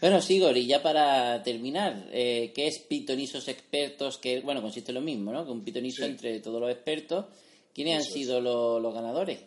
Bueno, 0.00 0.20
Sigor, 0.20 0.56
y 0.56 0.66
ya 0.66 0.80
para 0.80 1.42
terminar, 1.42 2.06
eh, 2.12 2.52
¿qué 2.54 2.68
es 2.68 2.78
Pitonisos 2.78 3.48
Expertos? 3.48 4.18
Que, 4.18 4.40
bueno, 4.42 4.62
consiste 4.62 4.92
en 4.92 4.94
lo 4.94 5.00
mismo, 5.00 5.32
¿no? 5.32 5.44
Que 5.44 5.50
un 5.50 5.64
pitoniso 5.64 6.04
entre 6.04 6.38
todos 6.38 6.60
los 6.60 6.70
expertos. 6.70 7.26
¿Quiénes 7.74 7.94
han 7.96 8.00
Eso 8.02 8.14
sido 8.14 8.40
los, 8.40 8.80
los 8.80 8.94
ganadores? 8.94 9.44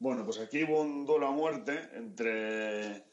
Bueno, 0.00 0.24
pues 0.24 0.40
aquí 0.40 0.64
hubo 0.64 0.80
un 0.80 1.06
duelo 1.06 1.28
a 1.28 1.30
muerte 1.30 1.78
entre 1.94 3.04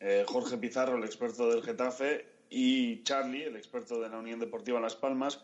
eh, 0.00 0.24
Jorge 0.26 0.56
Pizarro, 0.56 0.96
el 0.96 1.04
experto 1.04 1.50
del 1.50 1.62
Getafe, 1.62 2.24
y 2.48 3.02
Charlie, 3.02 3.44
el 3.44 3.56
experto 3.56 4.00
de 4.00 4.08
la 4.08 4.18
Unión 4.18 4.40
Deportiva 4.40 4.80
Las 4.80 4.96
Palmas, 4.96 5.42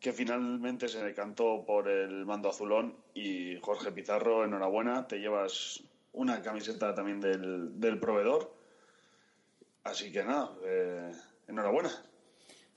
que 0.00 0.12
finalmente 0.12 0.88
se 0.88 1.02
decantó 1.02 1.64
por 1.66 1.88
el 1.88 2.24
mando 2.24 2.48
azulón 2.48 2.96
y 3.14 3.58
Jorge 3.60 3.92
Pizarro, 3.92 4.44
enhorabuena, 4.44 5.06
te 5.06 5.18
llevas 5.18 5.82
una 6.12 6.40
camiseta 6.40 6.94
también 6.94 7.20
del, 7.20 7.80
del 7.80 7.98
proveedor. 7.98 8.63
Así 9.84 10.10
que 10.10 10.24
nada, 10.24 10.50
eh, 10.64 11.12
enhorabuena. 11.46 11.90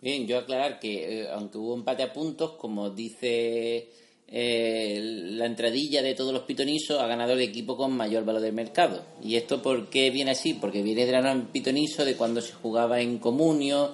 Bien, 0.02 0.28
yo 0.28 0.38
aclarar 0.38 0.80
que 0.80 1.22
eh, 1.22 1.30
aunque 1.32 1.58
hubo 1.58 1.74
empate 1.74 2.04
a 2.04 2.14
puntos, 2.14 2.52
como 2.52 2.90
dice 2.90 3.90
eh, 4.28 5.00
la 5.02 5.46
entradilla 5.46 6.02
de 6.02 6.14
todos 6.14 6.34
los 6.34 6.44
pitonisos, 6.44 7.00
ha 7.00 7.08
ganado 7.08 7.34
el 7.34 7.42
equipo 7.42 7.78
con 7.78 7.96
mayor 7.96 8.26
valor 8.26 8.42
del 8.42 8.54
mercado. 8.54 9.04
¿Y 9.24 9.38
esto 9.38 9.62
por 9.62 9.90
qué 9.90 10.12
viene 10.12 10.32
así? 10.32 10.54
Porque 10.54 10.84
viene 10.84 11.06
de 11.06 11.14
la 11.14 11.22
norma 11.22 11.50
pitoniso 11.52 12.04
de 12.04 12.16
cuando 12.16 12.42
se 12.42 12.54
jugaba 12.54 13.00
en 13.00 13.20
comunio, 13.20 13.94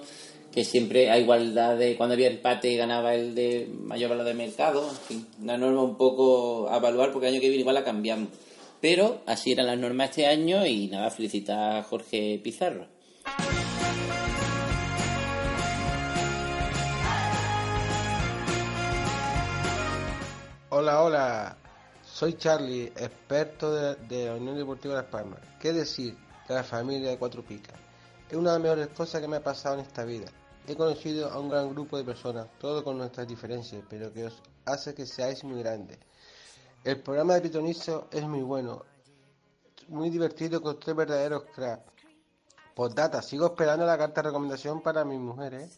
que 0.52 0.64
siempre 0.64 1.10
a 1.10 1.18
igualdad 1.18 1.78
de 1.78 1.96
cuando 1.96 2.14
había 2.14 2.28
empate 2.28 2.76
ganaba 2.76 3.14
el 3.14 3.34
de 3.34 3.68
mayor 3.72 4.10
valor 4.10 4.26
del 4.26 4.36
mercado. 4.36 4.90
En 4.90 4.96
fin, 4.96 5.26
una 5.40 5.56
norma 5.56 5.82
un 5.82 5.96
poco 5.96 6.68
a 6.68 6.78
evaluar 6.78 7.12
porque 7.12 7.28
el 7.28 7.34
año 7.34 7.40
que 7.40 7.48
viene 7.48 7.60
igual 7.60 7.76
la 7.76 7.84
cambiamos. 7.84 8.28
Pero 8.80 9.22
así 9.24 9.52
eran 9.52 9.66
las 9.66 9.78
normas 9.78 10.10
este 10.10 10.26
año 10.26 10.66
y 10.66 10.88
nada, 10.88 11.10
felicitar 11.10 11.76
a 11.76 11.82
Jorge 11.84 12.38
Pizarro. 12.42 12.93
Hola, 20.84 21.00
hola. 21.00 21.56
Soy 22.02 22.34
Charlie, 22.34 22.88
experto 22.88 23.72
de, 23.72 23.94
de 24.06 24.26
la 24.26 24.34
Unión 24.34 24.54
Deportiva 24.54 24.96
Las 24.96 25.06
Palmas. 25.06 25.40
¿Qué 25.58 25.72
decir 25.72 26.14
de 26.46 26.54
la 26.54 26.62
familia 26.62 27.08
de 27.08 27.16
Cuatro 27.16 27.42
Picas? 27.42 27.74
Es 28.28 28.36
una 28.36 28.52
de 28.52 28.58
las 28.58 28.62
mejores 28.62 28.88
cosas 28.88 29.22
que 29.22 29.26
me 29.26 29.36
ha 29.36 29.42
pasado 29.42 29.76
en 29.76 29.80
esta 29.80 30.04
vida. 30.04 30.26
He 30.68 30.76
conocido 30.76 31.30
a 31.30 31.40
un 31.40 31.48
gran 31.48 31.70
grupo 31.70 31.96
de 31.96 32.04
personas, 32.04 32.48
todos 32.58 32.82
con 32.82 32.98
nuestras 32.98 33.26
diferencias, 33.26 33.82
pero 33.88 34.12
que 34.12 34.26
os 34.26 34.42
hace 34.66 34.94
que 34.94 35.06
seáis 35.06 35.42
muy 35.42 35.62
grandes. 35.62 35.98
El 36.84 37.00
programa 37.00 37.32
de 37.36 37.40
Pitonizo 37.40 38.08
es 38.12 38.24
muy 38.24 38.42
bueno, 38.42 38.84
muy 39.88 40.10
divertido 40.10 40.60
con 40.60 40.78
tres 40.78 40.94
verdaderos 40.94 41.44
cracks. 41.44 41.94
Postdata, 42.74 43.22
sigo 43.22 43.46
esperando 43.46 43.86
la 43.86 43.96
carta 43.96 44.20
de 44.20 44.28
recomendación 44.28 44.82
para 44.82 45.02
mi 45.02 45.16
mujer, 45.16 45.54
¿eh? 45.54 45.68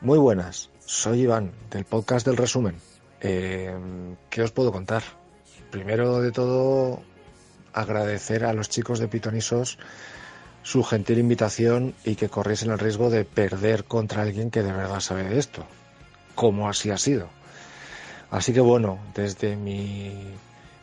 Muy 0.00 0.18
buenas, 0.18 0.70
soy 0.84 1.22
Iván, 1.22 1.50
del 1.70 1.84
podcast 1.84 2.26
del 2.26 2.36
resumen. 2.36 2.76
Eh, 3.20 3.74
¿Qué 4.30 4.42
os 4.42 4.52
puedo 4.52 4.70
contar? 4.70 5.02
Primero 5.70 6.20
de 6.20 6.30
todo, 6.30 7.02
agradecer 7.72 8.44
a 8.44 8.52
los 8.52 8.68
chicos 8.68 8.98
de 8.98 9.08
Pitonisos 9.08 9.78
su 10.62 10.84
gentil 10.84 11.18
invitación 11.18 11.94
y 12.04 12.14
que 12.14 12.28
corriesen 12.28 12.70
el 12.70 12.78
riesgo 12.78 13.10
de 13.10 13.24
perder 13.24 13.84
contra 13.84 14.22
alguien 14.22 14.50
que 14.50 14.62
de 14.62 14.72
verdad 14.72 15.00
sabe 15.00 15.24
de 15.24 15.38
esto, 15.38 15.66
como 16.34 16.68
así 16.68 16.90
ha 16.90 16.98
sido. 16.98 17.28
Así 18.30 18.52
que 18.52 18.60
bueno, 18.60 18.98
desde 19.14 19.56
mi 19.56 20.12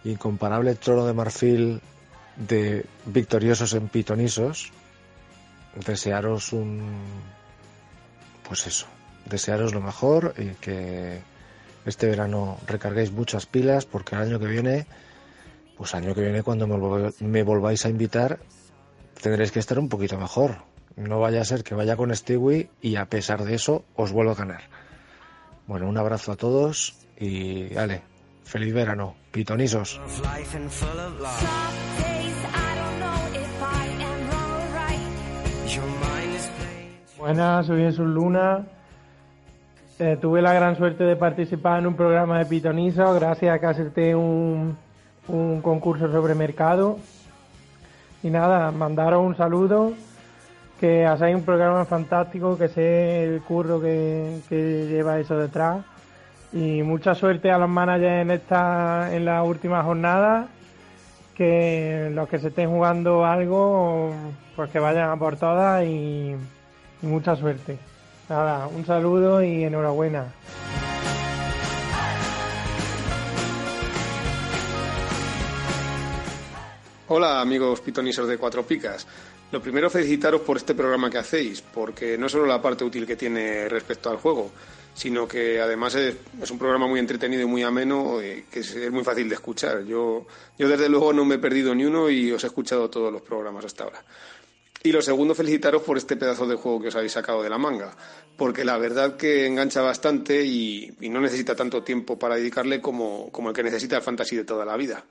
incomparable 0.04 0.76
trono 0.76 1.06
de 1.06 1.14
marfil 1.14 1.82
de 2.36 2.86
victoriosos 3.06 3.74
en 3.74 3.88
Pitonisos, 3.88 4.72
desearos 5.76 6.54
un... 6.54 6.82
pues 8.48 8.68
eso, 8.68 8.88
desearos 9.26 9.74
lo 9.74 9.82
mejor 9.82 10.34
y 10.38 10.50
que 10.56 11.22
este 11.86 12.08
verano 12.08 12.58
recarguéis 12.68 13.12
muchas 13.12 13.46
pilas 13.46 13.86
porque 13.86 14.16
el 14.16 14.22
año 14.22 14.40
que 14.40 14.46
viene, 14.46 14.86
pues 15.78 15.96
año 15.96 16.14
que 16.14 16.22
viene 16.22 16.44
cuando 16.44 16.68
me, 16.68 17.12
me 17.20 17.44
volváis 17.44 17.86
a 17.86 17.90
invitar, 17.90 18.40
tendréis 19.22 19.52
que 19.52 19.60
estar 19.60 19.80
un 19.80 19.90
poquito 19.90 20.18
mejor. 20.18 20.64
No 20.96 21.20
vaya 21.20 21.42
a 21.42 21.46
ser 21.46 21.64
que 21.64 21.74
vaya 21.74 21.96
con 21.96 22.14
Stewie 22.16 22.70
y 22.82 22.98
a 22.98 23.06
pesar 23.06 23.44
de 23.46 23.56
eso 23.56 23.86
os 23.96 24.12
vuelvo 24.12 24.32
a 24.32 24.36
ganar. 24.36 24.64
Bueno, 25.68 25.88
un 25.88 25.98
abrazo 25.98 26.34
a 26.34 26.36
todos 26.36 26.96
y 27.18 27.76
ale, 27.78 28.02
feliz 28.44 28.74
verano, 28.74 29.16
pitonisos. 29.32 30.02
Buenas, 37.32 37.66
soy 37.66 37.84
Jesús 37.84 38.08
Luna. 38.08 38.66
Eh, 40.00 40.18
tuve 40.20 40.42
la 40.42 40.52
gran 40.52 40.76
suerte 40.76 41.06
de 41.06 41.16
participar 41.16 41.80
en 41.80 41.88
un 41.88 41.94
programa 41.94 42.38
de 42.38 42.46
pitonizo 42.46 43.14
gracias 43.14 43.56
a 43.56 43.58
que 43.58 43.68
acerté 43.68 44.14
un, 44.14 44.78
un 45.30 45.62
concurso 45.62 46.12
sobre 46.12 46.36
mercado. 46.36 46.98
Y 48.22 48.30
nada, 48.30 48.72
mandaros 48.72 49.26
un 49.26 49.38
saludo, 49.38 49.94
que 50.78 51.06
hacéis 51.06 51.38
un 51.38 51.44
programa 51.44 51.86
fantástico, 51.86 52.58
que 52.58 52.68
sé 52.68 53.24
el 53.24 53.42
curro 53.44 53.80
que, 53.80 54.42
que 54.50 54.88
lleva 54.90 55.18
eso 55.18 55.38
detrás. 55.38 55.86
Y 56.52 56.84
mucha 56.84 57.16
suerte 57.16 57.50
a 57.50 57.58
los 57.58 57.70
managers 57.70 58.24
en 58.24 58.32
esta 58.32 59.16
en 59.16 59.24
la 59.24 59.42
última 59.44 59.82
jornada. 59.84 60.48
Que 61.34 62.12
los 62.14 62.28
que 62.28 62.40
se 62.40 62.50
estén 62.50 62.70
jugando 62.70 63.26
algo, 63.26 64.12
pues 64.58 64.70
que 64.70 64.80
vayan 64.80 65.12
a 65.12 65.16
por 65.16 65.38
todas 65.38 65.86
y, 65.86 66.36
y 67.02 67.06
mucha 67.06 67.36
suerte. 67.36 67.78
Nada, 68.30 68.68
un 68.68 68.86
saludo 68.86 69.44
y 69.44 69.64
enhorabuena. 69.64 70.34
Hola 77.08 77.42
amigos 77.42 77.82
pitonisos 77.82 78.28
de 78.28 78.38
Cuatro 78.38 78.66
Picas. 78.66 79.06
Lo 79.52 79.62
primero 79.62 79.90
felicitaros 79.90 80.42
por 80.42 80.56
este 80.56 80.74
programa 80.74 81.10
que 81.10 81.18
hacéis, 81.18 81.62
porque 81.62 82.18
no 82.18 82.30
solo 82.30 82.46
la 82.46 82.62
parte 82.62 82.86
útil 82.86 83.06
que 83.06 83.18
tiene 83.18 83.68
respecto 83.68 84.10
al 84.10 84.16
juego, 84.16 84.50
sino 84.94 85.28
que 85.28 85.60
además 85.60 85.94
es, 85.96 86.16
un 86.50 86.58
programa 86.58 86.88
muy 86.88 87.02
entretenido 87.02 87.42
y 87.42 87.46
muy 87.46 87.64
ameno, 87.64 88.22
eh, 88.22 88.46
que 88.50 88.62
es, 88.62 88.74
es 88.74 88.90
muy 88.92 89.04
fácil 89.04 89.28
de 89.28 89.36
escuchar. 89.36 89.84
Yo, 89.84 90.26
yo 90.58 90.70
desde 90.70 90.88
luego 90.88 91.12
no 91.12 91.26
me 91.26 91.36
he 91.36 91.40
perdido 91.40 91.76
ni 91.76 91.84
uno 91.84 92.10
y 92.10 92.32
os 92.32 92.46
he 92.46 92.48
escuchado 92.48 92.90
todos 92.90 93.12
los 93.12 93.22
programas 93.22 93.66
hasta 93.66 93.84
ahora. 93.84 94.02
Y 94.84 94.92
lo 94.92 95.02
segundo, 95.02 95.36
felicitaros 95.36 95.84
por 95.84 95.98
este 95.98 96.16
pedazo 96.16 96.48
de 96.48 96.56
juego 96.56 96.82
que 96.82 96.88
os 96.88 96.96
habéis 96.96 97.12
sacado 97.12 97.44
de 97.44 97.50
la 97.50 97.60
manga, 97.60 97.96
porque 98.36 98.66
la 98.66 98.80
verdad 98.80 99.16
que 99.16 99.46
engancha 99.46 99.82
bastante 99.82 100.44
y, 100.44 100.92
no 101.02 101.22
necesita 101.22 101.56
tanto 101.56 101.84
tiempo 101.84 102.18
para 102.18 102.36
dedicarle 102.36 102.82
como, 102.82 103.32
como 103.32 103.50
el 103.50 103.56
que 103.56 103.62
necesita 103.62 103.98
el 103.98 104.02
fantasy 104.02 104.38
de 104.38 104.44
toda 104.44 104.66
la 104.66 104.76
vida. 104.78 105.06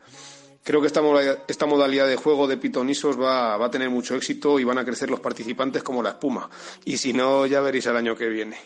Creo 0.65 0.81
que 0.81 0.89
esta, 0.89 1.01
esta 1.47 1.67
modalidad 1.67 2.09
de 2.09 2.17
juego 2.17 2.49
de 2.49 2.57
pitonisos 2.57 3.19
va, 3.19 3.57
va 3.57 3.67
a 3.67 3.71
tener 3.71 3.91
mucho 3.91 4.17
éxito 4.17 4.59
y 4.59 4.65
van 4.65 4.79
a 4.79 4.85
crecer 4.85 5.09
los 5.09 5.21
participantes 5.21 5.85
como 5.85 6.03
la 6.03 6.11
espuma. 6.11 6.51
Y 6.85 6.97
si 6.97 7.13
no, 7.13 7.47
ya 7.47 7.61
veréis 7.61 7.87
el 7.87 7.97
año 7.97 8.17
que 8.17 8.29
viene. 8.29 8.59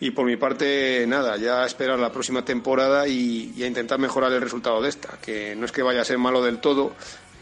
Y 0.00 0.12
por 0.12 0.24
mi 0.24 0.36
parte, 0.36 1.04
nada, 1.08 1.36
ya 1.36 1.64
a 1.64 1.66
esperar 1.66 1.98
la 1.98 2.12
próxima 2.12 2.44
temporada 2.44 3.08
y, 3.08 3.52
y 3.56 3.64
a 3.64 3.66
intentar 3.66 3.98
mejorar 3.98 4.32
el 4.32 4.40
resultado 4.40 4.80
de 4.80 4.88
esta, 4.88 5.18
que 5.20 5.56
no 5.56 5.66
es 5.66 5.72
que 5.72 5.82
vaya 5.82 6.02
a 6.02 6.04
ser 6.04 6.18
malo 6.18 6.42
del 6.42 6.60
todo, 6.60 6.92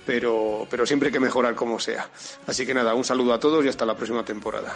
pero, 0.06 0.66
pero 0.70 0.86
siempre 0.86 1.08
hay 1.08 1.12
que 1.12 1.20
mejorar 1.20 1.54
como 1.54 1.78
sea. 1.78 2.08
Así 2.46 2.64
que 2.64 2.72
nada, 2.72 2.94
un 2.94 3.04
saludo 3.04 3.34
a 3.34 3.40
todos 3.40 3.64
y 3.64 3.68
hasta 3.68 3.84
la 3.84 3.96
próxima 3.96 4.24
temporada. 4.24 4.74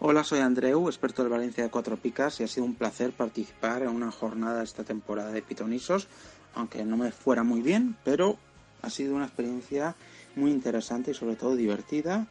Hola, 0.00 0.22
soy 0.22 0.40
Andreu, 0.40 0.88
experto 0.88 1.22
del 1.22 1.32
Valencia 1.32 1.64
de 1.64 1.70
Cuatro 1.70 1.96
Picas 1.96 2.38
y 2.40 2.44
ha 2.44 2.48
sido 2.48 2.66
un 2.66 2.74
placer 2.74 3.12
participar 3.12 3.82
en 3.82 3.88
una 3.88 4.10
jornada 4.10 4.62
esta 4.62 4.84
temporada 4.84 5.32
de 5.32 5.42
Pitonisos, 5.42 6.06
aunque 6.54 6.84
no 6.84 6.96
me 6.96 7.10
fuera 7.10 7.42
muy 7.42 7.60
bien, 7.60 7.96
pero 8.04 8.36
ha 8.82 8.90
sido 8.90 9.16
una 9.16 9.24
experiencia 9.24 9.96
muy 10.36 10.50
interesante 10.50 11.10
y 11.12 11.14
sobre 11.14 11.34
todo 11.34 11.56
divertida. 11.56 12.26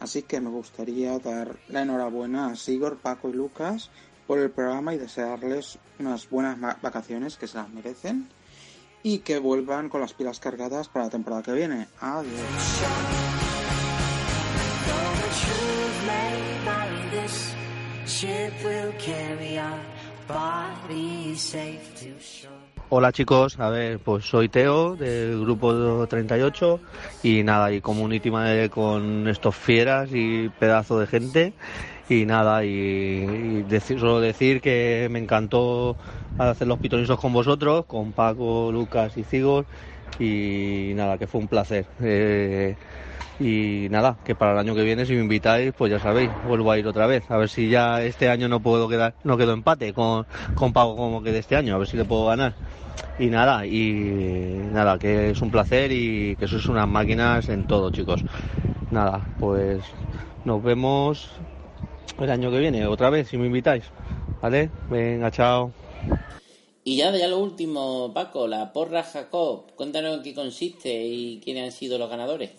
Así 0.00 0.22
que 0.22 0.40
me 0.40 0.50
gustaría 0.50 1.16
dar 1.20 1.58
la 1.68 1.82
enhorabuena 1.82 2.46
a 2.46 2.56
Sigor, 2.56 2.96
Paco 2.96 3.28
y 3.28 3.34
Lucas 3.34 3.90
por 4.26 4.38
el 4.38 4.50
programa 4.50 4.94
y 4.94 4.98
desearles 4.98 5.78
unas 5.98 6.28
buenas 6.28 6.58
vacaciones 6.80 7.36
que 7.36 7.46
se 7.46 7.58
las 7.58 7.68
merecen 7.70 8.28
y 9.02 9.18
que 9.18 9.38
vuelvan 9.38 9.88
con 9.88 10.00
las 10.00 10.14
pilas 10.14 10.40
cargadas 10.40 10.88
para 10.88 11.06
la 11.06 11.10
temporada 11.10 11.42
que 11.42 11.52
viene. 11.52 11.88
Adiós. 12.00 12.32
Hola 22.94 23.10
chicos, 23.10 23.58
a 23.58 23.70
ver, 23.70 23.98
pues 24.00 24.26
soy 24.26 24.48
Teo 24.48 24.96
del 24.96 25.40
grupo 25.40 26.06
38 26.06 26.80
y 27.22 27.42
nada, 27.42 27.72
y 27.72 27.80
community 27.80 28.30
manager 28.30 28.70
con 28.70 29.28
estos 29.28 29.56
fieras 29.56 30.10
y 30.12 30.50
pedazo 30.50 30.98
de 30.98 31.06
gente 31.06 31.52
y 32.20 32.26
nada, 32.26 32.64
y, 32.64 32.68
y 32.68 33.62
decir, 33.62 33.98
solo 34.00 34.20
decir 34.20 34.60
que 34.60 35.08
me 35.10 35.18
encantó 35.18 35.96
hacer 36.38 36.66
los 36.66 36.78
pitonisos 36.78 37.18
con 37.18 37.32
vosotros, 37.32 37.86
con 37.86 38.12
Paco, 38.12 38.70
Lucas 38.72 39.16
y 39.16 39.24
Cigor. 39.24 39.66
Y 40.18 40.92
nada, 40.94 41.18
que 41.18 41.26
fue 41.26 41.40
un 41.40 41.48
placer. 41.48 41.86
Eh, 42.00 42.76
y 43.38 43.88
nada, 43.90 44.18
que 44.24 44.34
para 44.34 44.52
el 44.52 44.58
año 44.58 44.74
que 44.74 44.82
viene, 44.84 45.06
si 45.06 45.14
me 45.14 45.22
invitáis, 45.22 45.72
pues 45.76 45.90
ya 45.90 45.98
sabéis, 45.98 46.32
vuelvo 46.42 46.70
a 46.70 46.78
ir 46.78 46.86
otra 46.86 47.06
vez. 47.06 47.30
A 47.30 47.36
ver 47.38 47.48
si 47.48 47.68
ya 47.68 48.02
este 48.02 48.28
año 48.28 48.48
no 48.48 48.60
puedo 48.60 48.88
quedar, 48.88 49.14
no 49.24 49.36
quedo 49.36 49.52
empate 49.52 49.92
con, 49.94 50.26
con 50.54 50.72
Paco 50.72 50.96
como 50.96 51.22
que 51.22 51.32
de 51.32 51.38
este 51.40 51.56
año, 51.56 51.74
a 51.74 51.78
ver 51.78 51.88
si 51.88 51.96
le 51.96 52.04
puedo 52.04 52.26
ganar. 52.26 52.54
Y 53.18 53.28
nada, 53.28 53.66
y 53.66 54.68
nada, 54.72 54.98
que 54.98 55.30
es 55.30 55.42
un 55.42 55.50
placer 55.50 55.92
y 55.92 56.36
que 56.36 56.48
sois 56.48 56.68
unas 56.68 56.88
máquinas 56.88 57.48
en 57.48 57.66
todo, 57.66 57.90
chicos. 57.90 58.24
Nada, 58.90 59.28
pues 59.38 59.84
nos 60.44 60.62
vemos 60.62 61.40
el 62.18 62.30
año 62.30 62.50
que 62.50 62.58
viene, 62.58 62.86
otra 62.86 63.10
vez, 63.10 63.28
si 63.28 63.36
me 63.36 63.46
invitáis. 63.46 63.84
¿Vale? 64.40 64.70
Venga, 64.90 65.30
chao. 65.30 65.72
Y 66.84 66.96
ya, 66.96 67.16
ya 67.16 67.28
lo 67.28 67.38
último, 67.38 68.12
Paco, 68.12 68.48
la 68.48 68.72
porra 68.72 69.04
Jacob. 69.04 69.72
Cuéntanos 69.76 70.16
en 70.16 70.22
qué 70.22 70.34
consiste 70.34 70.92
y 70.92 71.40
quiénes 71.40 71.64
han 71.64 71.72
sido 71.72 71.96
los 71.96 72.10
ganadores. 72.10 72.50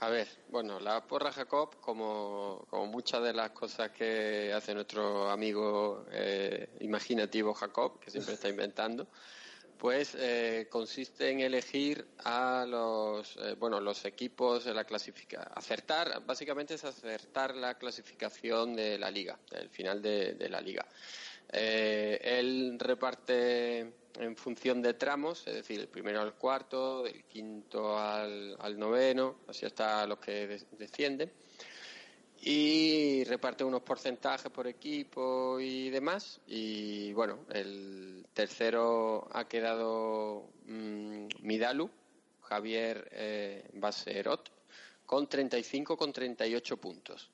A 0.00 0.08
ver, 0.08 0.26
bueno, 0.50 0.80
la 0.80 1.06
porra 1.06 1.30
Jacob, 1.30 1.76
como, 1.80 2.64
como 2.68 2.86
muchas 2.86 3.22
de 3.22 3.32
las 3.32 3.50
cosas 3.50 3.90
que 3.90 4.52
hace 4.52 4.74
nuestro 4.74 5.30
amigo 5.30 6.06
eh, 6.10 6.70
imaginativo 6.80 7.54
Jacob, 7.54 8.00
que 8.00 8.10
siempre 8.10 8.34
está 8.34 8.48
inventando, 8.48 9.06
pues 9.82 10.16
eh, 10.16 10.68
consiste 10.70 11.28
en 11.30 11.40
elegir 11.40 12.06
a 12.18 12.64
los, 12.68 13.36
eh, 13.38 13.56
bueno, 13.58 13.80
los 13.80 14.04
equipos 14.04 14.64
de 14.64 14.74
la 14.74 14.84
clasificación. 14.84 15.50
Acertar, 15.56 16.24
básicamente 16.24 16.74
es 16.74 16.84
acertar 16.84 17.56
la 17.56 17.76
clasificación 17.76 18.76
de 18.76 18.96
la 18.96 19.10
liga, 19.10 19.40
del 19.50 19.68
final 19.70 20.00
de, 20.00 20.48
la 20.48 20.60
liga. 20.60 20.86
Eh, 21.50 22.16
él 22.22 22.76
reparte 22.78 23.92
en 24.20 24.36
función 24.36 24.82
de 24.82 24.94
tramos, 24.94 25.44
es 25.48 25.54
decir, 25.54 25.80
el 25.80 25.88
primero 25.88 26.20
al 26.20 26.34
cuarto, 26.34 27.02
del 27.02 27.24
quinto 27.24 27.98
al, 27.98 28.56
al 28.60 28.78
noveno, 28.78 29.40
así 29.48 29.66
hasta 29.66 30.06
los 30.06 30.20
que 30.20 30.46
de- 30.46 30.66
descienden. 30.78 31.32
Y 32.44 33.22
reparte 33.24 33.62
unos 33.62 33.82
porcentajes 33.82 34.50
por 34.50 34.66
equipo 34.66 35.60
y 35.60 35.90
demás. 35.90 36.40
Y 36.48 37.12
bueno, 37.12 37.40
el 37.52 38.26
tercero 38.34 39.28
ha 39.32 39.46
quedado 39.46 40.48
mm, 40.66 41.26
Midalu, 41.42 41.88
Javier 42.42 43.08
eh, 43.12 43.64
Baserot, 43.74 44.50
con 45.06 45.28
35 45.28 45.96
con 45.96 46.12
38 46.12 46.76
puntos. 46.78 47.30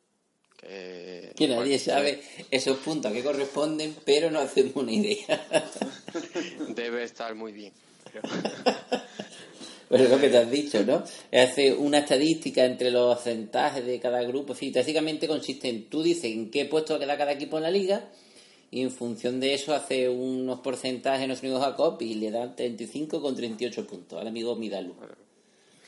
Que, 0.59 1.33
Que 1.37 1.47
nadie 1.49 1.57
bueno, 1.63 1.79
sabe 1.79 2.23
esos 2.51 2.77
puntos 2.79 3.11
a 3.11 3.15
qué 3.15 3.23
corresponden, 3.23 3.97
pero 4.05 4.31
no 4.31 4.41
hacemos 4.41 4.77
una 4.77 4.93
idea. 4.93 5.47
Debe 6.69 7.05
estar 7.05 7.35
muy 7.35 7.53
bien. 7.53 7.73
pero- 8.13 8.29
Pues 9.89 10.03
es 10.03 10.11
lo 10.11 10.21
que 10.21 10.29
te 10.29 10.37
has 10.37 10.51
dicho, 10.51 10.85
¿no? 10.85 11.03
Hace 11.33 11.73
una 11.73 11.99
estadística 11.99 12.65
entre 12.65 12.91
los 12.91 13.15
porcentajes 13.15 13.87
de 13.87 13.99
cada 13.99 14.23
grupo. 14.23 14.53
En 14.53 14.59
fin, 14.59 14.73
básicamente 14.75 15.27
consiste 15.27 15.69
en, 15.69 15.89
tú 15.89 16.03
dices 16.03 16.25
en 16.25 16.51
qué 16.51 16.67
puesto 16.67 16.99
queda 16.99 17.17
cada 17.17 17.33
equipo 17.33 17.57
en 17.57 17.63
la 17.63 17.71
liga 17.71 18.11
y 18.71 18.83
en 18.83 18.91
función 18.91 19.41
de 19.41 19.55
eso 19.55 19.75
hace 19.75 20.09
unos 20.09 20.61
porcentajes 20.61 21.25
a 21.25 21.27
nuestro 21.27 21.49
amigo 21.49 21.65
Jacob 21.65 21.97
y 22.01 22.15
le 22.15 22.31
dan 22.31 22.55
35 22.55 23.23
con 23.23 23.35
38 23.35 23.87
puntos 23.87 24.21
al 24.21 24.29
amigo 24.29 24.55
Midalu. 24.57 24.95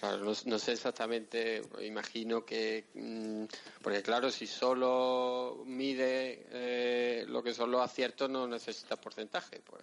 Claro, 0.01 0.33
no, 0.47 0.59
sé 0.59 0.73
exactamente, 0.73 1.61
imagino 1.83 2.43
que, 2.43 2.87
mm, 2.95 3.45
porque 3.83 4.03
claro, 4.03 4.31
si 4.31 4.47
solo 4.47 5.63
mide 5.67 6.47
eh, 6.53 7.27
lo 7.29 7.43
que 7.43 7.53
son 7.53 7.71
los 7.71 7.83
aciertos, 7.83 8.31
no 8.31 8.49
necesitas 8.49 8.99
porcentaje, 8.99 9.61
pues 9.61 9.83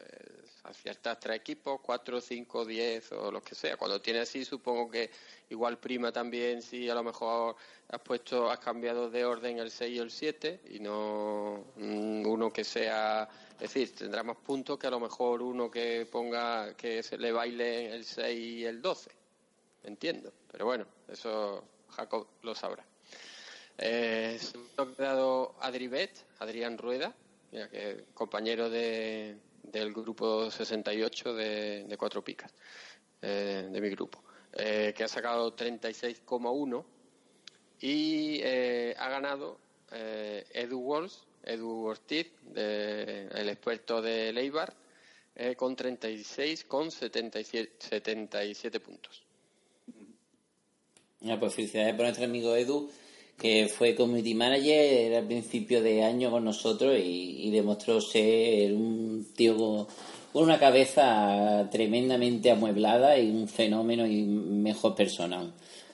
aciertas 0.64 1.20
tres 1.20 1.38
equipos, 1.38 1.82
cuatro, 1.84 2.20
cinco, 2.20 2.66
diez 2.66 3.12
o 3.12 3.32
lo 3.32 3.44
que 3.44 3.54
sea. 3.54 3.78
Cuando 3.78 4.02
tienes 4.02 4.24
así, 4.24 4.44
supongo 4.44 4.90
que 4.90 5.12
igual 5.52 5.78
prima 5.78 6.12
también 6.12 6.64
si 6.64 6.90
a 6.90 6.96
lo 6.96 7.04
mejor 7.04 7.56
has 7.88 8.02
puesto, 8.02 8.50
has 8.50 8.58
cambiado 8.58 9.12
de 9.12 9.24
orden 9.24 9.60
el 9.60 9.70
6 9.70 9.96
y 9.96 10.00
el 10.00 10.10
7 10.10 10.62
y 10.72 10.80
no 10.80 11.64
mm, 11.76 12.26
uno 12.26 12.52
que 12.52 12.64
sea, 12.64 13.30
es 13.54 13.60
decir, 13.60 13.96
tendrá 13.96 14.24
más 14.24 14.38
puntos 14.38 14.80
que 14.80 14.88
a 14.88 14.92
lo 14.92 15.00
mejor 15.00 15.44
uno 15.44 15.70
que 15.70 16.08
ponga, 16.12 16.74
que 16.76 17.04
se 17.04 17.20
le 17.20 17.32
baile 17.32 17.94
el 17.94 18.04
6 18.04 18.40
y 18.40 18.66
el 18.66 18.82
12 18.82 19.27
entiendo. 19.88 20.32
Pero 20.52 20.66
bueno, 20.66 20.86
eso 21.08 21.64
Jacob 21.90 22.28
lo 22.44 22.54
sabrá. 22.54 22.86
Eh, 23.78 24.38
segundo 24.40 24.96
quedado 24.96 25.56
Adribet, 25.62 26.12
Adrián 26.40 26.78
Rueda, 26.78 27.14
que 27.52 28.06
compañero 28.14 28.70
de, 28.70 29.38
del 29.64 29.94
grupo 29.94 30.50
68 30.52 31.34
de, 31.34 31.84
de 31.86 31.98
Cuatro 31.98 32.24
Picas, 32.24 32.52
eh, 33.22 33.68
de 33.72 33.82
mi 33.82 33.90
grupo, 33.90 34.24
eh, 34.54 34.94
que 34.96 35.04
ha 35.04 35.08
sacado 35.08 35.56
36,1 35.56 36.84
y 37.80 38.40
eh, 38.44 38.96
ha 38.98 39.10
ganado 39.10 39.60
Edu 39.92 40.80
Walls, 40.80 41.24
Edu 41.44 41.86
Ortiz, 41.86 42.28
de- 42.42 43.28
el 43.28 43.48
experto 43.50 44.02
de 44.02 44.34
Leibar, 44.34 44.74
con 45.56 45.76
36 45.76 46.66
con 46.66 46.90
77, 46.92 47.72
77 47.80 48.80
puntos. 48.80 49.24
Ya, 51.28 51.38
pues 51.38 51.56
felicidades 51.56 51.94
por 51.94 52.06
nuestro 52.06 52.24
amigo 52.24 52.56
Edu, 52.56 52.90
que 53.38 53.68
fue 53.68 53.96
community 53.96 54.34
manager 54.34 55.14
al 55.14 55.26
principio 55.26 55.82
de 55.84 56.02
año 56.02 56.32
con 56.32 56.46
nosotros 56.46 56.98
y, 57.04 57.50
demostró 57.52 58.00
ser 58.00 58.74
un 58.74 59.28
tío 59.36 59.58
con, 59.58 59.88
una 60.42 60.58
cabeza 60.58 61.68
tremendamente 61.70 62.50
amueblada 62.50 63.20
y 63.20 63.30
un 63.30 63.50
fenómeno 63.50 64.08
y 64.08 64.22
mejor 64.24 64.96
persona. 64.96 65.52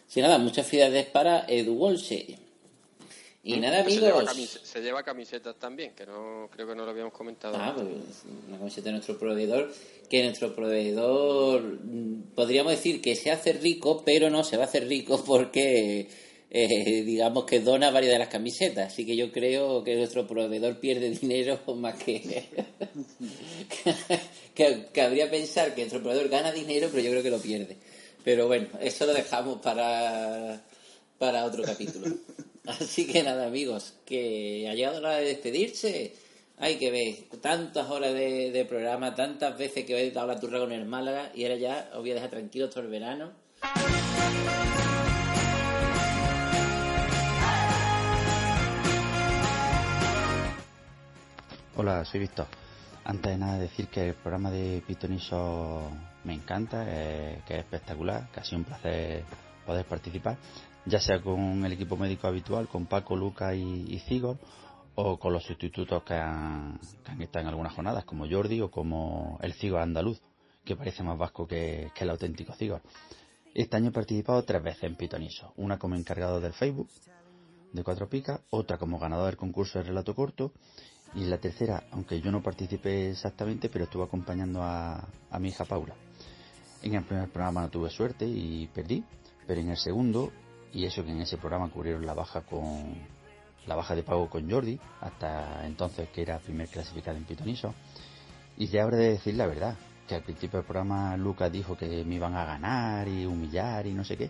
Sin 0.07 0.21
nada, 0.21 0.37
muchas 0.37 0.67
felicidades 0.67 1.07
para 1.07 1.45
Edu 1.47 1.73
Walsh. 1.73 2.13
Y 3.45 3.57
nada, 3.57 3.83
Se 3.83 3.99
lleva, 3.99 4.19
amigos. 4.21 4.37
camis- 4.37 4.61
se 4.63 4.81
lleva 4.81 5.03
camisetas 5.03 5.57
también, 5.59 5.91
que 5.93 6.05
no 6.05 6.47
creo 6.49 6.65
que 6.65 6.75
no 6.75 6.85
lo 6.85 6.91
habíamos 6.91 7.11
comentado. 7.13 7.55
Ah, 7.57 7.73
pues 7.75 7.87
una 8.47 8.57
camiseta 8.57 8.85
de 8.85 8.91
nuestro 8.93 9.19
proveedor, 9.19 9.69
que 10.09 10.23
nuestro 10.23 10.55
proveedor 10.55 11.61
mm, 11.61 12.21
podríamos 12.35 12.71
decir 12.71 13.01
que 13.01 13.17
se 13.17 13.31
hace 13.31 13.51
rico, 13.51 14.01
pero 14.05 14.29
no 14.29 14.45
se 14.45 14.55
va 14.55 14.63
a 14.63 14.67
hacer 14.67 14.87
rico 14.87 15.21
porque 15.25 16.07
eh, 16.51 17.03
digamos 17.03 17.43
que 17.43 17.59
dona 17.59 17.91
varias 17.91 18.13
de 18.13 18.19
las 18.19 18.29
camisetas, 18.29 18.93
así 18.93 19.05
que 19.05 19.17
yo 19.17 19.29
creo 19.31 19.83
que 19.83 19.95
nuestro 19.97 20.25
proveedor 20.25 20.79
pierde 20.79 21.09
dinero 21.09 21.59
más 21.75 22.01
que 22.01 22.21
que 24.55 24.85
cabría 24.93 25.29
pensar 25.29 25.75
que 25.75 25.81
nuestro 25.81 26.01
proveedor 26.01 26.29
gana 26.29 26.51
dinero, 26.53 26.87
pero 26.91 27.03
yo 27.03 27.09
creo 27.11 27.23
que 27.23 27.29
lo 27.29 27.39
pierde. 27.39 27.75
Pero 28.23 28.47
bueno, 28.47 28.67
eso 28.79 29.05
lo 29.05 29.13
dejamos 29.13 29.59
para 29.61 30.61
para 31.17 31.43
otro 31.45 31.63
capítulo. 31.63 32.07
Así 32.65 33.05
que 33.05 33.23
nada, 33.23 33.45
amigos, 33.45 33.93
que 34.05 34.69
ha 34.69 34.73
llegado 34.73 35.01
la 35.01 35.09
hora 35.09 35.17
de 35.17 35.25
despedirse. 35.25 36.15
Hay 36.59 36.77
que 36.77 36.91
ver, 36.91 37.41
tantas 37.41 37.89
horas 37.89 38.13
de, 38.13 38.65
programa, 38.69 39.13
tantas 39.15 39.57
veces 39.57 39.85
que 39.85 39.99
he 39.99 40.11
dado 40.11 40.27
la 40.27 40.39
turra 40.39 40.59
con 40.59 40.71
el 40.71 40.85
Málaga 40.85 41.31
y 41.35 41.43
ahora 41.43 41.57
ya 41.57 41.89
os 41.93 41.99
voy 41.99 42.11
a 42.11 42.15
dejar 42.15 42.29
tranquilos 42.29 42.69
todo 42.69 42.85
el 42.85 42.89
verano. 42.89 43.31
Hola, 51.75 52.05
soy 52.05 52.21
Víctor. 52.21 52.47
Antes 53.03 53.31
de 53.31 53.37
nada 53.37 53.59
decir 53.59 53.87
que 53.87 54.07
el 54.07 54.13
programa 54.13 54.51
de 54.51 54.81
Pitoniso 54.87 55.89
me 56.23 56.33
encanta, 56.33 56.85
eh, 56.87 57.41
que 57.45 57.55
es 57.55 57.59
espectacular, 57.59 58.31
que 58.31 58.39
ha 58.39 58.43
sido 58.45 58.59
un 58.59 58.63
placer 58.63 59.25
poder 59.65 59.85
participar, 59.85 60.37
ya 60.85 60.99
sea 60.99 61.21
con 61.21 61.63
el 61.65 61.71
equipo 61.71 61.97
médico 61.97 62.27
habitual, 62.27 62.67
con 62.67 62.85
Paco, 62.85 63.15
Luca 63.15 63.55
y, 63.55 63.85
y 63.87 63.99
Cigor, 63.99 64.37
o 64.95 65.17
con 65.17 65.33
los 65.33 65.43
sustitutos 65.43 66.03
que 66.03 66.13
han, 66.13 66.79
que 67.03 67.11
han 67.11 67.21
estado 67.21 67.43
en 67.43 67.49
algunas 67.49 67.73
jornadas, 67.73 68.05
como 68.05 68.29
Jordi 68.29 68.61
o 68.61 68.69
como 68.69 69.39
el 69.41 69.53
Cigor 69.53 69.81
andaluz, 69.81 70.21
que 70.63 70.75
parece 70.75 71.03
más 71.03 71.17
vasco 71.17 71.47
que, 71.47 71.91
que 71.95 72.03
el 72.03 72.09
auténtico 72.09 72.53
Cigor. 72.53 72.81
Este 73.53 73.77
año 73.77 73.89
he 73.89 73.93
participado 73.93 74.43
tres 74.43 74.63
veces 74.63 74.83
en 74.83 74.95
Pitoniso, 74.95 75.53
una 75.57 75.77
como 75.77 75.95
encargado 75.95 76.39
del 76.39 76.53
Facebook, 76.53 76.89
de 77.71 77.83
Cuatro 77.83 78.07
Picas, 78.07 78.41
otra 78.49 78.77
como 78.77 78.99
ganador 78.99 79.27
del 79.27 79.37
concurso 79.37 79.79
de 79.79 79.85
relato 79.85 80.13
corto 80.15 80.51
y 81.15 81.25
la 81.25 81.37
tercera, 81.37 81.83
aunque 81.91 82.19
yo 82.21 82.31
no 82.31 82.41
participé 82.41 83.11
exactamente, 83.11 83.69
pero 83.69 83.85
estuve 83.85 84.03
acompañando 84.03 84.61
a, 84.63 85.07
a 85.29 85.39
mi 85.39 85.49
hija 85.49 85.65
Paula. 85.65 85.95
En 86.81 86.95
el 86.95 87.03
primer 87.03 87.29
programa 87.29 87.61
no 87.61 87.69
tuve 87.69 87.89
suerte 87.89 88.25
y 88.27 88.67
perdí, 88.67 89.03
pero 89.47 89.61
en 89.61 89.69
el 89.69 89.77
segundo, 89.77 90.31
y 90.73 90.85
eso 90.85 91.03
que 91.03 91.11
en 91.11 91.21
ese 91.21 91.37
programa 91.37 91.69
cubrieron 91.69 92.05
la 92.05 92.13
baja 92.13 92.41
con 92.41 92.95
la 93.67 93.75
baja 93.75 93.95
de 93.95 94.03
pago 94.03 94.29
con 94.29 94.49
Jordi, 94.49 94.77
hasta 95.01 95.65
entonces 95.65 96.09
que 96.09 96.21
era 96.21 96.39
primer 96.39 96.67
clasificado 96.67 97.17
en 97.17 97.23
Pitoniso, 97.23 97.73
y 98.57 98.67
ya 98.67 98.83
habré 98.83 98.97
de 98.97 99.09
decir 99.11 99.35
la 99.35 99.47
verdad, 99.47 99.75
que 100.07 100.15
al 100.15 100.21
principio 100.23 100.57
del 100.59 100.65
programa 100.65 101.15
Lucas 101.15 101.51
dijo 101.51 101.77
que 101.77 102.03
me 102.03 102.15
iban 102.15 102.35
a 102.35 102.43
ganar 102.45 103.07
y 103.07 103.25
humillar 103.25 103.87
y 103.87 103.93
no 103.93 104.03
sé 104.03 104.17
qué, 104.17 104.29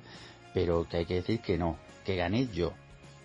pero 0.54 0.88
que 0.88 0.98
hay 0.98 1.06
que 1.06 1.16
decir 1.16 1.40
que 1.42 1.58
no, 1.58 1.78
que 2.06 2.16
gané 2.16 2.48
yo. 2.48 2.74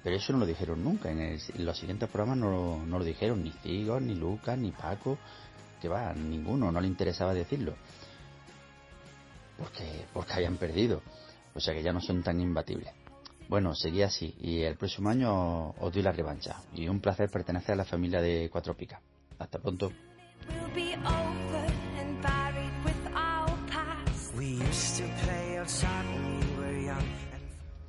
Pero 0.02 0.16
eso 0.16 0.32
no 0.32 0.38
lo 0.38 0.46
dijeron 0.46 0.82
nunca, 0.82 1.10
en, 1.10 1.20
el- 1.20 1.40
los 1.66 1.76
siguientes 1.78 2.08
programas 2.08 2.38
no, 2.38 2.86
no 2.86 2.98
lo 2.98 3.04
dijeron 3.04 3.42
ni 3.44 3.50
Cigor, 3.62 4.00
ni 4.00 4.14
Lucas, 4.14 4.56
ni 4.56 4.70
Paco, 4.72 5.18
que 5.82 5.88
va, 5.88 6.14
ninguno, 6.14 6.72
no 6.72 6.80
le 6.80 6.86
interesaba 6.86 7.34
decirlo. 7.34 7.74
Porque, 9.58 10.06
porque 10.12 10.32
habían 10.34 10.56
perdido. 10.56 11.02
O 11.54 11.60
sea 11.60 11.74
que 11.74 11.82
ya 11.82 11.92
no 11.92 12.00
son 12.00 12.22
tan 12.22 12.40
imbatibles. 12.40 12.92
Bueno, 13.48 13.74
seguí 13.74 14.02
así 14.02 14.34
y 14.38 14.60
el 14.60 14.76
próximo 14.76 15.08
año 15.08 15.70
os 15.70 15.92
doy 15.92 16.02
la 16.02 16.12
revancha. 16.12 16.56
Y 16.74 16.86
un 16.86 17.00
placer 17.00 17.30
pertenecer 17.30 17.72
a 17.72 17.76
la 17.76 17.84
familia 17.86 18.20
de 18.20 18.50
Cuatro 18.52 18.76
Picas. 18.76 19.00
Hasta 19.38 19.58
pronto. 19.58 19.90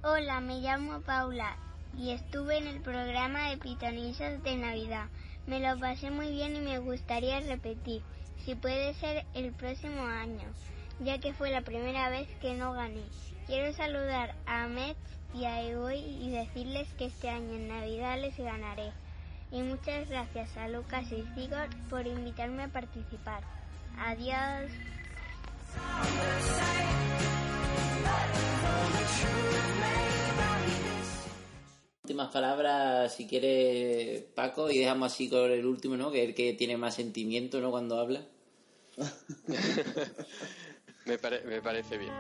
Hola, 0.01 0.39
me 0.39 0.62
llamo 0.62 1.01
Paula 1.01 1.57
y 1.97 2.12
estuve 2.12 2.57
en 2.57 2.68
el 2.68 2.82
programa 2.82 3.49
de 3.49 3.57
Pitonizos 3.57 4.41
de 4.43 4.55
Navidad. 4.55 5.10
Me 5.45 5.60
lo 5.60 5.78
pasé 5.78 6.10
muy 6.10 6.32
bien 6.32 6.55
y 6.55 6.62
me 6.62 6.80
gustaría 6.80 7.41
repetir, 7.41 8.01
si 8.45 8.55
puede 8.55 8.93
ser 8.93 9.26
el 9.34 9.51
próximo 9.51 10.03
año, 10.03 10.47
ya 11.01 11.20
que 11.20 11.34
fue 11.34 11.51
la 11.51 11.62
primera 11.64 12.10
vez 12.10 12.30
que 12.39 12.53
no 12.53 12.72
gané. 12.72 13.03
Quiero 13.47 13.74
saludar 13.74 14.36
a 14.45 14.68
Met 14.68 14.95
y 15.34 15.45
a 15.45 15.61
Egoy 15.63 15.99
y 15.99 16.32
decirles 16.32 16.88
que 16.97 17.05
este 17.05 17.30
año 17.30 17.53
en 17.55 17.67
Navidad 17.67 18.19
les 18.19 18.38
ganaré. 18.38 18.91
Y 19.51 19.61
muchas 19.61 20.07
gracias 20.09 20.55
a 20.57 20.67
Lucas 20.67 21.05
y 21.11 21.23
Sigurd 21.36 21.75
por 21.89 22.05
invitarme 22.05 22.63
a 22.63 22.67
participar. 22.67 23.43
Adiós. 23.97 24.71
Últimas 32.03 32.32
palabras, 32.32 33.13
si 33.15 33.27
quiere 33.27 34.27
Paco, 34.34 34.69
y 34.71 34.80
dejamos 34.80 35.13
así 35.13 35.30
con 35.30 35.51
el 35.51 35.65
último, 35.65 35.95
¿no? 35.95 36.11
Que 36.11 36.23
es 36.23 36.30
el 36.30 36.36
que 36.36 36.53
tiene 36.53 36.75
más 36.77 36.95
sentimiento, 36.95 37.61
¿no? 37.61 37.69
Cuando 37.69 37.99
habla. 37.99 38.25
me, 41.05 41.17
pare- 41.19 41.43
me 41.45 41.61
parece 41.61 41.97
bien. 41.99 42.11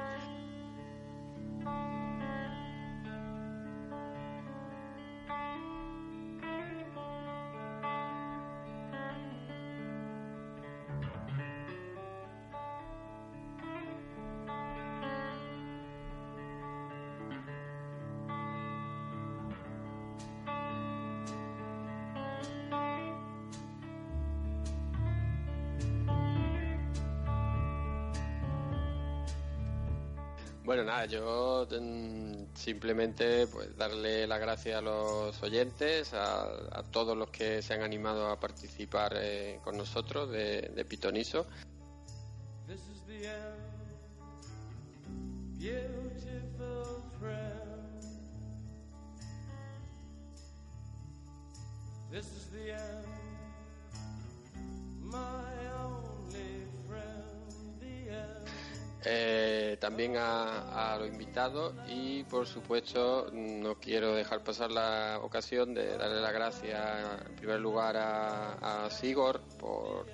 Nada, 30.89 31.05
yo 31.05 31.67
mm, 31.69 32.55
simplemente 32.55 33.45
pues 33.47 33.77
darle 33.77 34.25
las 34.25 34.39
gracias 34.39 34.77
a 34.77 34.81
los 34.81 35.41
oyentes, 35.43 36.13
a, 36.13 36.83
todos 36.91 37.15
los 37.15 37.29
que 37.29 37.61
se 37.61 37.75
han 37.75 37.83
animado 37.83 38.27
a 38.29 38.39
participar 38.39 39.13
eh, 39.15 39.59
con 39.63 39.77
nosotros 39.77 40.31
de, 40.31 40.85
Pitoniso. 40.89 41.45
También 59.79 60.17
a, 60.17 60.93
a 60.93 60.97
los 60.97 61.07
invitados 61.07 61.73
y 61.87 62.23
por 62.23 62.45
supuesto 62.45 63.27
no 63.31 63.75
quiero 63.75 64.13
dejar 64.13 64.43
pasar 64.43 64.71
la 64.71 65.19
ocasión 65.23 65.73
de 65.73 65.97
darle 65.97 66.21
las 66.21 66.33
gracias 66.33 67.25
en 67.27 67.35
primer 67.35 67.59
lugar 67.59 67.97
a, 67.97 68.85
a 68.85 68.89
Sigor 68.89 69.41
por 69.59 70.05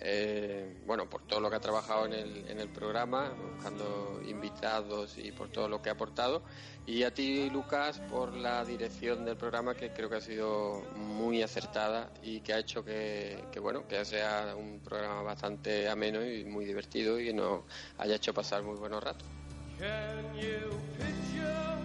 eh, 0.00 0.78
bueno 0.86 1.08
por 1.10 1.22
todo 1.26 1.40
lo 1.40 1.50
que 1.50 1.56
ha 1.56 1.60
trabajado 1.60 2.06
en 2.06 2.14
el, 2.14 2.48
en 2.48 2.58
el 2.58 2.68
programa 2.68 3.34
buscando 3.54 4.20
invitados 4.26 5.18
y 5.18 5.30
por 5.32 5.50
todo 5.50 5.68
lo 5.68 5.82
que 5.82 5.90
ha 5.90 5.92
aportado 5.92 6.42
y 6.86 7.02
a 7.02 7.12
ti 7.12 7.50
Lucas 7.50 8.00
por 8.10 8.34
la 8.34 8.64
dirección 8.64 9.24
del 9.26 9.36
programa 9.36 9.74
que 9.74 9.92
creo 9.92 10.08
que 10.08 10.16
ha 10.16 10.20
sido 10.20 10.82
muy 10.96 11.42
acertada 11.42 12.10
y 12.22 12.40
que 12.40 12.54
ha 12.54 12.58
hecho 12.58 12.82
que, 12.82 13.44
que, 13.52 13.60
bueno 13.60 13.86
que 13.86 14.02
sea 14.06 14.54
un 14.56 14.80
programa 14.80 15.22
bastante 15.22 15.88
ameno 15.88 16.24
y 16.24 16.44
muy 16.44 16.64
divertido 16.64 17.20
y 17.20 17.26
que 17.26 17.34
nos 17.34 17.64
haya 17.98 18.14
hecho 18.14 18.32
pasar 18.32 18.62
muy 18.62 18.76
buenos 18.76 19.04
ratos 19.04 19.28
Can 19.78 20.36
you 20.36 20.68
picture 20.98 21.78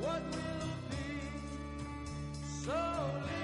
what 0.00 0.22
will 0.30 0.70
be? 0.88 1.04
So 2.64 3.43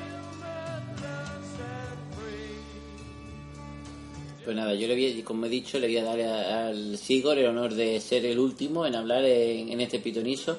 Pues 4.45 4.57
nada, 4.57 4.75
yo 4.75 4.89
le 4.89 4.95
voy, 4.95 5.23
como 5.23 5.47
he 5.47 5.49
dicho, 5.51 5.79
le 5.79 5.87
voy 5.87 5.99
a 5.99 6.05
dar 6.05 6.21
al 6.21 6.97
Sigor 6.97 7.39
el 7.39 7.47
honor 7.47 7.75
de 7.75 8.01
ser 8.01 8.25
el 8.25 8.39
último 8.39 8.87
en 8.87 8.95
hablar 8.95 9.23
en, 9.25 9.81
este 9.81 9.99
pitonizo. 9.99 10.59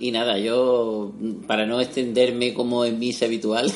Y 0.00 0.12
nada, 0.12 0.38
yo, 0.38 1.12
para 1.46 1.66
no 1.66 1.80
extenderme 1.80 2.54
como 2.54 2.84
en 2.84 2.98
misa 2.98 3.26
habitual, 3.26 3.70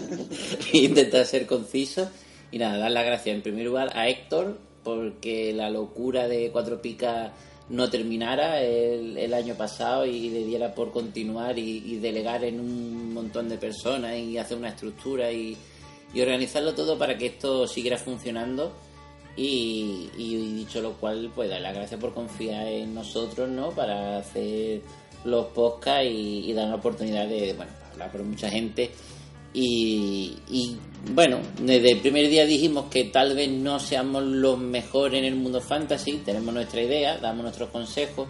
intentar 0.72 1.26
ser 1.26 1.46
conciso. 1.46 2.08
Y 2.50 2.58
nada, 2.58 2.78
dar 2.78 2.92
las 2.92 3.04
gracias 3.04 3.36
en 3.36 3.42
primer 3.42 3.66
lugar 3.66 3.90
a 3.94 4.08
Héctor, 4.08 4.56
porque 4.82 5.52
la 5.52 5.68
locura 5.68 6.26
de 6.26 6.50
Cuatro 6.50 6.80
Picas 6.80 7.32
no 7.68 7.90
terminara 7.90 8.62
el, 8.62 9.18
el 9.18 9.34
año 9.34 9.54
pasado 9.54 10.06
y 10.06 10.30
le 10.30 10.44
diera 10.44 10.74
por 10.74 10.92
continuar 10.92 11.58
y, 11.58 11.82
y 11.84 11.96
delegar 11.98 12.44
en 12.44 12.60
un 12.60 13.12
montón 13.12 13.48
de 13.48 13.58
personas 13.58 14.16
y 14.16 14.38
hacer 14.38 14.56
una 14.56 14.68
estructura 14.68 15.32
y, 15.32 15.56
y 16.16 16.22
organizarlo 16.22 16.74
todo 16.74 16.96
para 16.96 17.18
que 17.18 17.26
esto 17.26 17.66
siguiera 17.66 17.98
funcionando 17.98 18.72
y, 19.36 20.08
y 20.16 20.54
dicho 20.54 20.80
lo 20.80 20.94
cual 20.94 21.30
pues 21.34 21.50
dar 21.50 21.60
las 21.60 21.74
gracias 21.74 22.00
por 22.00 22.14
confiar 22.14 22.66
en 22.68 22.94
nosotros 22.94 23.50
no 23.50 23.70
para 23.72 24.16
hacer 24.16 24.80
los 25.26 25.46
podcasts 25.48 26.08
y, 26.10 26.54
dar 26.54 26.70
la 26.70 26.76
oportunidad 26.76 27.28
de 27.28 27.52
bueno 27.52 27.70
hablar 27.92 28.12
con 28.12 28.30
mucha 28.30 28.48
gente. 28.48 28.90
Y, 29.52 30.38
y, 30.48 30.78
bueno 31.12 31.40
desde 31.60 31.92
el 31.92 32.00
primer 32.00 32.30
día 32.30 32.46
dijimos 32.46 32.86
que 32.90 33.04
tal 33.04 33.36
vez 33.36 33.50
no 33.50 33.78
seamos 33.78 34.22
los 34.22 34.58
mejores 34.58 35.18
en 35.18 35.26
el 35.26 35.34
mundo 35.34 35.60
fantasy 35.60 36.22
tenemos 36.24 36.52
nuestra 36.52 36.82
idea 36.82 37.18
damos 37.18 37.42
nuestros 37.42 37.68
consejos 37.70 38.26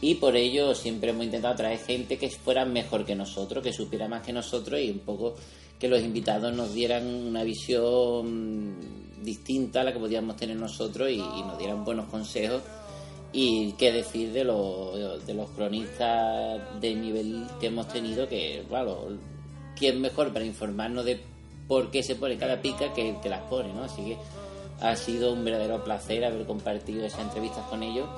y 0.00 0.14
por 0.14 0.36
ello 0.36 0.74
siempre 0.74 1.10
hemos 1.10 1.24
intentado 1.24 1.56
traer 1.56 1.78
gente 1.78 2.18
que 2.18 2.30
fuera 2.30 2.64
mejor 2.64 3.04
que 3.04 3.14
nosotros, 3.14 3.62
que 3.64 3.72
supiera 3.72 4.08
más 4.08 4.24
que 4.24 4.32
nosotros 4.32 4.80
y 4.80 4.90
un 4.90 5.00
poco 5.00 5.36
que 5.78 5.88
los 5.88 6.02
invitados 6.02 6.54
nos 6.54 6.72
dieran 6.72 7.06
una 7.06 7.42
visión 7.44 8.76
distinta 9.22 9.80
a 9.80 9.84
la 9.84 9.92
que 9.92 9.98
podíamos 9.98 10.36
tener 10.36 10.56
nosotros 10.56 11.10
y, 11.10 11.18
nos 11.18 11.58
dieran 11.58 11.84
buenos 11.84 12.06
consejos 12.06 12.62
y 13.32 13.72
qué 13.72 13.92
decir 13.92 14.32
de 14.32 14.44
los, 14.44 15.26
de 15.26 15.34
los 15.34 15.50
cronistas 15.50 16.80
de 16.80 16.94
nivel 16.94 17.46
que 17.60 17.66
hemos 17.66 17.88
tenido 17.88 18.28
que, 18.28 18.64
claro, 18.68 19.08
quién 19.76 20.00
mejor 20.00 20.32
para 20.32 20.44
informarnos 20.44 21.04
de 21.04 21.20
por 21.68 21.90
qué 21.90 22.02
se 22.02 22.14
pone 22.14 22.38
cada 22.38 22.62
pica 22.62 22.94
que 22.94 23.10
el 23.10 23.20
que 23.20 23.28
las 23.28 23.42
pone, 23.42 23.72
¿no? 23.74 23.84
Así 23.84 24.02
que 24.02 24.16
ha 24.80 24.94
sido 24.96 25.32
un 25.32 25.44
verdadero 25.44 25.82
placer 25.82 26.24
haber 26.24 26.46
compartido 26.46 27.04
esas 27.04 27.20
entrevistas 27.20 27.64
con 27.68 27.82
ellos 27.82 28.08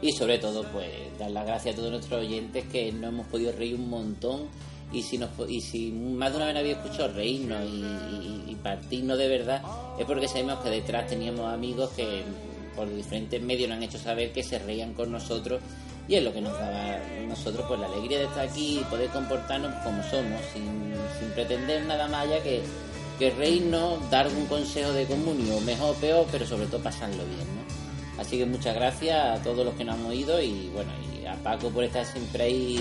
y 0.00 0.12
sobre 0.12 0.38
todo 0.38 0.64
pues 0.72 0.88
dar 1.18 1.30
las 1.30 1.46
gracias 1.46 1.74
a 1.74 1.76
todos 1.76 1.90
nuestros 1.90 2.20
oyentes 2.20 2.64
que 2.68 2.92
nos 2.92 3.12
hemos 3.12 3.26
podido 3.26 3.52
reír 3.52 3.74
un 3.74 3.90
montón 3.90 4.48
y 4.92 5.02
si 5.02 5.18
nos 5.18 5.30
y 5.48 5.60
si 5.60 5.90
más 5.92 6.30
de 6.30 6.36
una 6.38 6.46
vez 6.46 6.56
había 6.56 6.72
escuchado 6.72 7.12
reírnos 7.12 7.62
y, 7.64 7.76
y- 7.76 8.44
y 8.48 8.54
partirnos 8.62 9.18
de 9.18 9.28
verdad 9.28 9.62
es 9.98 10.06
porque 10.06 10.28
sabemos 10.28 10.60
que 10.60 10.70
detrás 10.70 11.06
teníamos 11.06 11.52
amigos 11.52 11.90
que 11.90 12.22
por 12.74 12.88
diferentes 12.94 13.42
medios 13.42 13.68
nos 13.68 13.76
han 13.76 13.82
hecho 13.82 13.98
saber 13.98 14.32
que 14.32 14.42
se 14.42 14.58
reían 14.58 14.94
con 14.94 15.12
nosotros 15.12 15.60
y 16.08 16.14
es 16.14 16.22
lo 16.22 16.32
que 16.32 16.40
nos 16.40 16.54
daba 16.54 16.94
a 16.94 17.26
nosotros 17.28 17.66
pues 17.68 17.78
la 17.80 17.86
alegría 17.86 18.18
de 18.20 18.24
estar 18.24 18.48
aquí 18.48 18.78
y 18.80 18.84
poder 18.84 19.10
comportarnos 19.10 19.74
como 19.84 20.02
somos 20.04 20.40
sin, 20.54 20.94
pretender 21.34 21.84
nada 21.84 22.08
más 22.08 22.26
allá 22.26 22.42
que, 22.42 22.62
que 23.18 23.30
reírnos, 23.32 24.08
dar 24.10 24.26
un 24.28 24.46
consejo 24.46 24.92
de 24.92 25.04
comunio, 25.04 25.60
mejor 25.60 25.90
o 25.96 26.00
peor, 26.00 26.26
pero 26.32 26.46
sobre 26.46 26.66
todo 26.66 26.80
pasarlo 26.82 27.16
bien, 27.26 27.46
¿no? 27.56 28.22
Así 28.22 28.38
que 28.38 28.46
muchas 28.46 28.74
gracias 28.74 29.38
a 29.38 29.42
todos 29.42 29.66
los 29.66 29.74
que 29.74 29.84
nos 29.84 29.96
han 29.96 30.06
oído 30.06 30.40
y 30.40 30.70
bueno, 30.72 30.90
y 31.22 31.26
a 31.26 31.34
Paco 31.42 31.68
por 31.68 31.84
estar 31.84 32.06
siempre 32.06 32.44
ahí 32.44 32.80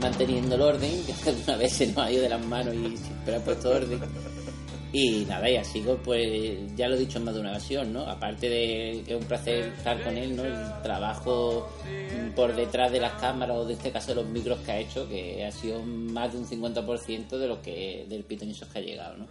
manteniendo 0.00 0.54
el 0.54 0.60
orden, 0.62 0.90
que 1.24 1.30
una 1.46 1.56
vez 1.56 1.72
se 1.72 1.86
nos 1.88 1.98
ha 1.98 2.10
ido 2.12 2.22
de 2.22 2.28
las 2.28 2.44
manos 2.44 2.74
y 2.74 2.96
siempre 2.96 3.36
ha 3.36 3.44
puesto 3.44 3.70
orden. 3.70 4.00
Y 4.92 5.24
nada, 5.26 5.48
y 5.48 5.54
así 5.56 5.84
pues 6.04 6.58
ya 6.76 6.88
lo 6.88 6.96
he 6.96 6.98
dicho 6.98 7.18
en 7.18 7.24
más 7.24 7.34
de 7.34 7.40
una 7.40 7.50
ocasión, 7.50 7.92
¿no? 7.92 8.00
Aparte 8.08 8.48
de 8.48 9.02
que 9.06 9.14
es 9.14 9.20
un 9.20 9.26
placer 9.28 9.72
estar 9.78 10.02
con 10.02 10.16
él, 10.16 10.34
¿no? 10.34 10.42
El 10.44 10.82
trabajo 10.82 11.68
por 12.34 12.56
detrás 12.56 12.90
de 12.90 12.98
las 12.98 13.12
cámaras 13.20 13.56
o 13.56 13.64
de 13.64 13.74
este 13.74 13.92
caso 13.92 14.08
de 14.08 14.16
los 14.16 14.26
micros 14.26 14.58
que 14.66 14.72
ha 14.72 14.78
hecho, 14.80 15.08
que 15.08 15.44
ha 15.46 15.52
sido 15.52 15.80
más 15.84 16.32
de 16.32 16.38
un 16.40 16.46
50% 16.48 17.38
de 17.38 17.46
lo 17.46 17.62
que 17.62 18.04
del 18.08 18.24
pitonisos 18.24 18.66
que 18.68 18.78
ha 18.80 18.82
llegado, 18.82 19.16
¿no? 19.18 19.26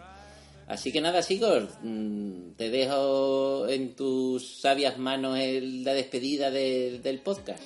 Así 0.67 0.93
que 0.93 1.01
nada, 1.01 1.21
Sigor, 1.23 1.67
mm, 1.83 2.51
te 2.55 2.69
dejo 2.69 3.67
en 3.67 3.95
tus 3.95 4.61
sabias 4.61 4.97
manos 4.97 5.37
el- 5.39 5.83
la 5.83 5.93
despedida 5.93 6.51
de- 6.51 6.99
del 7.03 7.19
podcast. 7.19 7.63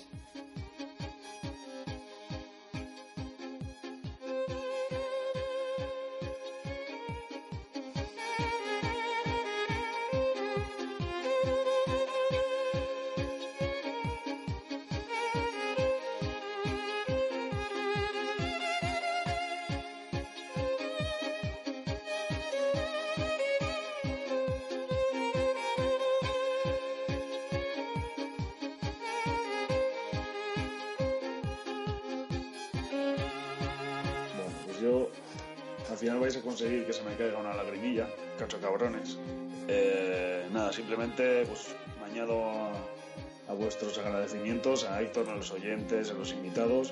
Al 35.94 36.00
final 36.00 36.20
vais 36.20 36.36
a 36.36 36.42
conseguir 36.42 36.88
que 36.88 36.94
se 36.94 37.04
me 37.04 37.16
caiga 37.16 37.38
una 37.38 37.54
lagrimilla, 37.54 38.10
cacho 38.40 38.60
cabrones. 38.60 39.20
Eh, 39.68 40.48
nada, 40.52 40.74
simplemente 40.74 41.46
pues 41.46 41.76
me 42.02 42.20
a, 42.20 43.54
vuestros 43.54 44.00
agradecimientos, 44.00 44.86
a 44.86 45.00
Héctor, 45.04 45.30
a 45.30 45.36
los 45.36 45.52
oyentes, 45.52 46.10
a 46.10 46.14
los 46.16 46.32
invitados. 46.32 46.92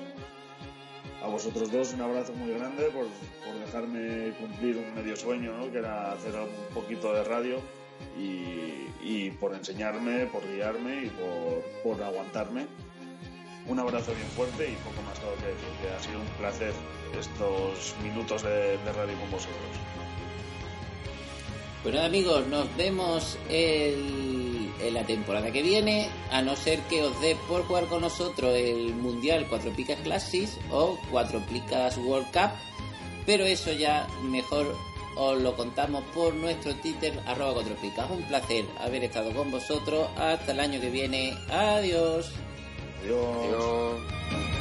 A 1.20 1.26
vosotros 1.26 1.72
dos 1.72 1.92
un 1.94 2.02
abrazo 2.02 2.32
muy 2.34 2.52
grande 2.54 2.84
por, 2.90 3.06
por 3.44 3.66
dejarme 3.66 4.34
cumplir 4.38 4.76
un 4.76 4.94
medio 4.94 5.16
sueño, 5.16 5.52
¿no? 5.58 5.70
que 5.72 5.78
era 5.78 6.12
hacer 6.12 6.34
un 6.36 6.72
poquito 6.72 7.12
de 7.12 7.24
radio 7.24 7.58
y, 8.16 8.86
y 9.02 9.32
por 9.32 9.52
enseñarme, 9.52 10.26
por 10.26 10.46
guiarme 10.46 11.06
y 11.06 11.10
por, 11.10 11.96
por 11.96 12.02
aguantarme. 12.04 12.66
Un 13.68 13.78
abrazo 13.78 14.12
bien 14.14 14.26
fuerte 14.28 14.70
y 14.70 14.76
poco 14.76 15.02
más 15.02 15.18
todo 15.20 15.34
que 15.36 15.46
decir, 15.46 15.68
que 15.80 15.88
ha 15.94 16.00
sido 16.00 16.18
un 16.18 16.26
placer 16.38 16.72
estos 17.18 17.94
minutos 18.02 18.42
de, 18.42 18.76
radio 18.92 19.18
con 19.18 19.30
vosotros. 19.30 19.56
Nada 21.84 22.06
amigos, 22.06 22.46
nos 22.46 22.76
vemos 22.76 23.38
en 23.48 24.94
la 24.94 25.04
temporada 25.04 25.50
que 25.50 25.62
viene, 25.62 26.08
a 26.30 26.42
no 26.42 26.56
ser 26.56 26.80
que 26.82 27.02
os 27.02 27.20
dé 27.20 27.36
por 27.48 27.64
jugar 27.66 27.86
con 27.86 28.02
nosotros 28.02 28.54
el 28.54 28.94
Mundial 28.94 29.46
4 29.48 29.72
Picas 29.72 29.98
Classics 30.00 30.58
o 30.70 30.98
4 31.10 31.40
Picas 31.46 31.98
World 31.98 32.30
Cup, 32.32 32.50
pero 33.26 33.44
eso 33.44 33.72
ya 33.72 34.06
mejor 34.22 34.76
os 35.16 35.40
lo 35.40 35.54
contamos 35.56 36.04
por 36.14 36.34
nuestro 36.34 36.74
Twitter 36.76 37.18
arroba 37.26 37.54
4 37.54 37.76
Picas. 37.76 38.10
Un 38.10 38.22
placer 38.22 38.64
haber 38.80 39.04
estado 39.04 39.32
con 39.32 39.50
vosotros, 39.50 40.08
hasta 40.16 40.52
el 40.52 40.60
año 40.60 40.80
que 40.80 40.90
viene, 40.90 41.36
adiós. 41.50 42.32
Adiós. 43.02 44.51